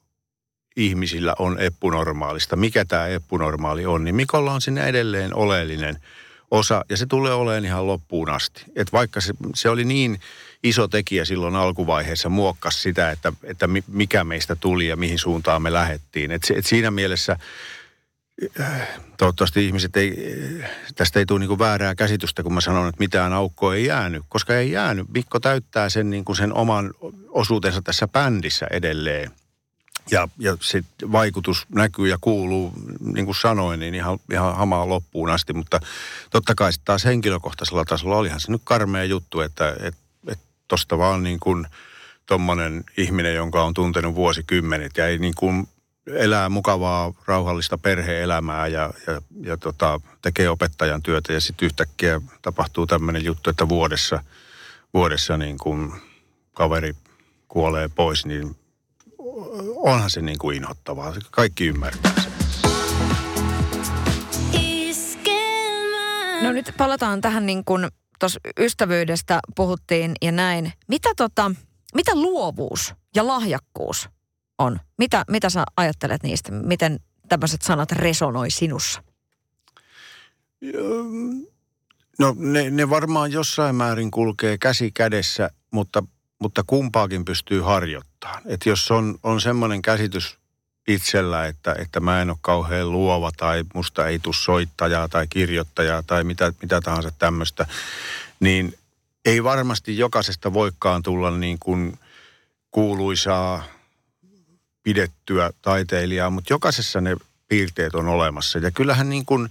ihmisillä 0.76 1.36
on 1.40 1.60
eppunormaalista, 1.60 2.56
mikä 2.56 2.86
tämä 2.86 3.08
eppunormaali 3.08 3.86
on, 3.86 4.04
niin 4.04 4.16
Mikolla 4.16 4.54
on 4.54 4.62
sinne 4.62 4.84
edelleen 4.84 5.36
oleellinen 5.36 6.00
osa, 6.52 6.86
ja 6.90 6.98
se 6.98 7.06
tulee 7.06 7.34
olemaan 7.34 7.66
ihan 7.66 7.88
loppuun 7.88 8.30
asti. 8.30 8.64
Et 8.76 8.94
vaikka 8.94 9.22
se, 9.22 9.34
se 9.56 9.70
oli 9.70 9.86
niin 9.86 10.20
iso 10.64 10.88
tekijä 10.88 11.26
silloin 11.26 11.56
alkuvaiheessa, 11.56 12.30
muokkas 12.30 12.82
sitä, 12.82 13.12
että, 13.12 13.34
että 13.44 13.68
mi- 13.68 13.84
mikä 13.88 14.24
meistä 14.24 14.56
tuli 14.56 14.88
ja 14.88 14.96
mihin 14.96 15.20
suuntaan 15.20 15.62
me 15.62 15.74
lähdettiin. 15.74 16.32
Et, 16.32 16.42
et 16.56 16.66
siinä 16.66 16.92
mielessä 16.92 17.38
toivottavasti 19.18 19.66
ihmiset 19.66 19.98
ei, 19.98 20.36
tästä 20.96 21.20
ei 21.20 21.26
tule 21.26 21.40
niinku 21.40 21.60
väärää 21.60 21.96
käsitystä, 21.96 22.44
kun 22.44 22.54
mä 22.54 22.62
sanon, 22.62 22.90
että 22.90 23.00
mitään 23.00 23.34
aukkoa 23.34 23.76
ei 23.76 23.86
jäänyt, 23.86 24.24
koska 24.30 24.56
ei 24.56 24.72
jäänyt. 24.72 25.08
Mikko 25.14 25.40
täyttää 25.40 25.90
sen, 25.90 26.10
niinku 26.10 26.36
sen 26.36 26.54
oman 26.54 26.94
osuutensa 27.30 27.82
tässä 27.82 28.08
bändissä 28.08 28.68
edelleen. 28.72 29.32
Ja, 30.12 30.28
ja 30.40 30.58
se 30.62 30.84
vaikutus 31.12 31.66
näkyy 31.76 32.08
ja 32.08 32.18
kuuluu, 32.22 32.74
niin 33.14 33.26
kuin 33.26 33.36
sanoin, 33.36 33.80
niin 33.80 33.96
ihan, 33.96 34.20
ihan 34.32 34.56
hamaa 34.56 34.90
loppuun 34.90 35.30
asti. 35.30 35.54
Mutta 35.54 35.80
totta 36.30 36.56
kai 36.56 36.72
taas 36.86 37.06
henkilökohtaisella 37.06 37.86
tasolla 37.86 38.18
olihan 38.18 38.40
se 38.40 38.52
nyt 38.52 38.62
karmea 38.64 39.04
juttu, 39.04 39.42
että 39.42 39.76
et, 39.80 39.96
et 40.28 40.40
tosta 40.68 40.98
vaan 40.98 41.24
niin 41.24 41.40
kuin 41.40 41.68
tommonen 42.26 42.84
ihminen, 42.98 43.36
jonka 43.36 43.64
on 43.64 43.74
tuntenut 43.74 44.16
vuosikymmenet 44.16 44.98
ja 44.98 45.08
ei 45.08 45.18
niin 45.18 45.34
kuin 45.38 45.68
elää 46.08 46.50
mukavaa, 46.50 47.14
rauhallista 47.26 47.78
perhe-elämää 47.78 48.68
ja, 48.68 48.94
ja, 49.08 49.22
ja 49.42 49.58
tota, 49.58 50.00
tekee 50.22 50.50
opettajan 50.50 51.04
työtä 51.04 51.34
ja 51.34 51.42
sitten 51.42 51.66
yhtäkkiä 51.66 52.22
tapahtuu 52.42 52.88
tämmöinen 52.88 53.24
juttu, 53.24 53.50
että 53.50 53.70
vuodessa, 53.70 54.24
vuodessa 54.94 55.38
niin 55.38 55.58
kuin 55.58 55.92
kaveri 56.54 56.96
kuolee 57.48 57.90
pois, 57.96 58.26
niin 58.26 58.56
onhan 59.76 60.10
se 60.10 60.22
niin 60.22 60.38
kuin 60.38 60.58
inhottavaa. 60.58 61.14
Kaikki 61.32 61.66
ymmärtää 61.66 62.14
sen. 62.22 62.30
No 66.44 66.52
nyt 66.52 66.74
palataan 66.78 67.22
tähän 67.22 67.46
niin 67.46 67.66
kuin 67.66 67.88
tuossa 68.20 68.40
ystävyydestä 68.60 69.40
puhuttiin 69.56 70.12
ja 70.22 70.32
näin. 70.32 70.74
Mitä, 70.88 71.10
tota, 71.18 71.52
mitä 71.96 72.16
luovuus 72.16 72.94
ja 73.16 73.28
lahjakkuus 73.28 74.10
on? 74.60 74.80
Mitä, 74.98 75.26
mitä 75.30 75.50
sä 75.50 75.64
ajattelet 75.78 76.24
niistä? 76.24 76.52
Miten 76.52 77.00
tämmöiset 77.30 77.62
sanat 77.62 77.92
resonoi 77.92 78.52
sinussa? 78.52 79.04
No 82.20 82.36
ne, 82.38 82.70
ne 82.70 82.90
varmaan 82.90 83.32
jossain 83.32 83.76
määrin 83.76 84.12
kulkee 84.12 84.58
käsi 84.58 84.92
kädessä, 84.92 85.50
mutta, 85.72 86.04
mutta 86.40 86.64
kumpaakin 86.68 87.26
pystyy 87.26 87.62
harjoittamaan. 87.62 88.42
Että 88.46 88.70
jos 88.70 88.92
on, 88.92 89.20
on 89.24 89.42
semmoinen 89.42 89.82
käsitys 89.82 90.38
itsellä, 90.88 91.46
että, 91.46 91.76
että 91.80 92.00
mä 92.00 92.22
en 92.22 92.30
ole 92.30 92.38
kauhean 92.42 92.92
luova 92.92 93.32
tai 93.38 93.64
musta 93.74 94.08
ei 94.08 94.20
tule 94.20 94.36
soittajaa 94.36 95.08
tai 95.08 95.28
kirjoittajaa 95.28 96.04
tai 96.04 96.24
mitä, 96.24 96.54
mitä 96.62 96.82
tahansa 96.82 97.12
tämmöistä, 97.20 97.66
niin 98.40 98.78
ei 99.26 99.44
varmasti 99.44 99.98
jokaisesta 99.98 100.54
voikaan 100.54 101.04
tulla 101.04 101.32
niin 101.32 101.58
kuin 101.60 102.00
kuuluisaa 102.72 103.64
pidettyä 104.90 105.50
taiteilijaa, 105.62 106.30
mutta 106.30 106.54
jokaisessa 106.54 107.02
ne 107.02 107.16
piirteet 107.48 107.96
on 107.96 108.08
olemassa. 108.08 108.60
Ja 108.60 108.72
kyllähän 108.72 109.10
niin 109.10 109.26
kuin 109.26 109.50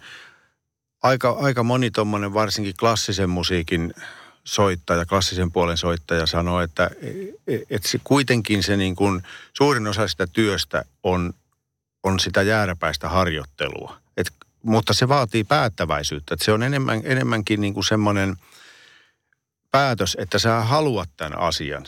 aika, 1.03 1.37
aika 1.41 1.63
moni 1.63 1.91
tuommoinen 1.91 2.35
varsinkin 2.35 2.75
klassisen 2.81 3.31
musiikin 3.31 3.95
soittaja, 4.45 5.07
klassisen 5.07 5.53
puolen 5.53 5.77
soittaja 5.77 6.27
sanoo, 6.27 6.61
että, 6.61 6.91
että 7.71 7.89
se 7.89 8.01
kuitenkin 8.05 8.63
se 8.63 8.77
niin 8.77 8.97
kuin, 8.97 9.23
suurin 9.53 9.87
osa 9.87 10.09
sitä 10.09 10.27
työstä 10.27 10.85
on, 11.03 11.33
on 12.03 12.21
sitä 12.21 12.43
jääräpäistä 12.43 13.09
harjoittelua. 13.09 13.97
Et, 14.17 14.27
mutta 14.63 14.93
se 14.93 15.09
vaatii 15.09 15.45
päättäväisyyttä. 15.45 16.35
Että 16.35 16.45
se 16.45 16.53
on 16.53 16.63
enemmän, 16.63 17.01
enemmänkin 17.05 17.61
niin 17.61 17.75
kuin 17.75 17.85
semmoinen 17.85 18.37
päätös, 19.71 20.17
että 20.21 20.39
sä 20.39 20.61
haluat 20.61 21.11
tämän 21.17 21.39
asian. 21.39 21.87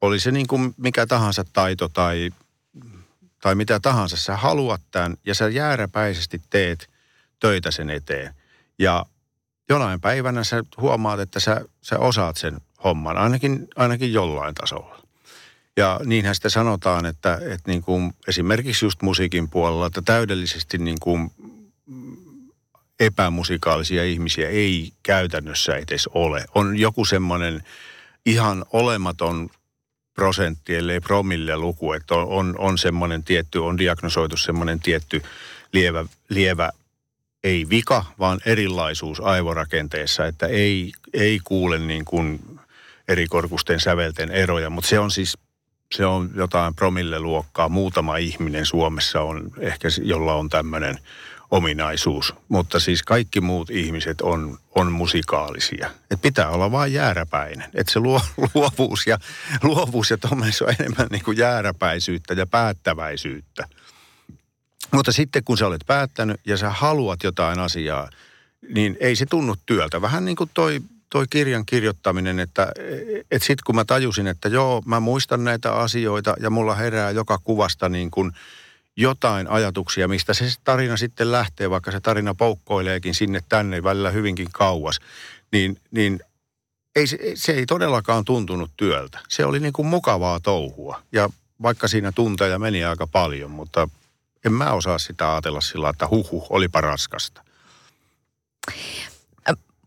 Oli 0.00 0.20
se 0.20 0.30
niin 0.30 0.46
kuin 0.46 0.74
mikä 0.76 1.06
tahansa 1.06 1.44
taito 1.52 1.88
tai, 1.88 2.30
tai 3.42 3.54
mitä 3.54 3.80
tahansa. 3.80 4.16
Sä 4.16 4.36
haluat 4.36 4.82
tämän 4.90 5.16
ja 5.26 5.34
sä 5.34 5.48
jääräpäisesti 5.48 6.40
teet 6.50 6.90
töitä 7.40 7.70
sen 7.70 7.90
eteen. 7.90 8.34
Ja 8.78 9.06
jonain 9.68 10.00
päivänä 10.00 10.44
sä 10.44 10.62
huomaat, 10.80 11.20
että 11.20 11.40
sä, 11.40 11.60
sä 11.82 11.98
osaat 11.98 12.36
sen 12.36 12.60
homman, 12.84 13.16
ainakin, 13.16 13.68
ainakin 13.76 14.12
jollain 14.12 14.54
tasolla. 14.54 15.02
Ja 15.76 16.00
niinhän 16.04 16.34
sitten 16.34 16.50
sanotaan, 16.50 17.06
että, 17.06 17.34
että 17.34 17.70
niin 17.70 17.82
kuin 17.82 18.12
esimerkiksi 18.28 18.84
just 18.84 19.02
musiikin 19.02 19.50
puolella, 19.50 19.86
että 19.86 20.02
täydellisesti 20.02 20.78
niin 20.78 20.98
kuin 21.00 21.30
epämusikaalisia 23.00 24.04
ihmisiä 24.04 24.48
ei 24.48 24.92
käytännössä 25.02 25.76
edes 25.76 26.08
ole. 26.14 26.44
On 26.54 26.76
joku 26.76 27.04
semmoinen 27.04 27.62
ihan 28.26 28.64
olematon 28.72 29.50
prosentti, 30.18 30.74
ellei 30.74 31.00
promille 31.00 31.56
luku, 31.56 31.92
että 31.92 32.14
on, 32.14 32.26
on, 32.28 32.54
on 32.58 32.78
semmoinen 32.78 33.22
tietty, 33.22 33.58
on 33.58 33.78
diagnosoitu 33.78 34.36
semmoinen 34.36 34.80
tietty 34.80 35.22
lievä, 35.72 36.04
lievä 36.28 36.70
ei 37.44 37.66
vika, 37.70 38.04
vaan 38.18 38.40
erilaisuus 38.46 39.20
aivorakenteessa, 39.20 40.26
että 40.26 40.46
ei, 40.46 40.92
ei 41.12 41.40
kuule 41.44 41.78
niin 41.78 42.04
kuin 42.04 42.58
erikorkusten 43.08 43.80
sävelten 43.80 44.30
eroja, 44.30 44.70
mutta 44.70 44.88
se 44.88 44.98
on 44.98 45.10
siis 45.10 45.38
se 45.94 46.06
on 46.06 46.30
jotain 46.34 46.74
promille-luokkaa. 46.74 47.68
Muutama 47.68 48.16
ihminen 48.16 48.66
Suomessa 48.66 49.20
on 49.20 49.50
ehkä, 49.58 49.88
jolla 50.02 50.34
on 50.34 50.48
tämmöinen 50.48 50.98
ominaisuus. 51.50 52.34
Mutta 52.48 52.80
siis 52.80 53.02
kaikki 53.02 53.40
muut 53.40 53.70
ihmiset 53.70 54.20
on, 54.20 54.58
on 54.74 54.92
musikaalisia. 54.92 55.90
Et 56.10 56.22
pitää 56.22 56.50
olla 56.50 56.70
vain 56.70 56.92
jääräpäinen. 56.92 57.70
Että 57.74 57.92
se 57.92 58.00
luo, 58.00 58.20
luovuus 58.54 59.06
ja, 59.06 59.18
luovuus 59.62 60.10
ja 60.10 60.18
on 60.30 60.42
enemmän 60.80 61.06
niin 61.10 61.24
kuin 61.24 61.36
jääräpäisyyttä 61.36 62.34
ja 62.34 62.46
päättäväisyyttä. 62.46 63.68
Mutta 64.92 65.12
sitten 65.12 65.44
kun 65.44 65.58
sä 65.58 65.66
olet 65.66 65.84
päättänyt 65.86 66.40
ja 66.46 66.56
sä 66.56 66.70
haluat 66.70 67.22
jotain 67.22 67.58
asiaa, 67.58 68.10
niin 68.74 68.96
ei 69.00 69.16
se 69.16 69.26
tunnu 69.26 69.56
työltä. 69.66 70.02
Vähän 70.02 70.24
niin 70.24 70.36
kuin 70.36 70.50
toi, 70.54 70.80
toi 71.10 71.24
kirjan 71.30 71.66
kirjoittaminen, 71.66 72.40
että 72.40 72.72
et 73.30 73.42
sitten 73.42 73.62
kun 73.66 73.74
mä 73.74 73.84
tajusin, 73.84 74.26
että 74.26 74.48
joo, 74.48 74.82
mä 74.86 75.00
muistan 75.00 75.44
näitä 75.44 75.72
asioita 75.72 76.34
ja 76.40 76.50
mulla 76.50 76.74
herää 76.74 77.10
joka 77.10 77.38
kuvasta 77.38 77.88
niin 77.88 78.10
kuin 78.10 78.32
jotain 78.98 79.48
ajatuksia, 79.48 80.08
mistä 80.08 80.34
se 80.34 80.44
tarina 80.64 80.96
sitten 80.96 81.32
lähtee, 81.32 81.70
vaikka 81.70 81.90
se 81.90 82.00
tarina 82.00 82.34
poukkoileekin 82.34 83.14
sinne 83.14 83.40
tänne 83.48 83.82
välillä 83.82 84.10
hyvinkin 84.10 84.48
kauas, 84.52 85.00
niin, 85.52 85.80
niin 85.90 86.20
ei, 86.96 87.06
se, 87.06 87.18
se 87.34 87.52
ei 87.52 87.66
todellakaan 87.66 88.24
tuntunut 88.24 88.70
työltä. 88.76 89.18
Se 89.28 89.44
oli 89.44 89.60
niin 89.60 89.72
kuin 89.72 89.86
mukavaa 89.86 90.40
touhua 90.40 91.02
ja 91.12 91.28
vaikka 91.62 91.88
siinä 91.88 92.12
tunteja 92.12 92.58
meni 92.58 92.84
aika 92.84 93.06
paljon, 93.06 93.50
mutta 93.50 93.88
en 94.44 94.52
mä 94.52 94.72
osaa 94.72 94.98
sitä 94.98 95.32
ajatella 95.32 95.60
sillä 95.60 95.90
että 95.90 96.08
huhu, 96.08 96.46
olipa 96.50 96.80
raskasta. 96.80 97.44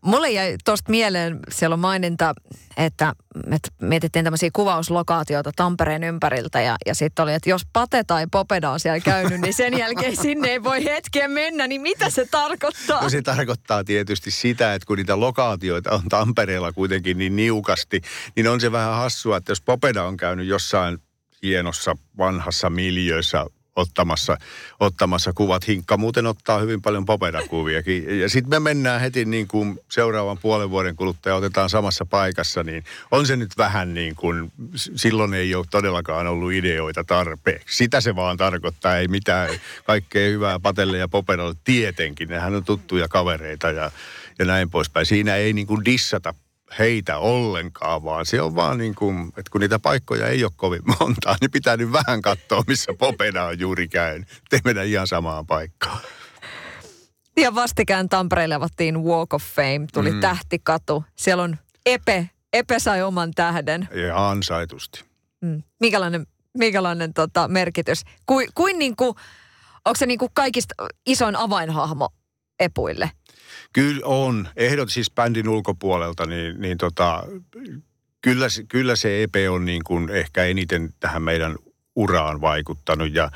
Mulle 0.04 0.30
jäi 0.30 0.56
tuosta 0.64 0.90
mieleen, 0.90 1.38
siellä 1.50 1.74
on 1.74 1.80
maininta, 1.80 2.34
että, 2.76 3.12
että 3.50 3.68
mietittiin 3.80 4.24
tämmöisiä 4.24 4.50
kuvauslokaatioita 4.52 5.52
Tampereen 5.56 6.04
ympäriltä 6.04 6.60
ja, 6.60 6.76
ja 6.86 6.94
sitten 6.94 7.22
oli, 7.22 7.34
että 7.34 7.50
jos 7.50 7.62
Pate 7.72 8.04
tai 8.04 8.26
Popeda 8.32 8.70
on 8.70 8.80
siellä 8.80 9.00
käynyt, 9.00 9.40
niin 9.40 9.54
sen 9.54 9.78
jälkeen 9.78 10.16
sinne 10.16 10.48
ei 10.48 10.62
voi 10.62 10.84
hetken 10.84 11.30
mennä, 11.30 11.66
niin 11.66 11.80
mitä 11.80 12.10
se 12.10 12.26
tarkoittaa? 12.30 13.02
No 13.02 13.08
se 13.08 13.22
tarkoittaa 13.22 13.84
tietysti 13.84 14.30
sitä, 14.30 14.74
että 14.74 14.86
kun 14.86 14.96
niitä 14.96 15.20
lokaatioita 15.20 15.90
on 15.90 16.02
Tampereella 16.08 16.72
kuitenkin 16.72 17.18
niin 17.18 17.36
niukasti, 17.36 18.00
niin 18.36 18.48
on 18.48 18.60
se 18.60 18.72
vähän 18.72 18.94
hassua, 18.94 19.36
että 19.36 19.52
jos 19.52 19.60
Popeda 19.60 20.04
on 20.04 20.16
käynyt 20.16 20.46
jossain 20.46 20.98
hienossa 21.42 21.96
vanhassa 22.18 22.70
miljöissä 22.70 23.46
ottamassa, 23.76 24.36
ottamassa 24.80 25.32
kuvat. 25.32 25.68
Hinkka 25.68 25.96
muuten 25.96 26.26
ottaa 26.26 26.58
hyvin 26.58 26.82
paljon 26.82 27.04
poperakuviakin. 27.04 28.20
Ja 28.20 28.28
sitten 28.28 28.50
me 28.50 28.60
mennään 28.60 29.00
heti 29.00 29.24
niin 29.24 29.48
kuin 29.48 29.78
seuraavan 29.88 30.38
puolen 30.38 30.70
vuoden 30.70 30.96
kuluttua 30.96 31.34
otetaan 31.34 31.70
samassa 31.70 32.06
paikassa, 32.06 32.62
niin 32.62 32.84
on 33.10 33.26
se 33.26 33.36
nyt 33.36 33.58
vähän 33.58 33.94
niin 33.94 34.14
kuin, 34.16 34.52
silloin 34.74 35.34
ei 35.34 35.54
ole 35.54 35.66
todellakaan 35.70 36.26
ollut 36.26 36.52
ideoita 36.52 37.04
tarpeeksi. 37.04 37.76
Sitä 37.76 38.00
se 38.00 38.16
vaan 38.16 38.36
tarkoittaa, 38.36 38.96
ei 38.96 39.08
mitään 39.08 39.48
kaikkea 39.84 40.28
hyvää 40.28 40.60
patelle 40.60 40.98
ja 40.98 41.08
poperalle 41.08 41.54
tietenkin. 41.64 42.28
Nehän 42.28 42.54
on 42.54 42.64
tuttuja 42.64 43.08
kavereita 43.08 43.70
ja, 43.70 43.90
ja 44.38 44.44
näin 44.44 44.70
poispäin. 44.70 45.06
Siinä 45.06 45.36
ei 45.36 45.52
niin 45.52 45.66
kuin 45.66 45.84
dissata 45.84 46.34
heitä 46.78 47.18
ollenkaan, 47.18 48.04
vaan 48.04 48.26
se 48.26 48.42
on 48.42 48.54
vaan 48.54 48.78
niin 48.78 48.94
kuin, 48.94 49.28
että 49.28 49.50
kun 49.50 49.60
niitä 49.60 49.78
paikkoja 49.78 50.26
ei 50.26 50.44
ole 50.44 50.52
kovin 50.56 50.82
montaa, 51.00 51.36
niin 51.40 51.50
pitää 51.50 51.76
nyt 51.76 51.92
vähän 51.92 52.22
katsoa, 52.22 52.62
missä 52.66 52.92
Popeda 52.98 53.44
on 53.44 53.58
juuri 53.58 53.88
käynyt. 53.88 54.28
Te 54.50 54.60
mennä 54.64 54.82
ihan 54.82 55.06
samaan 55.06 55.46
paikkaan. 55.46 56.00
Ja 57.36 57.54
vastikään 57.54 58.08
Tampereelle 58.08 58.54
avattiin 58.54 59.04
Walk 59.04 59.34
of 59.34 59.42
Fame, 59.42 59.86
tuli 59.92 60.10
mm. 60.10 60.20
tähtikatu. 60.20 61.04
Siellä 61.16 61.42
on 61.42 61.56
Epe, 61.86 62.30
Epe 62.52 62.78
sai 62.78 63.02
oman 63.02 63.30
tähden. 63.34 63.88
Ja 63.94 64.30
ansaitusti. 64.30 65.04
Mm. 65.40 65.62
Mikälainen, 65.80 66.26
mikälainen 66.58 67.14
tota, 67.14 67.48
merkitys? 67.48 68.02
Kuin, 68.26 68.48
kuin 68.54 68.78
niin 68.78 68.96
kuin, 68.96 69.14
onko 69.84 69.96
se 69.96 70.06
niin 70.06 70.18
kuin 70.18 70.30
kaikista 70.34 70.74
isoin 71.06 71.36
avainhahmo 71.36 72.08
Epuille? 72.60 73.10
Kyllä 73.72 74.06
on. 74.06 74.48
Ehdot 74.56 74.90
siis 74.90 75.10
bändin 75.10 75.48
ulkopuolelta, 75.48 76.26
niin, 76.26 76.60
niin 76.60 76.78
tota, 76.78 77.22
kyllä, 78.22 78.46
kyllä 78.68 78.96
se 78.96 79.22
EP 79.22 79.34
on 79.50 79.64
niin 79.64 79.84
kuin 79.84 80.10
ehkä 80.10 80.44
eniten 80.44 80.94
tähän 81.00 81.22
meidän 81.22 81.56
uraan 81.96 82.40
vaikuttanut 82.40 83.14
ja 83.14 83.30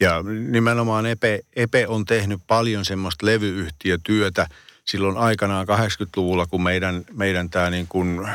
ja 0.00 0.22
nimenomaan 0.50 1.06
Epe, 1.06 1.40
Epe 1.56 1.88
on 1.88 2.04
tehnyt 2.04 2.40
paljon 2.46 2.84
semmoista 2.84 3.26
levyyhtiötyötä 3.26 4.46
silloin 4.84 5.16
aikanaan 5.16 5.66
80-luvulla, 5.68 6.46
kun 6.46 6.62
meidän, 6.62 7.04
meidän 7.12 7.50
tämä 7.50 7.70
niin 7.70 7.86
kuin 7.88 8.28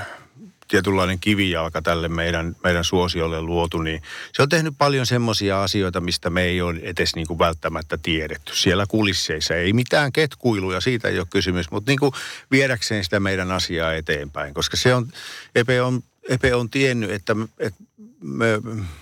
tietynlainen 0.67 1.19
kivijalka 1.19 1.81
tälle 1.81 2.07
meidän, 2.07 2.55
meidän 2.63 2.83
suosiolle 2.83 3.41
luotu, 3.41 3.81
niin 3.81 4.01
se 4.33 4.41
on 4.41 4.49
tehnyt 4.49 4.73
paljon 4.77 5.05
semmoisia 5.05 5.63
asioita, 5.63 6.01
mistä 6.01 6.29
me 6.29 6.43
ei 6.43 6.61
ole 6.61 6.79
edes 6.81 7.15
niin 7.15 7.27
kuin 7.27 7.39
välttämättä 7.39 7.97
tiedetty. 7.97 8.55
Siellä 8.55 8.85
kulisseissa 8.87 9.55
ei 9.55 9.73
mitään 9.73 10.11
ketkuiluja, 10.11 10.81
siitä 10.81 11.07
ei 11.07 11.19
ole 11.19 11.27
kysymys, 11.29 11.71
mutta 11.71 11.91
niin 11.91 11.99
kuin 11.99 12.11
viedäkseen 12.51 13.03
sitä 13.03 13.19
meidän 13.19 13.51
asiaa 13.51 13.93
eteenpäin, 13.93 14.53
koska 14.53 14.77
se 14.77 14.95
on, 14.95 15.07
Epe 15.55 15.81
on, 15.81 16.03
Epe 16.29 16.55
on 16.55 16.69
tiennyt, 16.69 17.11
että, 17.11 17.35
että 17.59 17.83
me, 18.21 18.45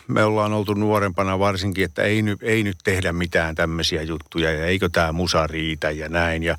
me 0.08 0.24
ollaan 0.24 0.54
oltu 0.54 0.74
nuorempana 0.74 1.40
varsinkin, 1.40 1.86
että 1.86 2.04
ei 2.04 2.22
nyt, 2.22 2.44
ei 2.44 2.64
nyt 2.64 2.78
tehdä 2.84 3.14
mitään 3.14 3.56
tämmöisiä 3.56 4.02
juttuja 4.02 4.52
ja 4.52 4.66
eikö 4.66 4.90
tämä 4.92 5.12
musa 5.12 5.48
riitä 5.48 5.92
ja 5.92 6.10
näin. 6.10 6.44
Ja, 6.44 6.58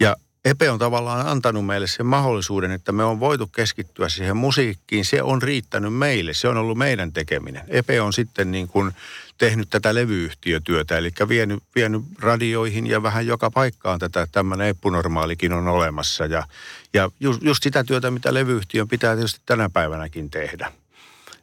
ja 0.00 0.16
Epe 0.44 0.70
on 0.70 0.78
tavallaan 0.78 1.26
antanut 1.26 1.66
meille 1.66 1.86
sen 1.86 2.06
mahdollisuuden, 2.06 2.70
että 2.70 2.92
me 2.92 3.04
on 3.04 3.20
voitu 3.20 3.46
keskittyä 3.46 4.08
siihen 4.08 4.36
musiikkiin. 4.36 5.04
Se 5.04 5.22
on 5.22 5.42
riittänyt 5.42 5.94
meille, 5.94 6.34
se 6.34 6.48
on 6.48 6.56
ollut 6.56 6.78
meidän 6.78 7.12
tekeminen. 7.12 7.62
Epe 7.68 8.00
on 8.00 8.12
sitten 8.12 8.50
niin 8.50 8.68
kuin 8.68 8.92
tehnyt 9.38 9.70
tätä 9.70 9.94
levyyhtiötyötä, 9.94 10.98
eli 10.98 11.10
vienyt, 11.28 11.62
vienyt 11.74 12.02
radioihin 12.18 12.86
ja 12.86 13.02
vähän 13.02 13.26
joka 13.26 13.50
paikkaan 13.50 13.98
tätä, 13.98 14.26
tämmöinen 14.32 14.68
epunormaalikin 14.68 15.52
on 15.52 15.68
olemassa. 15.68 16.26
Ja, 16.26 16.42
ja 16.94 17.10
just, 17.20 17.42
just 17.42 17.62
sitä 17.62 17.84
työtä, 17.84 18.10
mitä 18.10 18.34
levyyhtiön 18.34 18.88
pitää 18.88 19.14
tietysti 19.14 19.40
tänä 19.46 19.70
päivänäkin 19.70 20.30
tehdä. 20.30 20.72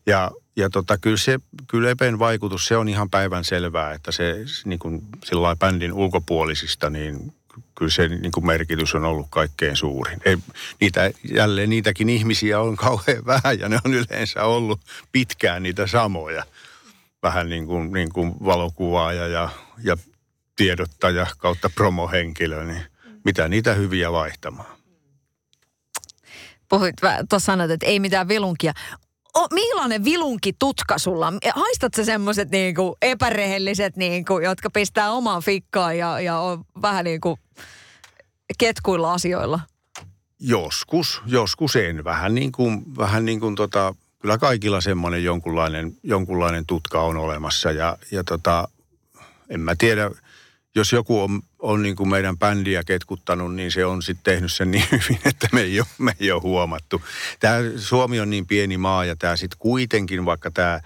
Ja, 0.06 0.32
ja 0.56 0.70
tota, 0.70 0.98
kyllä, 0.98 1.18
se, 1.18 1.40
kyllä 1.68 1.90
Epen 1.90 2.20
vaikutus, 2.20 2.66
se 2.66 2.78
on 2.78 2.90
ihan 2.90 3.10
päivän 3.10 3.44
selvää, 3.44 3.94
että 3.94 4.12
se 4.12 4.36
niin 4.66 4.80
kuin 4.80 5.02
sillä 5.24 5.56
bändin 5.56 5.94
ulkopuolisista, 5.94 6.90
niin 6.90 7.34
kyllä 7.76 7.92
se 7.92 8.08
niin 8.08 8.32
kuin 8.32 8.46
merkitys 8.46 8.96
on 8.96 9.06
ollut 9.06 9.28
kaikkein 9.30 9.76
suurin. 9.76 10.20
Ei, 10.26 10.38
niitä, 10.82 11.12
jälleen 11.32 11.70
niitäkin 11.70 12.10
ihmisiä 12.10 12.60
on 12.60 12.76
kauhean 12.86 13.26
vähän 13.26 13.60
ja 13.60 13.70
ne 13.70 13.80
on 13.86 13.94
yleensä 13.94 14.44
ollut 14.44 14.80
pitkään 15.12 15.64
niitä 15.64 15.88
samoja. 15.88 16.44
Vähän 17.24 17.50
niin 17.50 17.66
kuin, 17.66 17.92
niin 17.92 18.10
kuin 18.14 18.36
valokuvaaja 18.46 19.28
ja, 19.28 19.50
ja 19.84 19.98
tiedottaja 20.56 21.28
kautta 21.38 21.70
promohenkilö, 21.70 22.64
niin 22.64 22.84
mitä 23.24 23.48
niitä 23.48 23.74
hyviä 23.74 24.12
vaihtamaan. 24.12 24.76
Puhuit, 26.70 26.96
tuossa 27.30 27.46
sanoit, 27.46 27.72
että 27.72 27.86
ei 27.86 28.00
mitään 28.00 28.28
vilunkia. 28.28 28.74
O, 29.36 29.48
millainen 29.54 30.04
vilunki 30.04 30.54
tutka 30.60 30.98
sulla? 30.98 31.34
Haistatko 31.56 32.04
semmoiset 32.04 32.50
niinku 32.52 32.98
epärehelliset, 33.02 33.96
niinku, 33.96 34.40
jotka 34.40 34.70
pistää 34.70 35.12
omaan 35.12 35.42
fikkaan 35.42 35.98
ja, 35.98 36.20
ja 36.20 36.40
on 36.40 36.66
vähän 36.82 37.06
niin 37.06 37.22
kuin 37.22 37.38
ketkuilla 38.58 39.14
asioilla? 39.14 39.60
Joskus, 40.40 41.22
joskus 41.26 41.76
en. 41.76 42.04
Vähän 42.04 42.36
niin 42.36 42.52
kuin, 42.52 42.98
vähän 42.98 43.26
niin 43.26 43.40
kuin 43.40 43.56
tota, 43.56 43.96
kyllä 44.20 44.38
kaikilla 44.38 44.82
semmoinen 44.82 45.24
jonkunlainen, 45.24 45.98
jonkunlainen 46.04 46.66
tutka 46.66 47.02
on 47.02 47.18
olemassa. 47.18 47.72
Ja, 47.72 47.98
ja 48.12 48.24
tota, 48.24 48.68
en 49.50 49.60
mä 49.60 49.76
tiedä, 49.78 50.12
jos 50.76 50.92
joku 50.92 51.22
on, 51.22 51.42
on 51.60 51.82
niin 51.82 51.96
kuin 51.96 52.10
meidän 52.10 52.38
bändiä 52.38 52.84
ketkuttanut, 52.84 53.56
niin 53.56 53.72
se 53.72 53.86
on 53.86 54.02
sitten 54.02 54.24
tehnyt 54.34 54.54
sen 54.54 54.72
niin 54.72 54.86
hyvin, 54.92 55.20
että 55.26 55.48
me 55.52 55.62
ei 55.62 55.80
ole, 55.80 55.88
me 55.98 56.16
ei 56.20 56.32
ole 56.32 56.42
huomattu. 56.42 57.02
Tämä 57.40 57.58
Suomi 57.76 58.20
on 58.20 58.30
niin 58.30 58.48
pieni 58.48 58.78
maa 58.78 59.06
ja 59.06 59.16
tämä 59.16 59.36
sitten 59.36 59.60
kuitenkin, 59.60 60.26
vaikka 60.26 60.52
tämä 60.52 60.82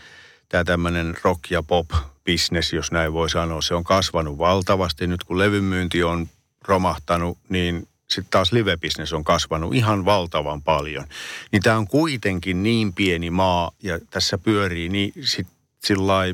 tämä 0.49 0.63
tämmöinen 0.63 1.17
rock 1.23 1.51
ja 1.51 1.63
pop 1.63 1.87
business, 2.25 2.73
jos 2.73 2.91
näin 2.91 3.13
voi 3.13 3.29
sanoa, 3.29 3.61
se 3.61 3.75
on 3.75 3.83
kasvanut 3.83 4.37
valtavasti. 4.37 5.07
Nyt 5.07 5.23
kun 5.23 5.39
levymyynti 5.39 6.03
on 6.03 6.29
romahtanut, 6.67 7.37
niin 7.49 7.87
sitten 8.09 8.31
taas 8.31 8.51
live-business 8.51 9.13
on 9.13 9.23
kasvanut 9.23 9.75
ihan 9.75 10.05
valtavan 10.05 10.61
paljon. 10.61 11.05
Niin 11.51 11.61
tämä 11.61 11.77
on 11.77 11.87
kuitenkin 11.87 12.63
niin 12.63 12.93
pieni 12.93 13.29
maa 13.29 13.71
ja 13.83 13.99
tässä 14.09 14.37
pyörii 14.37 14.89
niin 14.89 15.13
sit 15.21 15.47
sillai 15.83 16.33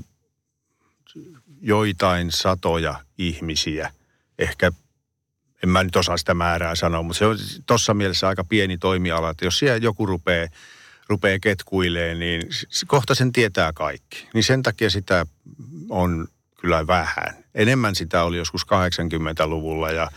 joitain 1.65 2.31
satoja 2.31 2.95
ihmisiä. 3.17 3.91
Ehkä, 4.39 4.71
en 5.63 5.69
mä 5.69 5.83
nyt 5.83 5.95
osaa 5.95 6.17
sitä 6.17 6.33
määrää 6.33 6.75
sanoa, 6.75 7.03
mutta 7.03 7.19
se 7.19 7.25
on 7.25 7.37
tuossa 7.65 7.93
mielessä 7.93 8.27
aika 8.27 8.43
pieni 8.43 8.77
toimiala, 8.77 9.29
että 9.29 9.45
jos 9.45 9.59
siellä 9.59 9.77
joku 9.77 10.05
rupeaa 10.05 10.47
rupeaa 11.09 11.39
ketkuileen, 11.39 12.19
niin 12.19 12.41
kohta 12.87 13.15
sen 13.15 13.31
tietää 13.31 13.73
kaikki. 13.73 14.27
Niin 14.33 14.43
sen 14.43 14.63
takia 14.63 14.89
sitä 14.89 15.25
on 15.89 16.27
kyllä 16.61 16.87
vähän. 16.87 17.43
Enemmän 17.55 17.95
sitä 17.95 18.23
oli 18.23 18.37
joskus 18.37 18.63
80-luvulla 18.63 19.91
ja, 19.91 20.09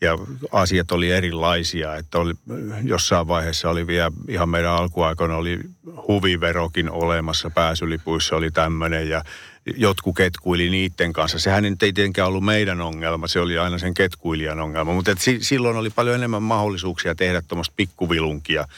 ja 0.00 0.18
asiat 0.52 0.92
oli 0.92 1.10
erilaisia. 1.10 1.96
Että 1.96 2.18
oli, 2.18 2.34
jossain 2.82 3.28
vaiheessa 3.28 3.70
oli 3.70 3.86
vielä 3.86 4.10
ihan 4.28 4.48
meidän 4.48 4.72
alkuaikoina 4.72 5.36
oli 5.36 5.60
huviverokin 6.08 6.90
olemassa, 6.90 7.50
pääsylipuissa 7.50 8.36
oli 8.36 8.50
tämmöinen 8.50 9.08
ja 9.08 9.22
jotkut 9.76 10.16
ketkuili 10.16 10.70
niiden 10.70 11.12
kanssa. 11.12 11.38
Sehän 11.38 11.64
ei 11.64 11.76
tietenkään 11.78 12.28
ollut 12.28 12.44
meidän 12.44 12.80
ongelma, 12.80 13.28
se 13.28 13.40
oli 13.40 13.58
aina 13.58 13.78
sen 13.78 13.94
ketkuilijan 13.94 14.60
ongelma. 14.60 14.92
Mutta 14.92 15.10
silloin 15.40 15.76
oli 15.76 15.90
paljon 15.90 16.14
enemmän 16.16 16.42
mahdollisuuksia 16.42 17.14
tehdä 17.14 17.42
tuommoista 17.42 17.74
pikkuvilunkia 17.76 18.68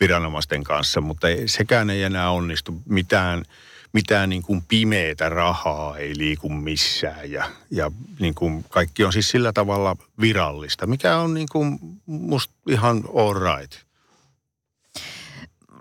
viranomaisten 0.00 0.64
kanssa, 0.64 1.00
mutta 1.00 1.28
ei, 1.28 1.48
sekään 1.48 1.90
ei 1.90 2.02
enää 2.02 2.30
onnistu. 2.30 2.82
Mitään, 2.88 3.44
mitään 3.92 4.28
niin 4.28 4.42
kuin 4.42 4.62
pimeätä 4.68 5.28
rahaa 5.28 5.98
ei 5.98 6.18
liiku 6.18 6.48
missään 6.48 7.30
ja, 7.30 7.50
ja 7.70 7.90
niin 8.18 8.34
kuin 8.34 8.64
kaikki 8.68 9.04
on 9.04 9.12
siis 9.12 9.30
sillä 9.30 9.52
tavalla 9.52 9.96
virallista, 10.20 10.86
mikä 10.86 11.16
on 11.16 11.34
niin 11.34 11.48
kuin 11.52 11.78
musta 12.06 12.54
ihan 12.68 13.04
all 13.14 13.34
right. 13.34 13.85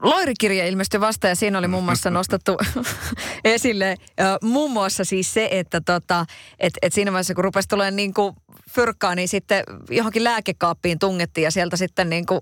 Loirikirja 0.06 0.68
ilmestyi 0.68 1.00
vasta 1.00 1.28
ja 1.28 1.36
siinä 1.36 1.58
oli 1.58 1.68
muun 1.68 1.84
muassa 1.84 2.10
nostettu 2.10 2.58
esille 3.44 3.96
muun 4.42 4.72
muassa 4.72 5.04
siis 5.04 5.34
se, 5.34 5.48
että 5.52 5.82
tota, 5.82 6.26
et, 6.60 6.74
et 6.82 6.94
siinä 6.94 7.12
vaiheessa 7.12 7.34
kun 7.34 7.44
rupesi 7.44 7.68
tulemaan 7.68 7.96
niin 7.96 8.14
kuin 8.14 8.36
fyrkkaa, 8.72 9.16
niin 9.16 9.28
sitten 9.28 9.64
johonkin 9.90 10.24
lääkekaappiin 10.24 11.00
tungettiin 11.00 11.44
ja 11.44 11.52
sieltä 11.52 11.78
sitten 11.78 12.10
niin 12.10 12.26
kuin 12.26 12.40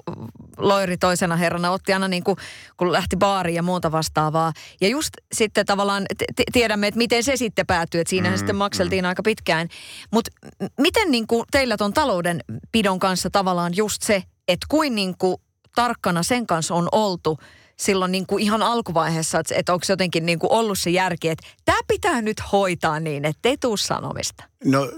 Loiri 0.58 0.98
toisena 0.98 1.36
herrana 1.36 1.72
otti 1.72 1.94
aina 1.94 2.08
niin 2.08 2.24
kuin, 2.24 2.38
kun 2.78 2.92
lähti 2.92 3.18
baariin 3.18 3.56
ja 3.56 3.64
muuta 3.64 3.92
vastaavaa. 3.92 4.54
Ja 4.82 4.88
just 4.88 5.10
sitten 5.34 5.66
tavallaan 5.66 6.06
t- 6.18 6.44
tiedämme, 6.52 6.88
että 6.88 6.98
miten 6.98 7.24
se 7.24 7.36
sitten 7.36 7.68
päätyi, 7.68 8.02
että 8.02 8.10
siinähän 8.10 8.36
mm, 8.36 8.40
sitten 8.40 8.56
makseltiin 8.56 9.04
mm. 9.04 9.08
aika 9.08 9.24
pitkään. 9.24 9.68
Mutta 10.12 10.32
miten 10.80 11.12
niin 11.12 11.28
kuin 11.28 11.44
teillä 11.52 11.78
ton 11.78 11.94
taloudenpidon 11.94 13.00
kanssa 13.00 13.30
tavallaan 13.30 13.74
just 13.76 14.02
se, 14.02 14.24
että 14.48 14.66
kuin, 14.70 14.96
niin 14.96 15.18
kuin 15.18 15.38
tarkkana 15.76 16.24
sen 16.24 16.48
kanssa 16.48 16.76
on 16.76 16.90
oltu 16.92 17.40
silloin 17.78 18.12
niin 18.12 18.26
kuin 18.26 18.44
ihan 18.44 18.62
alkuvaiheessa, 18.62 19.40
että, 19.40 19.56
että 19.56 19.74
onko 19.74 19.86
jotenkin 19.90 20.26
niin 20.26 20.40
kuin 20.40 20.52
ollut 20.52 20.80
se 20.80 20.90
järki, 20.90 21.30
että 21.30 21.48
tämä 21.66 21.78
pitää 21.88 22.22
nyt 22.22 22.42
hoitaa 22.52 23.00
niin, 23.00 23.26
että 23.26 23.50
ei 23.50 23.58
tuu 23.58 23.78
sanomista? 23.78 24.44
No 24.66 24.90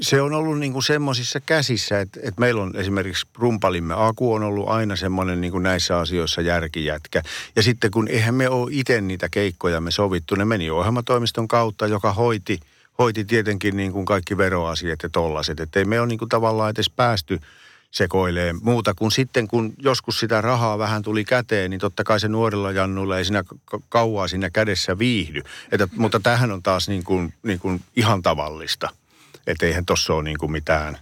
se 0.00 0.22
on 0.22 0.32
ollut 0.32 0.58
niin 0.58 0.72
kuin 0.72 0.82
semmoisissa 0.82 1.40
käsissä, 1.40 2.00
että, 2.00 2.20
että 2.22 2.40
meillä 2.40 2.62
on 2.62 2.76
esimerkiksi 2.76 3.26
rumpalimme 3.38 3.94
Aku 3.96 4.32
on 4.32 4.42
ollut 4.42 4.68
aina 4.68 4.96
semmoinen 4.96 5.40
niin 5.40 5.52
kuin 5.52 5.62
näissä 5.62 5.98
asioissa 5.98 6.40
järkijätkä. 6.40 7.22
Ja 7.56 7.62
sitten 7.62 7.90
kun 7.90 8.08
eihän 8.08 8.34
me 8.34 8.48
ole 8.48 8.70
itse 8.72 9.00
niitä 9.00 9.28
keikkoja 9.28 9.80
me 9.80 9.90
sovittu, 9.90 10.34
ne 10.34 10.44
meni 10.44 10.70
ohjelmatoimiston 10.70 11.48
kautta, 11.48 11.86
joka 11.86 12.12
hoiti, 12.12 12.60
hoiti 12.98 13.24
tietenkin 13.24 13.76
niin 13.76 13.92
kuin 13.92 14.04
kaikki 14.04 14.36
veroasiat 14.36 15.02
ja 15.02 15.08
tollaset. 15.08 15.60
Että 15.60 15.78
ei 15.78 15.84
me 15.84 16.00
ole 16.00 16.08
niin 16.08 16.18
kuin 16.18 16.28
tavallaan 16.28 16.70
edes 16.70 16.90
päästy– 16.90 17.40
sekoilee 17.90 18.52
muuta 18.52 18.94
kuin 18.94 19.10
sitten, 19.10 19.48
kun 19.48 19.72
joskus 19.78 20.20
sitä 20.20 20.40
rahaa 20.40 20.78
vähän 20.78 21.02
tuli 21.02 21.24
käteen, 21.24 21.70
niin 21.70 21.80
totta 21.80 22.04
kai 22.04 22.20
se 22.20 22.28
nuorilla 22.28 22.72
jannuilla 22.72 23.18
ei 23.18 23.24
siinä 23.24 23.44
kauaa 23.88 24.28
siinä 24.28 24.50
kädessä 24.50 24.98
viihdy. 24.98 25.42
Että, 25.72 25.88
mutta 25.96 26.20
tähän 26.20 26.52
on 26.52 26.62
taas 26.62 26.88
niin 26.88 27.04
kuin, 27.04 27.34
niin 27.42 27.58
kuin 27.58 27.82
ihan 27.96 28.22
tavallista. 28.22 28.88
Että 29.46 29.66
eihän 29.66 29.86
tuossa 29.86 30.14
ole 30.14 30.22
niin 30.22 30.38
kuin 30.38 30.52
mitään, 30.52 30.98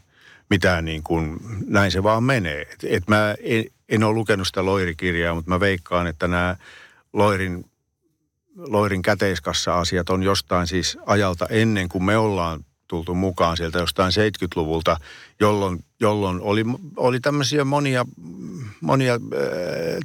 mitään 0.51 0.85
niin 0.85 1.03
kuin, 1.03 1.39
näin 1.67 1.91
se 1.91 2.03
vaan 2.03 2.25
menee. 2.25 2.61
Et, 2.61 2.85
et 2.89 3.09
mä 3.09 3.35
en, 3.43 3.65
en 3.89 4.05
ole 4.05 4.15
lukenut 4.15 4.47
sitä 4.47 4.65
Loirikirjaa, 4.65 5.35
mutta 5.35 5.51
mä 5.51 5.61
veikkaan, 5.61 6.07
että 6.07 6.29
nämä 6.29 6.57
Loirin, 7.13 7.65
Loirin 8.57 9.03
käteiskassa-asiat 9.03 10.11
on 10.11 10.23
jostain 10.23 10.67
siis 10.67 10.99
ajalta 11.07 11.47
ennen 11.51 11.89
kuin 11.89 12.05
me 12.05 12.17
ollaan 12.17 12.65
tultu 12.89 13.15
mukaan 13.15 13.57
sieltä 13.57 13.79
jostain 13.79 14.13
70-luvulta, 14.13 14.97
jolloin, 15.41 15.85
jolloin 16.01 16.41
oli, 16.41 16.65
oli 16.97 17.21
tämmöisiä 17.21 17.65
monia, 17.65 18.05
monia 18.81 19.15
äh, 19.15 19.21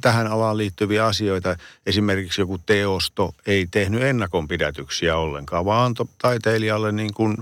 tähän 0.02 0.26
alaan 0.26 0.56
liittyviä 0.56 1.06
asioita. 1.06 1.56
Esimerkiksi 1.86 2.40
joku 2.40 2.58
teosto 2.58 3.34
ei 3.46 3.66
tehnyt 3.70 4.02
ennakonpidätyksiä 4.02 5.16
ollenkaan, 5.16 5.64
vaan 5.64 5.86
antoi 5.86 6.06
taiteilijalle 6.18 6.92
niin 6.92 7.14
kuin 7.14 7.36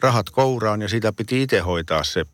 rahat 0.00 0.30
kouraan 0.30 0.82
ja 0.82 0.88
sitä 0.88 1.12
piti 1.12 1.42
itse 1.42 1.58
hoitaa 1.60 2.04
se 2.04 2.26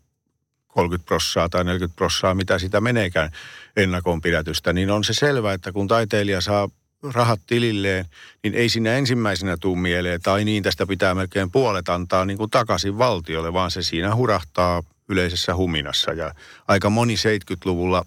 30 0.67 1.07
prossaa 1.07 1.49
tai 1.49 1.63
40 1.63 1.95
prossaa, 1.95 2.35
mitä 2.35 2.59
sitä 2.59 2.81
meneekään 2.81 3.31
ennakonpidätystä, 3.77 4.73
niin 4.73 4.91
on 4.91 5.03
se 5.03 5.13
selvä, 5.13 5.53
että 5.53 5.71
kun 5.71 5.87
taiteilija 5.87 6.41
saa 6.41 6.69
rahat 7.03 7.39
tililleen, 7.47 8.05
niin 8.43 8.53
ei 8.53 8.69
siinä 8.69 8.93
ensimmäisenä 8.93 9.57
tuu 9.57 9.75
mieleen, 9.75 10.21
tai 10.21 10.45
niin 10.45 10.63
tästä 10.63 10.85
pitää 10.85 11.15
melkein 11.15 11.51
puolet 11.51 11.89
antaa 11.89 12.25
niin 12.25 12.37
kuin 12.37 12.51
takaisin 12.51 12.97
valtiolle, 12.97 13.53
vaan 13.53 13.71
se 13.71 13.83
siinä 13.83 14.15
hurahtaa 14.15 14.83
yleisessä 15.09 15.55
huminassa. 15.55 16.13
Ja 16.13 16.33
aika 16.67 16.89
moni 16.89 17.15
70-luvulla 17.15 18.05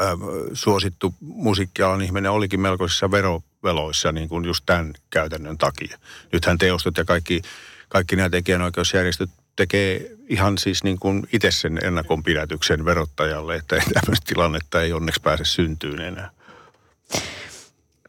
äh, 0.00 0.06
suosittu 0.52 1.14
musiikkialan 1.20 2.02
ihminen 2.02 2.30
olikin 2.30 2.60
melkoisissa 2.60 3.10
veroveloissa 3.10 4.12
niin 4.12 4.28
kuin 4.28 4.44
just 4.44 4.62
tämän 4.66 4.92
käytännön 5.10 5.58
takia. 5.58 5.98
Nythän 6.32 6.58
teostot 6.58 6.96
ja 6.96 7.04
kaikki, 7.04 7.42
kaikki 7.88 8.16
nämä 8.16 8.30
tekijänoikeusjärjestöt 8.30 9.30
tekee 9.56 10.10
ihan 10.28 10.58
siis 10.58 10.84
niin 10.84 10.98
kuin 10.98 11.26
itse 11.32 11.50
sen 11.50 11.78
ennakonpidätyksen 11.84 12.84
verottajalle, 12.84 13.56
että 13.56 13.76
tämmöistä 13.94 14.26
tilannetta 14.26 14.82
ei 14.82 14.92
onneksi 14.92 15.20
pääse 15.20 15.44
syntyyn 15.44 16.00
enää. 16.00 16.30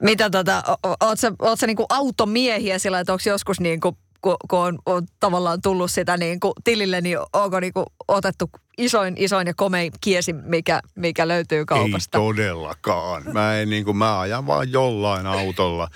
Mitä 0.01 0.29
tota, 0.29 0.63
oot 1.01 1.19
sä, 1.19 1.31
oot 1.41 1.59
sä 1.59 1.67
niinku 1.67 1.85
automiehiä 1.89 2.79
sillä, 2.79 2.99
että 2.99 3.13
onko 3.13 3.23
joskus 3.25 3.59
niinku, 3.59 3.97
kun, 4.21 4.37
kun 4.49 4.59
on, 4.59 4.79
on, 4.85 5.07
tavallaan 5.19 5.61
tullut 5.61 5.91
sitä 5.91 6.17
niinku 6.17 6.53
tilille, 6.63 7.01
niin 7.01 7.17
onko 7.33 7.59
niinku 7.59 7.85
otettu 8.07 8.49
isoin, 8.77 9.13
isoin 9.17 9.47
ja 9.47 9.53
komein 9.53 9.91
kiesi, 10.01 10.33
mikä, 10.33 10.81
mikä 10.95 11.27
löytyy 11.27 11.65
kaupasta? 11.65 12.17
Ei 12.17 12.21
todellakaan. 12.21 13.23
Mä, 13.33 13.59
en, 13.59 13.69
niin 13.69 13.85
kuin, 13.85 13.97
mä 13.97 14.19
ajan 14.19 14.47
vaan 14.47 14.71
jollain 14.71 15.27
autolla. 15.27 15.87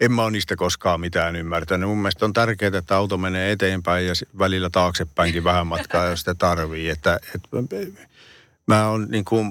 En 0.00 0.12
mä 0.12 0.22
ole 0.22 0.30
niistä 0.30 0.56
koskaan 0.56 1.00
mitään 1.00 1.36
ymmärtänyt. 1.36 1.88
Mun 1.88 1.98
mielestä 1.98 2.24
on 2.24 2.32
tärkeää, 2.32 2.78
että 2.78 2.96
auto 2.96 3.18
menee 3.18 3.52
eteenpäin 3.52 4.06
ja 4.06 4.12
välillä 4.38 4.70
taaksepäinkin 4.70 5.44
vähän 5.44 5.66
matkaa, 5.66 6.06
jos 6.06 6.18
sitä 6.18 6.34
tarvii. 6.34 6.88
Että, 6.88 7.20
että 7.34 7.48
mä 8.66 8.88
oon 8.88 9.06
niin 9.10 9.24
kuin, 9.24 9.46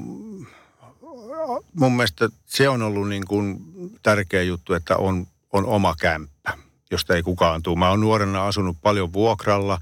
mun 1.73 1.95
mielestä 1.95 2.29
se 2.45 2.69
on 2.69 2.81
ollut 2.81 3.09
niin 3.09 3.25
kuin 3.27 3.59
tärkeä 4.03 4.43
juttu, 4.43 4.73
että 4.73 4.97
on, 4.97 5.27
on 5.53 5.65
oma 5.65 5.95
kämppä, 5.99 6.57
josta 6.91 7.15
ei 7.15 7.23
kukaan 7.23 7.63
tule. 7.63 7.79
Mä 7.79 7.89
oon 7.89 8.01
nuorena 8.01 8.47
asunut 8.47 8.77
paljon 8.81 9.13
vuokralla 9.13 9.81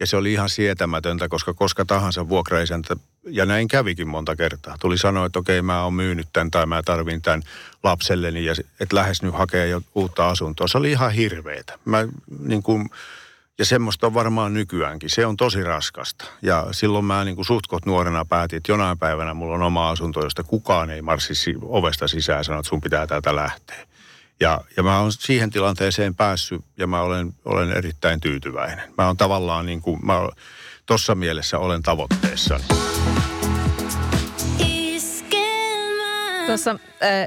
ja 0.00 0.06
se 0.06 0.16
oli 0.16 0.32
ihan 0.32 0.50
sietämätöntä, 0.50 1.28
koska 1.28 1.54
koska 1.54 1.84
tahansa 1.84 2.28
vuokraisäntä, 2.28 2.96
ja 3.26 3.46
näin 3.46 3.68
kävikin 3.68 4.08
monta 4.08 4.36
kertaa. 4.36 4.76
Tuli 4.80 4.98
sanoa, 4.98 5.26
että 5.26 5.38
okei, 5.38 5.62
mä 5.62 5.84
oon 5.84 5.94
myynyt 5.94 6.28
tämän 6.32 6.50
tai 6.50 6.66
mä 6.66 6.82
tarvin 6.82 7.22
tämän 7.22 7.42
lapselleni 7.82 8.44
ja 8.44 8.54
että 8.80 8.96
lähes 8.96 9.22
nyt 9.22 9.34
hakee 9.34 9.68
jo 9.68 9.82
uutta 9.94 10.28
asuntoa. 10.28 10.68
Se 10.68 10.78
oli 10.78 10.90
ihan 10.90 11.12
hirveetä. 11.12 11.78
Mä 11.84 12.08
niin 12.38 12.62
kuin, 12.62 12.90
ja 13.60 13.66
semmoista 13.66 14.06
on 14.06 14.14
varmaan 14.14 14.54
nykyäänkin. 14.54 15.10
Se 15.10 15.26
on 15.26 15.36
tosi 15.36 15.62
raskasta. 15.62 16.24
Ja 16.42 16.66
silloin 16.70 17.04
mä 17.04 17.24
niin 17.24 17.36
kuin 17.36 17.46
suhtkot 17.46 17.86
nuorena 17.86 18.24
päätin, 18.24 18.56
että 18.56 18.72
jonain 18.72 18.98
päivänä 18.98 19.34
mulla 19.34 19.54
on 19.54 19.62
oma 19.62 19.90
asunto, 19.90 20.24
josta 20.24 20.42
kukaan 20.42 20.90
ei 20.90 21.02
marssi 21.02 21.54
ovesta 21.62 22.08
sisään 22.08 22.38
ja 22.38 22.44
sano, 22.44 22.58
että 22.58 22.68
sun 22.68 22.80
pitää 22.80 23.06
täältä 23.06 23.36
lähteä. 23.36 23.86
Ja, 24.40 24.60
ja 24.76 24.82
mä 24.82 25.00
oon 25.00 25.12
siihen 25.12 25.50
tilanteeseen 25.50 26.14
päässyt 26.14 26.64
ja 26.76 26.86
mä 26.86 27.00
olen, 27.00 27.34
olen 27.44 27.72
erittäin 27.72 28.20
tyytyväinen. 28.20 28.94
Mä 28.98 29.06
oon 29.06 29.16
tavallaan 29.16 29.66
niin 29.66 29.82
kuin, 29.82 30.06
mä 30.06 30.28
tossa 30.86 31.14
mielessä 31.14 31.58
olen 31.58 31.82
tavoitteessani. 31.82 32.64
Tuossa 36.50 36.70
äh, 36.70 36.78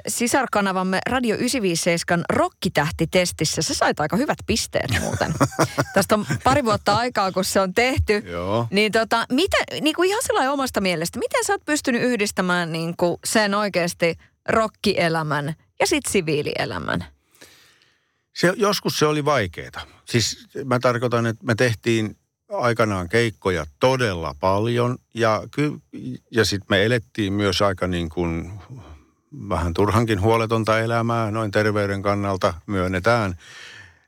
sisarkanavamme 0.07 0.99
Radio 1.09 1.36
957 1.36 2.26
rokkitähtitestissä 2.30 3.61
sä 3.61 3.74
sait 3.74 3.99
aika 3.99 4.17
hyvät 4.17 4.38
pisteet 4.47 4.91
muuten. 4.99 5.34
Tästä 5.93 6.15
on 6.15 6.26
pari 6.43 6.65
vuotta 6.65 6.95
aikaa, 6.95 7.32
kun 7.32 7.45
se 7.45 7.59
on 7.59 7.74
tehty. 7.74 8.24
Joo. 8.26 8.67
Niin, 8.71 8.91
tota, 8.91 9.26
miten, 9.32 9.63
niin 9.82 9.95
kuin 9.95 10.09
ihan 10.09 10.21
sellainen 10.26 10.51
omasta 10.51 10.82
mielestä, 10.82 11.19
miten 11.19 11.45
sä 11.45 11.53
oot 11.53 11.65
pystynyt 11.65 12.01
yhdistämään 12.01 12.71
niin 12.71 12.97
kuin 12.97 13.17
sen 13.26 13.55
oikeasti 13.55 14.17
rokkielämän 14.49 15.53
ja 15.80 15.88
sitten 15.88 16.11
siviilielämän? 16.11 17.05
Se, 18.36 18.53
joskus 18.57 18.99
se 18.99 19.05
oli 19.05 19.26
vaikeaa. 19.26 19.82
Siis 20.05 20.47
mä 20.65 20.80
tarkoitan, 20.80 21.26
että 21.26 21.45
me 21.45 21.55
tehtiin 21.55 22.17
aikanaan 22.49 23.09
keikkoja 23.09 23.65
todella 23.80 24.36
paljon 24.39 24.97
ja, 25.13 25.43
ky, 25.51 25.71
ja 26.32 26.45
sitten 26.45 26.67
me 26.69 26.86
elettiin 26.86 27.34
myös 27.34 27.61
aika 27.61 27.88
niin 27.88 28.09
kuin 28.09 28.51
vähän 29.49 29.73
turhankin 29.73 30.21
huoletonta 30.21 30.79
elämää 30.79 31.31
noin 31.31 31.51
terveyden 31.51 32.01
kannalta 32.01 32.53
myönnetään. 32.65 33.38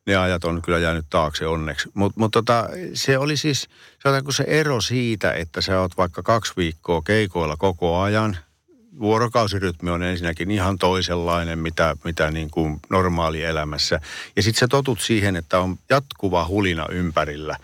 Ne 0.06 0.16
ajat 0.16 0.44
on 0.44 0.62
kyllä 0.62 0.80
jäänyt 0.80 1.06
taakse 1.10 1.48
onneksi. 1.48 1.90
Mutta 1.94 2.20
mut 2.20 2.32
tota, 2.32 2.70
se 2.94 3.18
oli 3.18 3.38
siis, 3.38 3.70
se, 4.04 4.10
se 4.30 4.44
ero 4.48 4.82
siitä, 4.82 5.32
että 5.32 5.62
sä 5.62 5.82
oot 5.82 5.98
vaikka 5.98 6.24
kaksi 6.24 6.54
viikkoa 6.58 7.02
keikoilla 7.02 7.58
koko 7.58 8.00
ajan. 8.00 8.38
Vuorokausirytmi 9.00 9.90
on 9.90 10.04
ensinnäkin 10.04 10.52
ihan 10.52 10.78
toisenlainen, 10.78 11.60
mitä, 11.60 11.96
mitä 12.04 12.32
niin 12.32 12.50
kuin 12.52 12.80
normaalielämässä. 12.90 14.02
Ja 14.36 14.44
sitten 14.44 14.60
sä 14.60 14.68
totut 14.68 15.00
siihen, 15.00 15.36
että 15.36 15.60
on 15.60 15.78
jatkuva 15.90 16.48
hulina 16.48 16.86
ympärillä. 16.92 17.58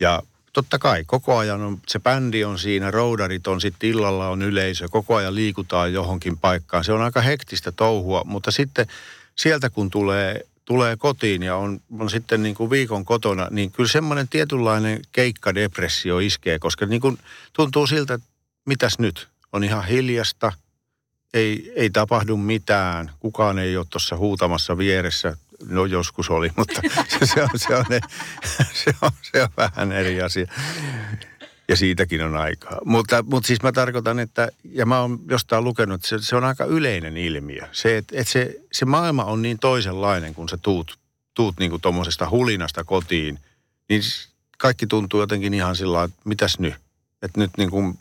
Ja 0.00 0.22
totta 0.54 0.78
kai 0.78 1.04
koko 1.06 1.36
ajan 1.36 1.62
on, 1.62 1.78
se 1.88 1.98
bändi 2.00 2.44
on 2.44 2.58
siinä, 2.58 2.90
roudarit 2.90 3.46
on, 3.46 3.60
sitten 3.60 3.90
illalla 3.90 4.28
on 4.28 4.42
yleisö, 4.42 4.88
koko 4.90 5.14
ajan 5.14 5.34
liikutaan 5.34 5.92
johonkin 5.92 6.38
paikkaan. 6.38 6.84
Se 6.84 6.92
on 6.92 7.02
aika 7.02 7.20
hektistä 7.20 7.72
touhua, 7.72 8.22
mutta 8.24 8.50
sitten 8.50 8.86
sieltä 9.36 9.70
kun 9.70 9.90
tulee, 9.90 10.40
tulee 10.64 10.96
kotiin 10.96 11.42
ja 11.42 11.56
on, 11.56 11.80
on 11.98 12.10
sitten 12.10 12.42
niin 12.42 12.54
kuin 12.54 12.70
viikon 12.70 13.04
kotona, 13.04 13.48
niin 13.50 13.72
kyllä 13.72 13.88
semmoinen 13.88 14.28
tietynlainen 14.28 15.02
keikkadepressio 15.12 16.18
iskee, 16.18 16.58
koska 16.58 16.86
niin 16.86 17.00
kuin 17.00 17.18
tuntuu 17.52 17.86
siltä, 17.86 18.14
että 18.14 18.28
mitäs 18.64 18.98
nyt? 18.98 19.28
On 19.52 19.64
ihan 19.64 19.86
hiljasta, 19.86 20.52
ei, 21.34 21.72
ei 21.76 21.90
tapahdu 21.90 22.36
mitään, 22.36 23.10
kukaan 23.20 23.58
ei 23.58 23.76
ole 23.76 23.86
tuossa 23.90 24.16
huutamassa 24.16 24.78
vieressä, 24.78 25.36
No 25.68 25.84
joskus 25.84 26.30
oli, 26.30 26.50
mutta 26.56 26.80
se, 27.08 27.26
se, 27.26 27.42
on, 27.42 27.48
se, 27.56 27.76
on, 27.76 27.84
se, 28.84 28.94
on, 29.02 29.10
se 29.22 29.42
on 29.42 29.48
vähän 29.56 29.92
eri 29.92 30.22
asia. 30.22 30.46
Ja 31.68 31.76
siitäkin 31.76 32.22
on 32.22 32.36
aikaa. 32.36 32.78
Mutta, 32.84 33.22
mutta 33.22 33.46
siis 33.46 33.62
mä 33.62 33.72
tarkoitan, 33.72 34.18
että, 34.18 34.48
ja 34.64 34.86
mä 34.86 35.00
oon 35.00 35.18
jostain 35.28 35.64
lukenut, 35.64 35.94
että 35.94 36.08
se, 36.08 36.16
se 36.20 36.36
on 36.36 36.44
aika 36.44 36.64
yleinen 36.64 37.16
ilmiö. 37.16 37.68
Se, 37.72 37.96
että, 37.96 38.20
että 38.20 38.32
se, 38.32 38.56
se 38.72 38.84
maailma 38.84 39.24
on 39.24 39.42
niin 39.42 39.58
toisenlainen, 39.58 40.34
kun 40.34 40.48
sä 40.48 40.56
tuut, 40.56 40.98
tuut 41.34 41.54
niin 41.58 41.80
tuommoisesta 41.80 42.30
hulinasta 42.30 42.84
kotiin, 42.84 43.38
niin 43.88 44.02
kaikki 44.58 44.86
tuntuu 44.86 45.20
jotenkin 45.20 45.54
ihan 45.54 45.76
sillä 45.76 46.04
että 46.04 46.20
mitäs 46.24 46.58
nyt? 46.58 46.74
Että 47.22 47.40
nyt 47.40 47.50
niin 47.58 47.70
kuin, 47.70 47.98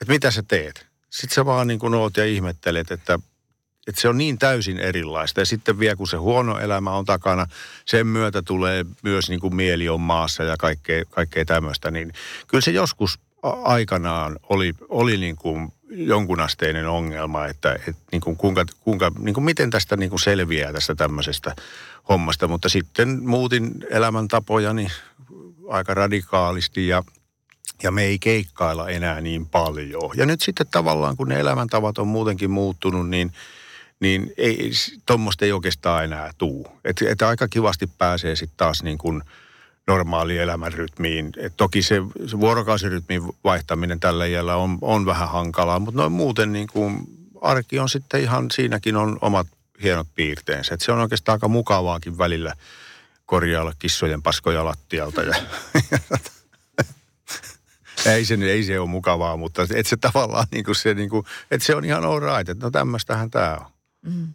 että 0.00 0.12
mitä 0.12 0.30
sä 0.30 0.42
teet? 0.48 0.86
Sitten 1.10 1.34
sä 1.34 1.44
vaan 1.44 1.66
niin 1.66 1.78
kuin 1.78 1.94
oot 1.94 2.16
ja 2.16 2.24
ihmettelet, 2.24 2.90
että 2.90 3.18
että 3.86 4.00
se 4.00 4.08
on 4.08 4.18
niin 4.18 4.38
täysin 4.38 4.78
erilaista. 4.78 5.40
Ja 5.40 5.46
sitten 5.46 5.78
vielä 5.78 5.96
kun 5.96 6.08
se 6.08 6.16
huono 6.16 6.58
elämä 6.58 6.90
on 6.90 7.04
takana, 7.04 7.46
sen 7.84 8.06
myötä 8.06 8.42
tulee 8.42 8.84
myös 9.02 9.28
niin 9.28 9.40
kuin 9.40 9.54
mieli 9.54 9.88
on 9.88 10.00
maassa 10.00 10.44
ja 10.44 10.56
kaikkea, 10.56 11.04
kaikkea 11.10 11.44
tämmöistä. 11.44 11.90
Niin 11.90 12.12
kyllä 12.48 12.60
se 12.60 12.70
joskus 12.70 13.18
aikanaan 13.64 14.38
oli, 14.48 14.74
oli 14.88 15.16
niin 15.16 15.36
kuin 15.36 15.72
jonkunasteinen 15.90 16.88
ongelma, 16.88 17.46
että, 17.46 17.72
että 17.72 18.02
niin 18.12 18.20
kuin 18.20 18.36
kuinka, 18.36 18.64
kuinka, 18.80 19.12
niin 19.18 19.34
kuin 19.34 19.44
miten 19.44 19.70
tästä 19.70 19.96
niin 19.96 20.10
kuin 20.10 20.20
selviää 20.20 20.72
tästä 20.72 20.94
tämmöisestä 20.94 21.56
hommasta. 22.08 22.48
Mutta 22.48 22.68
sitten 22.68 23.22
muutin 23.22 23.72
elämäntapojani 23.90 24.88
aika 25.68 25.94
radikaalisti 25.94 26.88
ja 26.88 27.02
ja 27.82 27.90
me 27.90 28.02
ei 28.02 28.18
keikkailla 28.18 28.88
enää 28.88 29.20
niin 29.20 29.46
paljon. 29.46 30.10
Ja 30.14 30.26
nyt 30.26 30.40
sitten 30.40 30.66
tavallaan, 30.70 31.16
kun 31.16 31.28
ne 31.28 31.40
elämäntavat 31.40 31.98
on 31.98 32.08
muutenkin 32.08 32.50
muuttunut, 32.50 33.08
niin 33.08 33.32
niin 34.02 34.32
ei, 34.36 34.70
tuommoista 35.06 35.44
ei 35.44 35.52
oikeastaan 35.52 36.04
enää 36.04 36.30
tuu. 36.38 36.66
Että 36.84 37.04
et 37.08 37.22
aika 37.22 37.48
kivasti 37.48 37.86
pääsee 37.98 38.36
sitten 38.36 38.56
taas 38.56 38.82
niin 38.82 38.98
kuin 38.98 39.22
normaali 39.86 40.38
elämän 40.38 40.72
rytmiin. 40.72 41.32
Et 41.36 41.52
toki 41.56 41.82
se, 41.82 42.02
se 42.26 42.40
vuorokausirytmin 42.40 43.22
vaihtaminen 43.44 44.00
tällä 44.00 44.26
iällä 44.26 44.56
on, 44.56 44.78
on 44.80 45.06
vähän 45.06 45.28
hankalaa, 45.28 45.78
mutta 45.78 46.00
noin 46.00 46.12
muuten 46.12 46.52
niin 46.52 46.68
kuin 46.72 46.98
arki 47.40 47.78
on 47.78 47.88
sitten 47.88 48.20
ihan, 48.20 48.46
siinäkin 48.52 48.96
on 48.96 49.18
omat 49.20 49.46
hienot 49.82 50.08
piirteensä. 50.14 50.74
Et 50.74 50.80
se 50.80 50.92
on 50.92 50.98
oikeastaan 50.98 51.36
aika 51.36 51.48
mukavaakin 51.48 52.18
välillä 52.18 52.54
korjailla 53.26 53.72
kissojen 53.78 54.22
paskoja 54.22 54.64
lattialta. 54.64 55.22
Ja, 55.22 55.34
ei 58.06 58.24
se, 58.24 58.34
ei 58.34 58.64
se 58.64 58.78
ole 58.78 58.88
mukavaa, 58.88 59.36
mutta 59.36 59.66
et 59.74 59.86
se 59.86 59.96
tavallaan 59.96 60.46
niin 60.50 60.64
kuin 60.64 60.76
se, 60.76 60.94
niin 60.94 61.10
kuin, 61.10 61.26
että 61.50 61.66
se 61.66 61.74
on 61.74 61.84
ihan 61.84 62.04
all 62.04 62.20
right, 62.20 62.48
että 62.48 62.66
no 62.66 62.70
tämmöistähän 62.70 63.30
tämä 63.30 63.56
on. 63.60 63.71
Mm. 64.02 64.34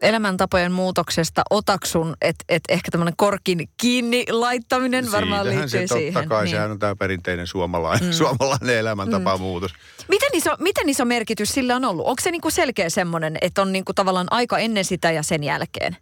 Elämäntapojen 0.00 0.72
muutoksesta 0.72 1.42
otaksun, 1.50 2.16
että 2.22 2.44
et 2.48 2.62
ehkä 2.68 2.90
tämmöinen 2.90 3.16
korkin 3.16 3.68
kiinni 3.76 4.24
laittaminen 4.30 5.04
Siitähän 5.04 5.22
varmaan 5.22 5.46
liittyy 5.48 5.88
se, 5.88 5.94
siihen. 5.94 6.14
Totta 6.14 6.28
kai, 6.28 6.44
niin. 6.44 6.50
sehän 6.50 6.70
on 6.70 6.78
tämä 6.78 6.96
perinteinen 6.96 7.46
suomalainen, 7.46 8.08
mm. 8.08 8.12
suomalainen 8.12 8.76
elämäntapa 8.78 9.36
mm. 9.36 9.42
muutos. 9.42 9.72
Miten 10.08 10.30
iso, 10.32 10.50
miten 10.58 10.88
iso 10.88 11.04
merkitys 11.04 11.48
sillä 11.48 11.76
on 11.76 11.84
ollut? 11.84 12.06
Onko 12.06 12.22
se 12.22 12.30
niinku 12.30 12.50
selkeä 12.50 12.90
semmoinen, 12.90 13.38
että 13.40 13.62
on 13.62 13.72
niinku 13.72 13.94
tavallaan 13.94 14.26
aika 14.30 14.58
ennen 14.58 14.84
sitä 14.84 15.10
ja 15.10 15.22
sen 15.22 15.44
jälkeen? 15.44 15.96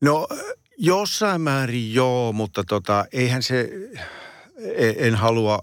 No 0.00 0.28
jossain 0.78 1.40
määrin 1.40 1.94
joo, 1.94 2.32
mutta 2.32 2.64
tota, 2.64 3.04
eihän 3.12 3.42
se, 3.42 3.70
e, 4.76 4.92
en 4.96 5.14
halua 5.14 5.58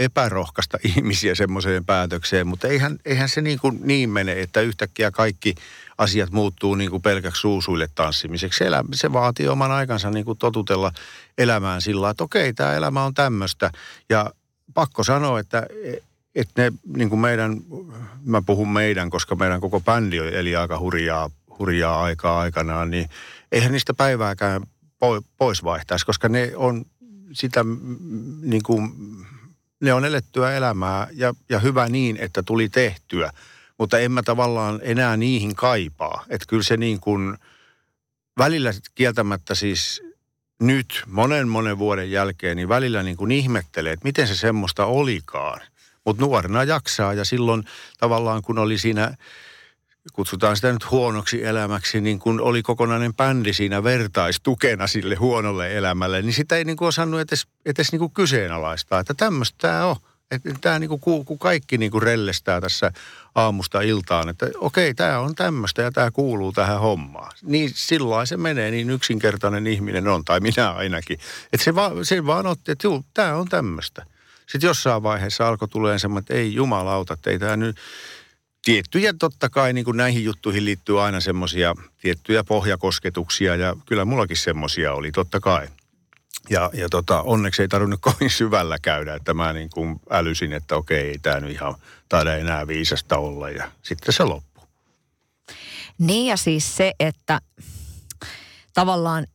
epärohkaista 0.00 0.78
ihmisiä 0.96 1.34
semmoiseen 1.34 1.84
päätökseen, 1.84 2.46
mutta 2.46 2.68
eihän, 2.68 2.98
eihän 3.04 3.28
se 3.28 3.40
niin, 3.40 3.58
kuin 3.58 3.80
niin 3.82 4.10
mene, 4.10 4.40
että 4.40 4.60
yhtäkkiä 4.60 5.10
kaikki 5.10 5.54
asiat 5.98 6.30
muuttuu 6.30 6.74
niin 6.74 6.90
kuin 6.90 7.02
pelkäksi 7.02 7.40
suusuille 7.40 7.88
tanssimiseksi. 7.94 8.64
Elä, 8.64 8.84
se 8.94 9.12
vaatii 9.12 9.48
oman 9.48 9.70
aikansa 9.70 10.10
niin 10.10 10.24
kuin 10.24 10.38
totutella 10.38 10.92
elämään 11.38 11.82
sillä 11.82 12.10
että 12.10 12.24
okei, 12.24 12.52
tämä 12.52 12.74
elämä 12.74 13.04
on 13.04 13.14
tämmöistä. 13.14 13.70
Ja 14.08 14.30
pakko 14.74 15.04
sanoa, 15.04 15.40
että, 15.40 15.66
että 16.34 16.62
ne 16.62 16.72
niin 16.96 17.08
kuin 17.10 17.20
meidän, 17.20 17.60
mä 18.24 18.42
puhun 18.42 18.72
meidän, 18.72 19.10
koska 19.10 19.34
meidän 19.34 19.60
koko 19.60 19.80
bändi 19.80 20.18
eli 20.18 20.56
aika 20.56 20.78
hurjaa, 20.78 21.30
hurjaa 21.58 22.02
aikaa 22.02 22.40
aikanaan, 22.40 22.90
niin 22.90 23.08
eihän 23.52 23.72
niistä 23.72 23.94
päivääkään 23.94 24.62
pois 25.38 25.64
vaihtaisi, 25.64 26.06
koska 26.06 26.28
ne 26.28 26.52
on 26.56 26.84
sitä 27.32 27.64
niin 28.42 28.62
kuin 28.62 28.92
ne 29.80 29.92
on 29.92 30.04
elettyä 30.04 30.52
elämää 30.52 31.08
ja, 31.12 31.34
ja 31.48 31.58
hyvä 31.58 31.88
niin, 31.88 32.16
että 32.16 32.42
tuli 32.42 32.68
tehtyä. 32.68 33.32
Mutta 33.78 33.98
en 33.98 34.12
mä 34.12 34.22
tavallaan 34.22 34.80
enää 34.82 35.16
niihin 35.16 35.54
kaipaa. 35.54 36.24
Että 36.28 36.46
kyllä 36.48 36.62
se 36.62 36.76
niin 36.76 37.00
kuin 37.00 37.38
välillä 38.38 38.72
kieltämättä 38.94 39.54
siis 39.54 40.02
nyt 40.60 41.02
monen 41.06 41.48
monen 41.48 41.78
vuoden 41.78 42.10
jälkeen, 42.10 42.56
niin 42.56 42.68
välillä 42.68 43.02
niin 43.02 43.16
kuin 43.16 43.30
ihmettelee, 43.30 43.92
että 43.92 44.04
miten 44.04 44.28
se 44.28 44.36
semmoista 44.36 44.84
olikaan. 44.84 45.60
Mutta 46.04 46.22
nuorena 46.22 46.64
jaksaa 46.64 47.14
ja 47.14 47.24
silloin 47.24 47.64
tavallaan 47.98 48.42
kun 48.42 48.58
oli 48.58 48.78
siinä 48.78 49.16
kutsutaan 50.12 50.56
sitä 50.56 50.72
nyt 50.72 50.90
huonoksi 50.90 51.44
elämäksi, 51.44 52.00
niin 52.00 52.18
kun 52.18 52.40
oli 52.40 52.62
kokonainen 52.62 53.14
bändi 53.14 53.52
siinä 53.52 53.84
vertaistukena 53.84 54.86
sille 54.86 55.14
huonolle 55.14 55.76
elämälle, 55.76 56.22
niin 56.22 56.32
sitä 56.32 56.56
ei 56.56 56.64
niin 56.64 56.76
kuin 56.76 56.88
osannut 56.88 57.20
edes, 57.20 57.46
edes 57.66 57.92
niin 57.92 58.00
kuin 58.00 58.12
kyseenalaistaa, 58.12 59.00
että 59.00 59.14
tämmöistä 59.14 59.58
tämä 59.60 59.86
on. 59.86 59.96
Että 60.30 60.54
tämä 60.60 60.78
niin 60.78 60.88
kuin, 60.88 61.24
kun 61.24 61.38
kaikki 61.38 61.78
niin 61.78 61.90
kuin 61.90 62.02
rellestää 62.02 62.60
tässä 62.60 62.92
aamusta 63.34 63.80
iltaan, 63.80 64.28
että 64.28 64.46
okei, 64.58 64.94
tämä 64.94 65.18
on 65.18 65.34
tämmöistä 65.34 65.82
ja 65.82 65.92
tämä 65.92 66.10
kuuluu 66.10 66.52
tähän 66.52 66.80
hommaan. 66.80 67.32
Niin 67.42 67.70
silloin 67.74 68.26
se 68.26 68.36
menee, 68.36 68.70
niin 68.70 68.90
yksinkertainen 68.90 69.66
ihminen 69.66 70.08
on, 70.08 70.24
tai 70.24 70.40
minä 70.40 70.70
ainakin. 70.70 71.18
Että 71.52 71.64
se, 71.64 71.74
va, 71.74 71.90
se 72.02 72.26
vaan 72.26 72.46
otti, 72.46 72.72
että 72.72 72.86
juu, 72.86 73.04
tämä 73.14 73.34
on 73.34 73.48
tämmöistä. 73.48 74.06
Sitten 74.46 74.68
jossain 74.68 75.02
vaiheessa 75.02 75.48
alkoi 75.48 75.68
tulee 75.68 75.98
semmoinen, 75.98 76.22
että 76.22 76.34
ei 76.34 76.54
jumalauta, 76.54 77.14
että 77.14 77.30
ei 77.30 77.38
tämä 77.38 77.56
nyt 77.56 77.76
tiettyjä 78.64 79.12
totta 79.18 79.48
kai 79.48 79.72
niin 79.72 79.84
kuin 79.84 79.96
näihin 79.96 80.24
juttuihin 80.24 80.64
liittyy 80.64 81.04
aina 81.04 81.20
semmoisia 81.20 81.74
tiettyjä 82.02 82.44
pohjakosketuksia 82.44 83.56
ja 83.56 83.76
kyllä 83.86 84.04
mullakin 84.04 84.36
semmoisia 84.36 84.92
oli 84.92 85.12
totta 85.12 85.40
kai. 85.40 85.68
Ja, 86.50 86.70
ja 86.72 86.88
tota, 86.88 87.22
onneksi 87.22 87.62
ei 87.62 87.68
tarvinnut 87.68 88.00
kovin 88.00 88.30
syvällä 88.30 88.78
käydä, 88.82 89.14
että 89.14 89.34
mä 89.34 89.52
niin 89.52 89.70
kuin 89.70 90.00
älysin, 90.10 90.52
että 90.52 90.76
okei, 90.76 91.08
ei 91.08 91.18
tämä 91.18 91.40
nyt 91.40 91.50
ihan 91.50 91.74
taida 92.08 92.36
enää 92.36 92.66
viisasta 92.66 93.18
olla 93.18 93.50
ja 93.50 93.70
sitten 93.82 94.14
se 94.14 94.24
loppui. 94.24 94.66
Niin 95.98 96.26
ja 96.26 96.36
siis 96.36 96.76
se, 96.76 96.92
että 97.00 97.40
tavallaan, 98.74 99.26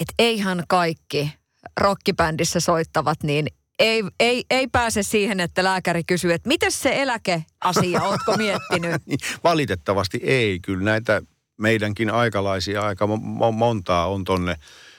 että 0.00 0.14
eihän 0.18 0.62
kaikki 0.68 1.32
rockibändissä 1.80 2.60
soittavat, 2.60 3.22
niin 3.22 3.46
ei, 3.78 4.04
ei, 4.20 4.44
ei 4.50 4.66
pääse 4.66 5.02
siihen, 5.02 5.40
että 5.40 5.64
lääkäri 5.64 6.04
kysyy, 6.04 6.32
että 6.32 6.48
miten 6.48 6.72
se 6.72 7.02
eläkeasia, 7.02 8.02
ootko 8.02 8.36
miettinyt? 8.36 9.02
Niin, 9.06 9.18
Valitettavasti 9.44 10.20
ei. 10.22 10.58
Kyllä 10.60 10.84
näitä 10.84 11.22
meidänkin 11.56 12.10
aikalaisia 12.10 12.82
aika 12.82 13.06
mo- 13.06 13.52
montaa 13.52 14.06
on 14.08 14.24
tonne, 14.24 14.56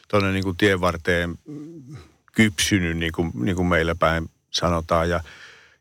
tonne 0.07 0.32
niin 0.32 0.43
kuin 0.43 0.57
tienvarteen 0.57 1.36
kypsynyt, 2.34 2.97
niin 2.97 3.11
kuin, 3.11 3.32
niin 3.34 3.55
kuin 3.55 3.67
meillä 3.67 3.95
päin 3.95 4.30
sanotaan. 4.51 5.09
Ja, 5.09 5.23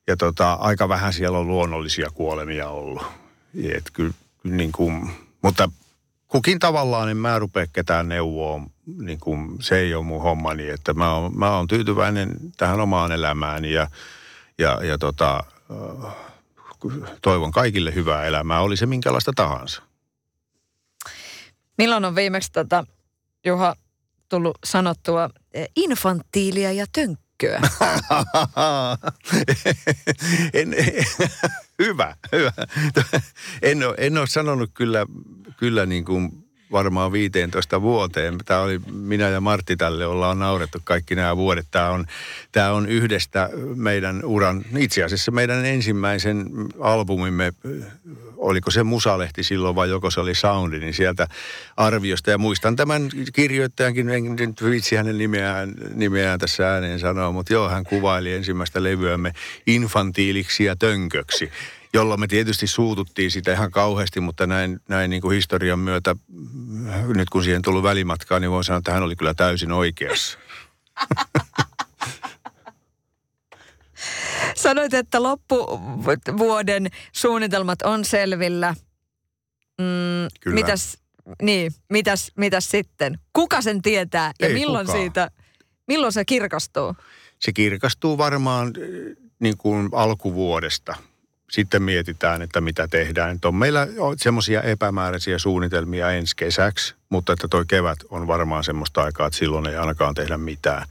ja 0.06 0.16
tota, 0.16 0.52
aika 0.52 0.88
vähän 0.88 1.12
siellä 1.12 1.38
on 1.38 1.48
luonnollisia 1.48 2.10
kuolemia 2.14 2.68
ollut. 2.68 3.02
Et 3.72 3.84
kyllä, 3.92 4.12
kyllä 4.42 4.56
niin 4.56 4.72
kuin, 4.72 5.10
mutta 5.42 5.70
kukin 6.28 6.58
tavallaan, 6.58 7.08
en 7.08 7.16
mä 7.16 7.38
rupea 7.38 7.66
ketään 7.72 8.08
neuvoa. 8.08 8.60
Niin 8.86 9.20
kuin, 9.20 9.62
se 9.62 9.78
ei 9.78 9.94
ole 9.94 10.04
mun 10.04 10.22
hommani, 10.22 10.68
että 10.68 10.94
mä 10.94 11.14
oon, 11.14 11.38
mä 11.38 11.56
oon 11.56 11.68
tyytyväinen 11.68 12.36
tähän 12.56 12.80
omaan 12.80 13.12
elämääni 13.12 13.72
ja, 13.72 13.90
ja, 14.58 14.84
ja 14.84 14.98
tota, 14.98 15.44
toivon 17.22 17.50
kaikille 17.50 17.94
hyvää 17.94 18.24
elämää, 18.24 18.60
oli 18.60 18.76
se 18.76 18.86
minkälaista 18.86 19.32
tahansa. 19.36 19.82
Milloin 21.78 22.04
on 22.04 22.14
viimeksi 22.14 22.52
tota, 22.52 22.84
Juha 23.46 23.74
tullut 24.28 24.58
sanottua 24.64 25.30
eh, 25.54 25.68
infantiilia 25.76 26.72
ja 26.72 26.86
tönkköä? 26.92 27.60
en, 30.54 30.74
hyvä, 31.78 32.16
hyvä. 32.32 32.52
En 33.62 33.86
ole, 33.86 33.94
en 33.98 34.18
ole 34.18 34.26
sanonut 34.26 34.70
kyllä, 34.74 35.06
kyllä 35.56 35.86
niin 35.86 36.04
kuin 36.04 36.48
varmaan 36.72 37.12
15 37.12 37.82
vuoteen. 37.82 38.38
Tämä 38.44 38.60
oli 38.60 38.80
minä 38.92 39.28
ja 39.28 39.40
Martti 39.40 39.76
tälle 39.76 40.06
ollaan 40.06 40.38
naurettu 40.38 40.78
kaikki 40.84 41.14
nämä 41.14 41.36
vuodet. 41.36 41.66
Tämä 41.70 41.90
on, 41.90 42.06
tämä 42.52 42.72
on 42.72 42.88
yhdestä 42.88 43.50
meidän 43.74 44.24
uran, 44.24 44.64
itse 44.78 45.04
asiassa 45.04 45.30
meidän 45.30 45.66
ensimmäisen 45.66 46.46
albumimme, 46.80 47.52
oliko 48.38 48.70
se 48.70 48.82
Musalehti 48.82 49.42
silloin 49.42 49.74
vai 49.74 49.88
joko 49.88 50.10
se 50.10 50.20
oli 50.20 50.34
Soundi, 50.34 50.78
niin 50.78 50.94
sieltä 50.94 51.28
arviosta. 51.76 52.30
Ja 52.30 52.38
muistan 52.38 52.76
tämän 52.76 53.08
kirjoittajankin, 53.32 54.10
en 54.10 54.36
nyt 54.38 54.64
viitsi 54.64 54.96
hänen 54.96 55.18
nimeään, 55.18 55.74
nimeään 55.94 56.38
tässä 56.38 56.72
ääneen 56.72 57.00
sanoa, 57.00 57.32
mutta 57.32 57.52
joo, 57.52 57.68
hän 57.68 57.84
kuvaili 57.84 58.32
ensimmäistä 58.32 58.82
levyämme 58.82 59.32
infantiiliksi 59.66 60.64
ja 60.64 60.76
tönköksi 60.76 61.50
jolla 61.92 62.16
me 62.16 62.26
tietysti 62.26 62.66
suututtiin 62.66 63.30
sitä 63.30 63.52
ihan 63.52 63.70
kauheasti, 63.70 64.20
mutta 64.20 64.46
näin, 64.46 64.80
näin 64.88 65.10
niin 65.10 65.22
kuin 65.22 65.34
historian 65.34 65.78
myötä, 65.78 66.16
nyt 67.14 67.30
kun 67.30 67.44
siihen 67.44 67.62
tullut 67.62 67.82
välimatkaa, 67.82 68.40
niin 68.40 68.50
voin 68.50 68.64
sanoa, 68.64 68.78
että 68.78 68.92
hän 68.92 69.02
oli 69.02 69.16
kyllä 69.16 69.34
täysin 69.34 69.72
oikeassa. 69.72 70.38
Sanoit, 74.54 74.94
että 74.94 75.22
loppuvuoden 75.22 76.86
suunnitelmat 77.12 77.82
on 77.82 78.04
selvillä. 78.04 78.74
Mm, 79.78 79.84
Kyllä. 80.40 80.54
Mitäs, 80.54 80.98
niin, 81.42 81.72
mitäs, 81.90 82.32
mitäs 82.36 82.70
sitten? 82.70 83.18
Kuka 83.32 83.62
sen 83.62 83.82
tietää 83.82 84.32
ja 84.40 84.46
Ei 84.46 84.54
milloin 84.54 84.86
kukaan. 84.86 85.02
siitä, 85.02 85.30
milloin 85.88 86.12
se 86.12 86.24
kirkastuu? 86.24 86.96
Se 87.38 87.52
kirkastuu 87.52 88.18
varmaan 88.18 88.68
eh, 88.68 89.16
niin 89.40 89.56
kuin 89.58 89.88
alkuvuodesta. 89.92 90.96
Sitten 91.50 91.82
mietitään, 91.82 92.42
että 92.42 92.60
mitä 92.60 92.88
tehdään. 92.88 93.32
Nyt 93.32 93.44
on 93.44 93.54
meillä 93.54 93.88
semmoisia 94.16 94.62
epämääräisiä 94.62 95.38
suunnitelmia 95.38 96.10
ensi 96.10 96.36
kesäksi, 96.36 96.94
mutta 97.08 97.32
että 97.32 97.48
toi 97.48 97.64
kevät 97.68 97.98
on 98.10 98.26
varmaan 98.26 98.64
semmoista 98.64 99.02
aikaa, 99.02 99.26
että 99.26 99.38
silloin 99.38 99.66
ei 99.66 99.76
ainakaan 99.76 100.14
tehdä 100.14 100.38
mitään. 100.38 100.86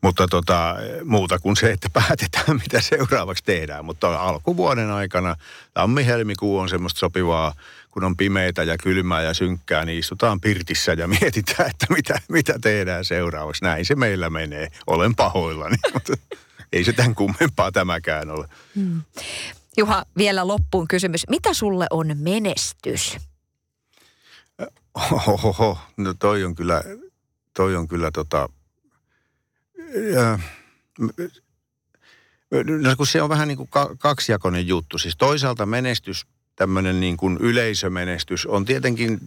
Mutta 0.00 0.28
tota, 0.28 0.76
muuta 1.04 1.38
kuin 1.38 1.56
se, 1.56 1.70
että 1.70 1.90
päätetään, 1.90 2.56
mitä 2.62 2.80
seuraavaksi 2.80 3.44
tehdään. 3.44 3.84
Mutta 3.84 4.20
alkuvuoden 4.20 4.90
aikana, 4.90 5.36
tammi-helmikuu 5.74 6.58
on 6.58 6.68
semmoista 6.68 6.98
sopivaa, 6.98 7.54
kun 7.90 8.04
on 8.04 8.16
pimeitä 8.16 8.62
ja 8.62 8.78
kylmää 8.78 9.22
ja 9.22 9.34
synkkää, 9.34 9.84
niin 9.84 9.98
istutaan 9.98 10.40
pirtissä 10.40 10.92
ja 10.92 11.08
mietitään, 11.20 11.70
että 11.70 11.86
mitä, 11.90 12.20
mitä 12.28 12.58
tehdään 12.58 13.04
seuraavaksi. 13.04 13.64
Näin 13.64 13.84
se 13.84 13.94
meillä 13.94 14.30
menee. 14.30 14.68
Olen 14.86 15.14
pahoillani, 15.14 15.76
mutta 15.94 16.12
ei 16.72 16.84
se 16.84 16.92
tämän 16.92 17.14
kummempaa 17.14 17.72
tämäkään 17.72 18.30
ole. 18.30 18.48
Juha, 19.76 20.04
vielä 20.16 20.46
loppuun 20.46 20.88
kysymys. 20.88 21.28
Mitä 21.28 21.54
sulle 21.54 21.86
on 21.90 22.16
menestys? 22.18 23.16
Ohoho, 24.94 25.78
no 25.96 26.14
toi 26.14 26.44
on 26.44 26.54
kyllä, 26.54 26.82
toi 27.54 27.76
on 27.76 27.88
kyllä 27.88 28.10
tota, 28.10 28.48
no 32.50 32.96
kun 32.96 33.06
se 33.06 33.22
on 33.22 33.28
vähän 33.28 33.48
niin 33.48 33.58
kuin 33.58 33.68
ka- 33.68 33.96
kaksijakoinen 33.98 34.66
juttu. 34.66 34.98
Siis 34.98 35.16
toisaalta 35.16 35.66
menestys, 35.66 36.26
tämmöinen 36.56 37.00
niin 37.00 37.16
kuin 37.16 37.36
yleisömenestys 37.40 38.46
on 38.46 38.64
tietenkin 38.64 39.18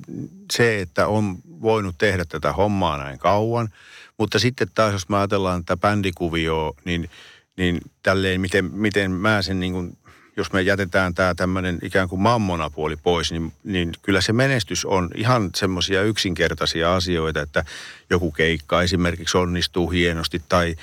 se, 0.53 0.81
että 0.81 1.07
on 1.07 1.37
voinut 1.61 1.95
tehdä 1.97 2.25
tätä 2.25 2.53
hommaa 2.53 2.97
näin 2.97 3.19
kauan. 3.19 3.69
Mutta 4.17 4.39
sitten 4.39 4.67
taas, 4.75 4.93
jos 4.93 5.09
me 5.09 5.17
ajatellaan 5.17 5.65
tätä 5.65 5.81
bändikuvioa, 5.81 6.73
niin, 6.85 7.09
niin 7.57 7.81
tälleen, 8.03 8.41
miten, 8.41 8.65
miten 8.73 9.11
mä 9.11 9.41
sen 9.41 9.59
niin 9.59 9.73
kuin 9.73 9.97
jos 10.37 10.53
me 10.53 10.61
jätetään 10.61 11.13
tämä 11.13 11.35
tämmöinen 11.35 11.79
ikään 11.81 12.09
kuin 12.09 12.21
mammonapuoli 12.21 12.95
pois, 12.97 13.31
niin, 13.31 13.53
niin 13.63 13.91
kyllä 14.01 14.21
se 14.21 14.33
menestys 14.33 14.85
on 14.85 15.09
ihan 15.15 15.49
semmoisia 15.55 16.03
yksinkertaisia 16.03 16.95
asioita, 16.95 17.41
että 17.41 17.65
joku 18.09 18.31
keikka 18.31 18.81
esimerkiksi 18.81 19.37
onnistuu 19.37 19.89
hienosti 19.89 20.41
tai 20.49 20.75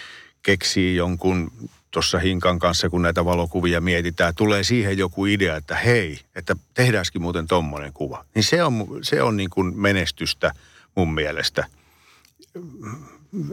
keksii 0.43 0.97
jonkun 0.97 1.53
tuossa 1.91 2.19
Hinkan 2.19 2.59
kanssa, 2.59 2.91
kun 2.91 3.03
näitä 3.03 3.25
valokuvia 3.25 3.81
mietitään, 3.81 4.35
tulee 4.35 4.65
siihen 4.65 4.99
joku 4.99 5.27
idea, 5.27 5.57
että 5.57 5.77
hei, 5.77 6.21
että 6.35 6.57
tehdäänkin 6.75 7.23
muuten 7.23 7.47
tommonen 7.47 7.93
kuva. 7.93 8.25
Niin 8.35 8.45
se 8.45 8.65
on, 8.65 8.99
se 9.03 9.23
on 9.23 9.37
niin 9.37 9.51
kuin 9.51 9.81
menestystä 9.81 10.53
mun 10.95 11.15
mielestä 11.15 11.65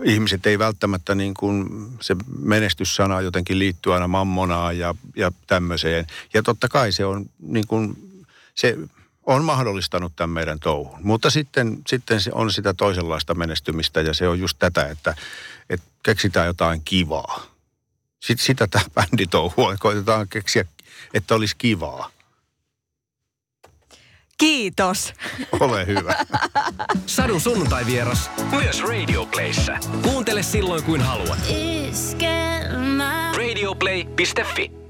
ihmiset 0.03 0.45
ei 0.45 0.59
välttämättä 0.59 1.15
niin 1.15 1.33
kuin 1.33 1.67
se 2.01 2.15
menestyssana 2.39 3.21
jotenkin 3.21 3.59
liittyy 3.59 3.93
aina 3.93 4.07
mammonaan 4.07 4.77
ja, 4.77 4.95
ja 5.15 5.31
tämmöiseen. 5.47 6.07
Ja 6.33 6.43
totta 6.43 6.67
kai 6.67 6.91
se 6.91 7.05
on 7.05 7.25
niin 7.39 7.67
kuin, 7.67 7.97
se 8.55 8.77
on 9.25 9.43
mahdollistanut 9.43 10.13
tämän 10.15 10.29
meidän 10.29 10.59
touhun. 10.59 10.99
Mutta 11.03 11.29
sitten, 11.29 11.77
sitten 11.87 12.21
se 12.21 12.31
on 12.33 12.51
sitä 12.51 12.73
toisenlaista 12.73 13.33
menestymistä 13.33 14.01
ja 14.01 14.13
se 14.13 14.27
on 14.27 14.39
just 14.39 14.59
tätä, 14.59 14.89
että, 14.89 15.15
että 15.69 15.85
keksitään 16.03 16.47
jotain 16.47 16.81
kivaa. 16.85 17.45
Sitten 18.19 18.45
sitä 18.45 18.67
tämä 18.67 18.85
bänditouhu 18.95 19.63
on, 19.63 19.77
koitetaan 19.79 20.27
keksiä, 20.27 20.65
että 21.13 21.35
olisi 21.35 21.55
kivaa. 21.57 22.14
Kiitos. 24.37 25.13
Ole 25.59 25.85
hyvä. 25.87 26.15
Sadun 27.05 27.41
sunnuntai 27.41 27.85
vieras 27.85 28.31
myös 28.51 28.83
Radio 28.83 29.25
Playssä. 29.25 29.77
Kuuntele 30.03 30.43
silloin 30.43 30.83
kuin 30.83 31.01
haluat. 31.01 31.39
Iskelmä. 31.89 33.31
Radioplay.fi 33.37 34.84